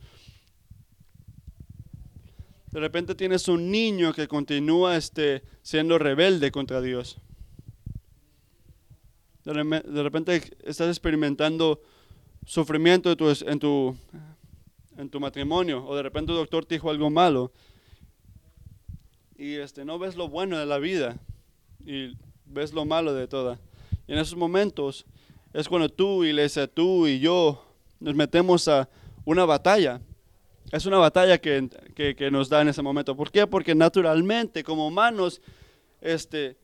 De 2.71 2.79
repente 2.79 3.15
tienes 3.15 3.47
un 3.47 3.69
niño 3.69 4.13
que 4.13 4.27
continúa 4.27 4.95
este, 4.95 5.43
siendo 5.61 5.97
rebelde 5.97 6.51
contra 6.51 6.79
Dios. 6.79 7.19
De 9.43 10.03
repente 10.03 10.41
estás 10.63 10.87
experimentando 10.87 11.81
sufrimiento 12.45 13.11
en 13.11 13.59
tu, 13.59 13.97
en 14.95 15.09
tu 15.09 15.19
matrimonio 15.19 15.83
o 15.85 15.95
de 15.95 16.03
repente 16.03 16.31
el 16.31 16.37
doctor 16.37 16.65
te 16.65 16.75
dijo 16.75 16.91
algo 16.91 17.09
malo 17.09 17.51
y 19.39 19.55
este, 19.55 19.85
no 19.85 19.97
ves 19.97 20.15
lo 20.15 20.27
bueno 20.27 20.57
de 20.57 20.67
la 20.67 20.77
vida 20.77 21.17
y 21.85 22.15
ves 22.45 22.73
lo 22.73 22.85
malo 22.85 23.13
de 23.15 23.27
toda. 23.27 23.59
Y 24.07 24.13
en 24.13 24.19
esos 24.19 24.35
momentos 24.35 25.05
es 25.53 25.67
cuando 25.67 25.89
tú, 25.89 26.23
iglesia, 26.23 26.67
tú 26.67 27.07
y 27.07 27.19
yo 27.19 27.65
nos 27.99 28.13
metemos 28.13 28.67
a 28.67 28.87
una 29.25 29.45
batalla 29.45 30.01
es 30.71 30.85
una 30.85 30.97
batalla 30.97 31.39
que, 31.39 32.29
nos 32.31 32.49
da 32.49 32.61
en 32.61 32.67
ese 32.67 32.81
momento. 32.81 33.15
¿Por 33.15 33.31
qué? 33.31 33.47
Porque 33.47 33.73
naturalmente, 33.73 34.63
como 34.63 34.87
humanos, 34.87 35.41
este, 35.99 36.57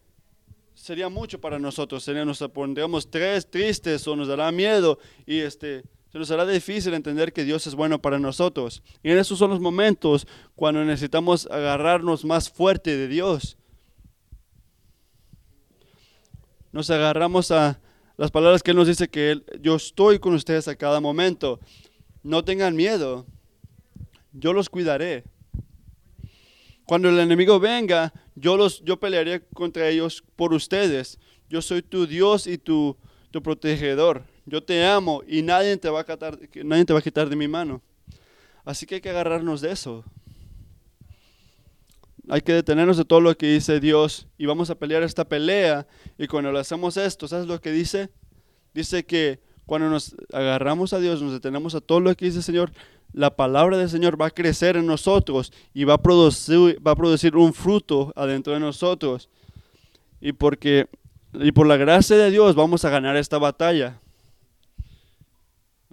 sería 0.75 1.09
mucho 1.09 1.41
para 1.41 1.57
nosotros. 1.57 2.03
Sería, 2.03 2.23
nos 2.23 2.39
pondríamos 2.53 3.09
tres 3.09 3.49
tristes 3.49 4.07
o 4.07 4.15
nos 4.15 4.27
dará 4.27 4.51
miedo 4.51 4.99
y 5.25 5.39
este, 5.39 5.83
se 6.15 6.19
nos 6.19 6.31
hará 6.31 6.45
difícil 6.45 6.93
entender 6.93 7.33
que 7.33 7.43
Dios 7.43 7.67
es 7.67 7.75
bueno 7.75 8.01
para 8.01 8.19
nosotros. 8.19 8.81
Y 9.03 9.11
en 9.11 9.17
esos 9.17 9.37
son 9.37 9.49
los 9.49 9.59
momentos 9.59 10.25
cuando 10.55 10.85
necesitamos 10.85 11.45
agarrarnos 11.51 12.23
más 12.23 12.49
fuerte 12.49 12.95
de 12.95 13.09
Dios. 13.09 13.57
Nos 16.71 16.89
agarramos 16.89 17.51
a 17.51 17.81
las 18.15 18.31
palabras 18.31 18.63
que 18.63 18.71
Él 18.71 18.77
nos 18.77 18.87
dice 18.87 19.09
que 19.09 19.41
yo 19.59 19.75
estoy 19.75 20.19
con 20.19 20.33
ustedes 20.33 20.67
a 20.67 20.75
cada 20.75 21.01
momento. 21.01 21.59
No 22.23 22.45
tengan 22.45 22.75
miedo 22.75 23.25
yo 24.37 24.53
los 24.53 24.69
cuidaré. 24.69 25.23
Cuando 26.85 27.09
el 27.09 27.19
enemigo 27.19 27.59
venga, 27.59 28.13
yo, 28.35 28.57
los, 28.57 28.83
yo 28.83 28.99
pelearé 28.99 29.45
contra 29.53 29.89
ellos 29.89 30.23
por 30.35 30.53
ustedes. 30.53 31.19
Yo 31.49 31.61
soy 31.61 31.81
tu 31.81 32.05
Dios 32.05 32.45
y 32.45 32.57
tu, 32.57 32.97
tu 33.31 33.41
protegedor. 33.41 34.23
Yo 34.45 34.63
te 34.63 34.85
amo 34.85 35.23
y 35.27 35.41
nadie 35.41 35.75
te, 35.77 35.89
va 35.89 36.01
a 36.01 37.01
quitar, 37.01 37.29
de 37.29 37.35
mi 37.35 37.47
mano. 37.47 37.81
Así 38.63 38.85
que 38.85 38.95
hay 38.95 39.01
que 39.01 39.09
agarrarnos 39.09 39.61
de 39.61 39.71
eso. 39.71 40.03
Hay 42.29 42.41
que 42.41 42.53
detenernos 42.53 42.97
de 42.97 43.05
todo 43.05 43.21
lo 43.21 43.35
que 43.37 43.47
dice 43.47 43.79
Dios 43.79 44.27
y 44.37 44.45
vamos 44.45 44.69
a 44.69 44.75
pelear 44.75 45.03
esta 45.03 45.25
pelea. 45.25 45.87
Y 46.17 46.27
cuando 46.27 46.57
hacemos 46.57 46.97
esto, 46.97 47.27
¿sabes 47.27 47.47
lo 47.47 47.59
que 47.59 47.71
dice? 47.71 48.09
Dice 48.73 49.05
que 49.05 49.39
cuando 49.65 49.89
nos 49.89 50.15
agarramos 50.31 50.93
a 50.93 50.99
Dios, 50.99 51.21
nos 51.21 51.33
detenemos 51.33 51.73
a 51.73 51.81
todo 51.81 51.99
lo 51.99 52.15
que 52.15 52.25
dice 52.25 52.37
el 52.37 52.43
Señor, 52.43 52.71
la 53.13 53.35
palabra 53.35 53.77
del 53.77 53.89
Señor 53.89 54.19
va 54.19 54.27
a 54.27 54.31
crecer 54.31 54.77
en 54.77 54.85
nosotros 54.85 55.53
y 55.73 55.85
va 55.85 55.95
a 55.95 56.01
producir, 56.01 56.85
va 56.85 56.91
a 56.91 56.95
producir 56.95 57.35
un 57.35 57.53
fruto 57.53 58.11
adentro 58.15 58.53
de 58.53 58.59
nosotros. 58.59 59.29
Y, 60.19 60.33
porque, 60.33 60.87
y 61.33 61.51
por 61.51 61.65
la 61.65 61.77
gracia 61.77 62.15
de 62.17 62.29
Dios 62.29 62.55
vamos 62.55 62.85
a 62.85 62.89
ganar 62.89 63.15
esta 63.15 63.37
batalla. 63.37 63.99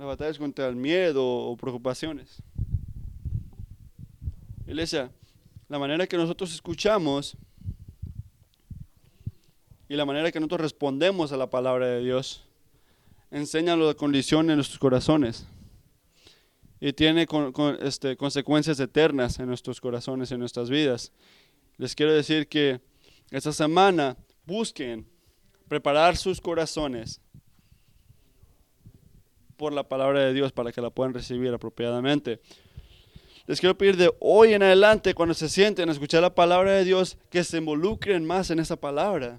La 0.03 0.09
batalla 0.09 0.37
contra 0.37 0.67
el 0.67 0.75
miedo 0.75 1.25
o 1.25 1.57
preocupaciones. 1.57 2.43
Iglesia, 4.67 5.13
la 5.69 5.79
manera 5.79 6.09
que 6.09 6.17
nosotros 6.17 6.53
escuchamos 6.53 7.37
y 9.89 9.95
la 9.95 10.05
manera 10.05 10.33
que 10.33 10.41
nosotros 10.41 10.63
respondemos 10.63 11.31
a 11.31 11.37
la 11.37 11.49
palabra 11.49 11.87
de 11.87 12.01
Dios 12.01 12.43
enseña 13.31 13.77
la 13.77 13.95
condición 13.95 14.51
en 14.51 14.57
nuestros 14.57 14.81
corazones 14.81 15.47
y 16.81 16.93
tiene 16.93 17.29
este, 17.79 18.17
consecuencias 18.17 18.81
eternas 18.81 19.39
en 19.39 19.47
nuestros 19.47 19.81
corazones, 19.81 20.33
en 20.33 20.41
nuestras 20.41 20.69
vidas. 20.69 21.13
Les 21.77 21.95
quiero 21.95 22.13
decir 22.13 22.49
que 22.49 22.81
esta 23.31 23.53
semana 23.53 24.17
busquen 24.47 25.07
preparar 25.69 26.17
sus 26.17 26.41
corazones 26.41 27.21
por 29.63 29.73
la 29.73 29.85
palabra 29.85 30.19
de 30.19 30.33
Dios 30.33 30.51
para 30.51 30.73
que 30.73 30.81
la 30.81 30.91
puedan 30.91 31.15
recibir 31.15 31.55
apropiadamente. 31.55 32.41
Les 33.47 33.61
quiero 33.61 33.79
pedir 33.79 33.97
de 33.97 34.13
hoy 34.19 34.55
en 34.55 34.63
adelante, 34.65 35.15
cuando 35.15 35.35
se 35.35 35.49
sienten 35.49 35.89
a 35.89 35.93
escuchar 35.93 36.21
la 36.21 36.35
palabra 36.35 36.73
de 36.73 36.85
Dios, 36.85 37.17
que 37.31 37.45
se 37.45 37.59
involucren 37.59 38.25
más 38.25 38.51
en 38.51 38.59
esa 38.59 38.75
palabra. 38.75 39.39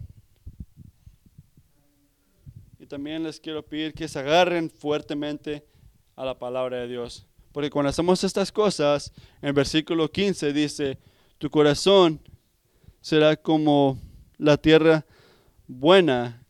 Y 2.79 2.85
también 2.85 3.23
les 3.23 3.37
quiero 3.37 3.65
pedir 3.65 3.93
que 3.93 4.07
se 4.07 4.17
agarren 4.17 4.69
fuertemente 4.69 5.65
a 6.15 6.23
la 6.23 6.39
palabra 6.39 6.77
de 6.77 6.87
Dios. 6.87 7.27
Porque 7.51 7.69
cuando 7.69 7.89
hacemos 7.89 8.23
estas 8.23 8.49
cosas, 8.49 9.11
en 9.41 9.49
el 9.49 9.53
versículo 9.53 10.09
15 10.09 10.53
dice, 10.53 10.99
tu 11.37 11.49
corazón 11.49 12.21
será 13.01 13.35
como 13.35 13.99
la 14.37 14.55
tierra 14.55 15.05
buena, 15.67 16.42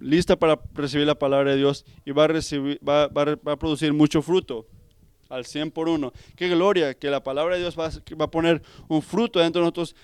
lista 0.00 0.36
para 0.36 0.60
recibir 0.74 1.06
la 1.06 1.18
palabra 1.18 1.52
de 1.52 1.56
Dios 1.56 1.84
y 2.04 2.12
va 2.12 2.24
a, 2.24 2.28
recibir, 2.28 2.80
va, 2.86 3.04
a 3.04 3.56
producir 3.56 3.92
mucho 3.92 4.22
fruto 4.22 4.66
al 5.28 5.44
100 5.46 5.70
por 5.70 5.88
uno. 5.88 6.12
Qué 6.36 6.48
gloria 6.48 6.94
que 6.94 7.10
la 7.10 7.22
palabra 7.22 7.54
de 7.54 7.60
Dios 7.60 7.78
va, 7.78 7.90
va, 8.20 8.24
a 8.24 8.30
poner 8.30 8.62
un 8.88 9.02
fruto 9.02 9.40
dentro 9.40 9.60
de 9.60 9.64
nosotros 9.64 9.96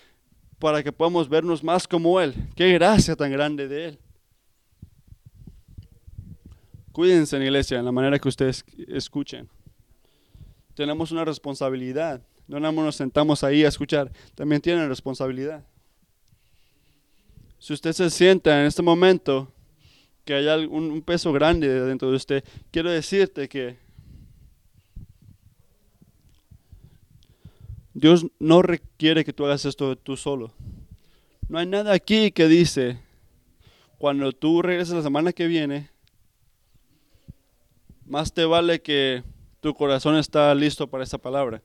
para 0.59 0.83
que 0.83 0.93
podamos 0.93 1.29
vernos 1.29 1.63
más 1.65 1.87
como 1.87 2.21
Él. 2.21 2.35
Qué 2.55 2.73
gracia 2.73 3.17
tan 3.17 3.31
grande 3.31 3.69
de 3.69 3.85
Él. 3.87 3.99
Cuídense 6.93 7.37
en 7.37 7.43
iglesia 7.43 7.79
en 7.79 7.85
la 7.85 7.93
manera 7.93 8.19
que 8.19 8.29
ustedes 8.29 8.65
escuchen 8.89 9.49
tenemos 10.81 11.13
una 11.13 11.27
responsabilidad. 11.27 12.23
No 12.49 12.59
nada 12.59 12.73
más 12.73 12.85
nos 12.87 12.97
sentamos 12.97 13.45
ahí 13.45 13.65
a 13.65 13.69
escuchar, 13.69 14.11
también 14.35 14.63
tienen 14.63 14.89
responsabilidad. 14.89 15.63
Si 17.59 17.75
usted 17.75 17.93
se 17.93 18.09
sienta 18.09 18.59
en 18.61 18.67
este 18.67 18.81
momento 18.81 19.53
que 20.25 20.35
hay 20.35 20.67
un, 20.67 21.03
peso 21.03 21.33
grande 21.33 21.69
dentro 21.69 22.11
de 22.11 22.17
usted, 22.17 22.45
quiero 22.71 22.91
decirte 22.91 23.49
que 23.49 23.77
Dios 27.95 28.27
no 28.39 28.63
requiere 28.63 29.25
que 29.25 29.33
tú 29.33 29.45
hagas 29.45 29.65
esto 29.65 29.97
tú 29.97 30.17
solo. 30.17 30.53
No 31.49 31.59
hay 31.59 31.67
nada 31.67 31.93
aquí 31.93 32.31
que 32.31 32.47
dice, 32.47 33.01
cuando 33.99 34.33
tú 34.33 34.63
regreses 34.63 34.95
la 34.95 35.03
semana 35.03 35.33
que 35.33 35.47
viene, 35.47 35.91
más 38.07 38.33
te 38.33 38.45
vale 38.45 38.81
que 38.81 39.23
tu 39.61 39.75
corazón 39.75 40.17
está 40.17 40.55
listo 40.55 40.89
para 40.89 41.05
esa 41.05 41.19
palabra. 41.19 41.63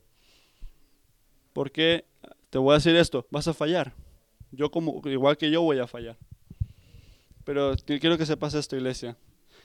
Porque 1.54 2.06
te 2.50 2.58
voy 2.58 2.72
a 2.72 2.76
decir 2.76 2.96
esto, 2.96 3.26
vas 3.30 3.48
a 3.48 3.54
fallar. 3.54 3.94
Yo 4.52 4.72
como 4.72 5.02
igual 5.06 5.38
que 5.38 5.52
yo 5.52 5.62
voy 5.62 5.80
a 5.80 5.88
fallar. 5.88 6.18
Pero 7.46 7.76
quiero 7.86 8.18
que 8.18 8.26
sepas 8.26 8.56
esto, 8.56 8.76
iglesia, 8.76 9.16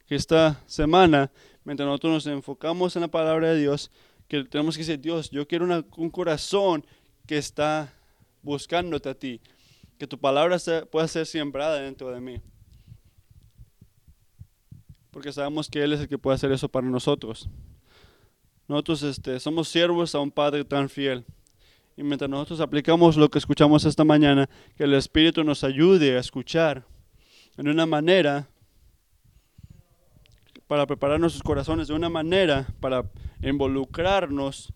que 0.06 0.14
esta 0.14 0.62
semana, 0.66 1.32
mientras 1.64 1.86
nosotros 1.86 2.12
nos 2.12 2.26
enfocamos 2.26 2.94
en 2.94 3.02
la 3.02 3.08
palabra 3.08 3.48
de 3.48 3.58
Dios, 3.58 3.90
que 4.28 4.44
tenemos 4.44 4.76
que 4.76 4.82
decir, 4.82 5.00
Dios, 5.00 5.30
yo 5.30 5.48
quiero 5.48 5.66
un 5.96 6.10
corazón 6.10 6.86
que 7.26 7.38
está 7.38 7.92
buscándote 8.42 9.08
a 9.08 9.14
ti, 9.14 9.40
que 9.98 10.06
tu 10.06 10.18
palabra 10.18 10.58
pueda 10.90 11.08
ser 11.08 11.26
sembrada 11.26 11.80
dentro 11.80 12.10
de 12.10 12.20
mí. 12.20 12.40
Porque 15.10 15.32
sabemos 15.32 15.68
que 15.68 15.82
Él 15.82 15.94
es 15.94 16.00
el 16.00 16.08
que 16.08 16.18
puede 16.18 16.36
hacer 16.36 16.52
eso 16.52 16.68
para 16.68 16.86
nosotros. 16.86 17.48
Nosotros 18.68 19.02
este, 19.02 19.40
somos 19.40 19.68
siervos 19.68 20.14
a 20.14 20.20
un 20.20 20.30
Padre 20.30 20.64
tan 20.64 20.88
fiel. 20.88 21.24
Y 21.96 22.02
mientras 22.02 22.30
nosotros 22.30 22.60
aplicamos 22.60 23.16
lo 23.16 23.30
que 23.30 23.38
escuchamos 23.38 23.84
esta 23.84 24.04
mañana, 24.04 24.48
que 24.76 24.84
el 24.84 24.94
Espíritu 24.94 25.42
nos 25.42 25.64
ayude 25.64 26.16
a 26.16 26.20
escuchar 26.20 26.84
en 27.56 27.68
una 27.68 27.86
manera 27.86 28.48
para 30.66 30.86
preparar 30.86 31.18
nuestros 31.18 31.42
corazones, 31.42 31.88
de 31.88 31.94
una 31.94 32.08
manera 32.08 32.68
para 32.78 33.10
involucrarnos 33.42 34.72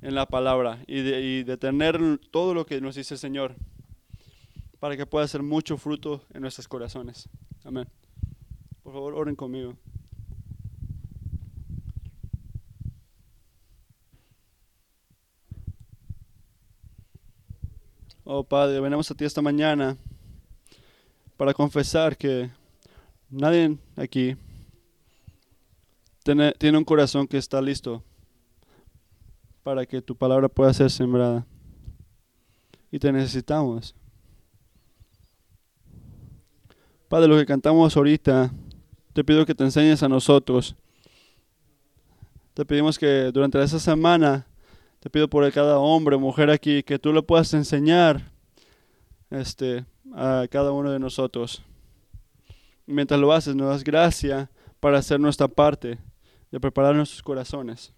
en 0.00 0.14
la 0.14 0.24
palabra 0.24 0.82
y 0.86 1.02
de, 1.02 1.56
tener 1.58 2.00
todo 2.30 2.54
lo 2.54 2.64
que 2.64 2.80
nos 2.80 2.94
dice 2.94 3.14
el 3.14 3.20
Señor, 3.20 3.54
para 4.78 4.96
que 4.96 5.04
pueda 5.04 5.28
ser 5.28 5.42
mucho 5.42 5.76
fruto 5.76 6.22
en 6.32 6.40
nuestros 6.40 6.68
corazones. 6.68 7.28
Amén. 7.64 7.86
Por 8.82 8.92
favor, 8.94 9.14
oren 9.14 9.36
conmigo. 9.36 9.76
Oh 18.24 18.42
Padre, 18.42 18.80
venimos 18.80 19.10
a 19.10 19.14
ti 19.14 19.24
esta 19.24 19.42
mañana 19.42 19.98
para 21.36 21.54
confesar 21.54 22.16
que 22.16 22.50
nadie 23.28 23.76
aquí 23.96 24.36
tiene, 26.22 26.52
tiene 26.52 26.78
un 26.78 26.84
corazón 26.84 27.26
que 27.26 27.38
está 27.38 27.60
listo 27.60 28.02
para 29.62 29.84
que 29.84 30.00
tu 30.00 30.16
palabra 30.16 30.48
pueda 30.48 30.72
ser 30.72 30.90
sembrada. 30.90 31.44
Y 32.90 32.98
te 32.98 33.10
necesitamos. 33.10 33.94
Padre, 37.08 37.28
lo 37.28 37.36
que 37.36 37.46
cantamos 37.46 37.96
ahorita, 37.96 38.52
te 39.12 39.24
pido 39.24 39.44
que 39.44 39.54
te 39.54 39.64
enseñes 39.64 40.02
a 40.02 40.08
nosotros. 40.08 40.76
Te 42.54 42.64
pedimos 42.64 42.98
que 42.98 43.30
durante 43.32 43.60
esa 43.60 43.78
semana, 43.78 44.46
te 45.00 45.10
pido 45.10 45.28
por 45.28 45.50
cada 45.52 45.78
hombre 45.78 46.16
mujer 46.16 46.48
aquí, 46.50 46.82
que 46.82 46.98
tú 46.98 47.12
le 47.12 47.22
puedas 47.22 47.52
enseñar 47.52 48.32
este, 49.30 49.84
a 50.14 50.46
cada 50.50 50.72
uno 50.72 50.90
de 50.90 50.98
nosotros. 50.98 51.62
Mientras 52.86 53.18
lo 53.18 53.32
haces, 53.32 53.54
nos 53.56 53.68
das 53.68 53.84
gracia 53.84 54.50
para 54.80 54.98
hacer 54.98 55.18
nuestra 55.18 55.48
parte 55.48 55.98
de 56.50 56.60
preparar 56.60 56.94
nuestros 56.94 57.22
corazones. 57.22 57.92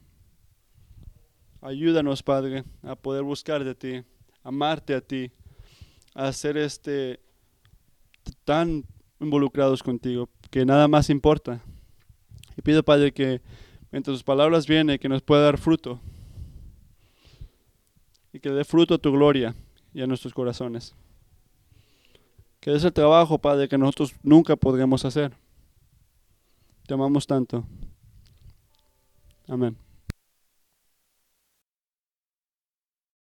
Ayúdanos, 1.60 2.22
Padre, 2.22 2.64
a 2.82 2.94
poder 2.94 3.22
buscar 3.22 3.64
de 3.64 3.74
ti, 3.74 4.04
amarte 4.42 4.94
a 4.94 5.00
ti, 5.00 5.30
a 6.14 6.32
ser 6.32 6.56
este 6.56 7.20
tan 8.44 8.84
involucrados 9.20 9.82
contigo 9.82 10.28
que 10.50 10.64
nada 10.64 10.88
más 10.88 11.10
importa. 11.10 11.60
Y 12.56 12.62
pido, 12.62 12.82
Padre, 12.82 13.12
que 13.12 13.40
mientras 13.90 14.14
tus 14.14 14.24
palabras 14.24 14.66
vienen, 14.66 14.98
que 14.98 15.08
nos 15.08 15.22
pueda 15.22 15.42
dar 15.42 15.58
fruto 15.58 16.00
y 18.32 18.40
que 18.40 18.50
dé 18.50 18.64
fruto 18.64 18.94
a 18.94 18.98
tu 18.98 19.12
gloria 19.12 19.54
y 19.92 20.02
a 20.02 20.06
nuestros 20.06 20.32
corazones. 20.32 20.94
Que 22.60 22.74
es 22.74 22.84
el 22.84 22.92
trabajo, 22.92 23.38
Padre, 23.38 23.68
que 23.68 23.78
nosotros 23.78 24.14
nunca 24.22 24.56
podremos 24.56 25.04
hacer. 25.04 25.32
Te 26.86 26.94
amamos 26.94 27.26
tanto. 27.26 27.64
Amén. 29.46 29.76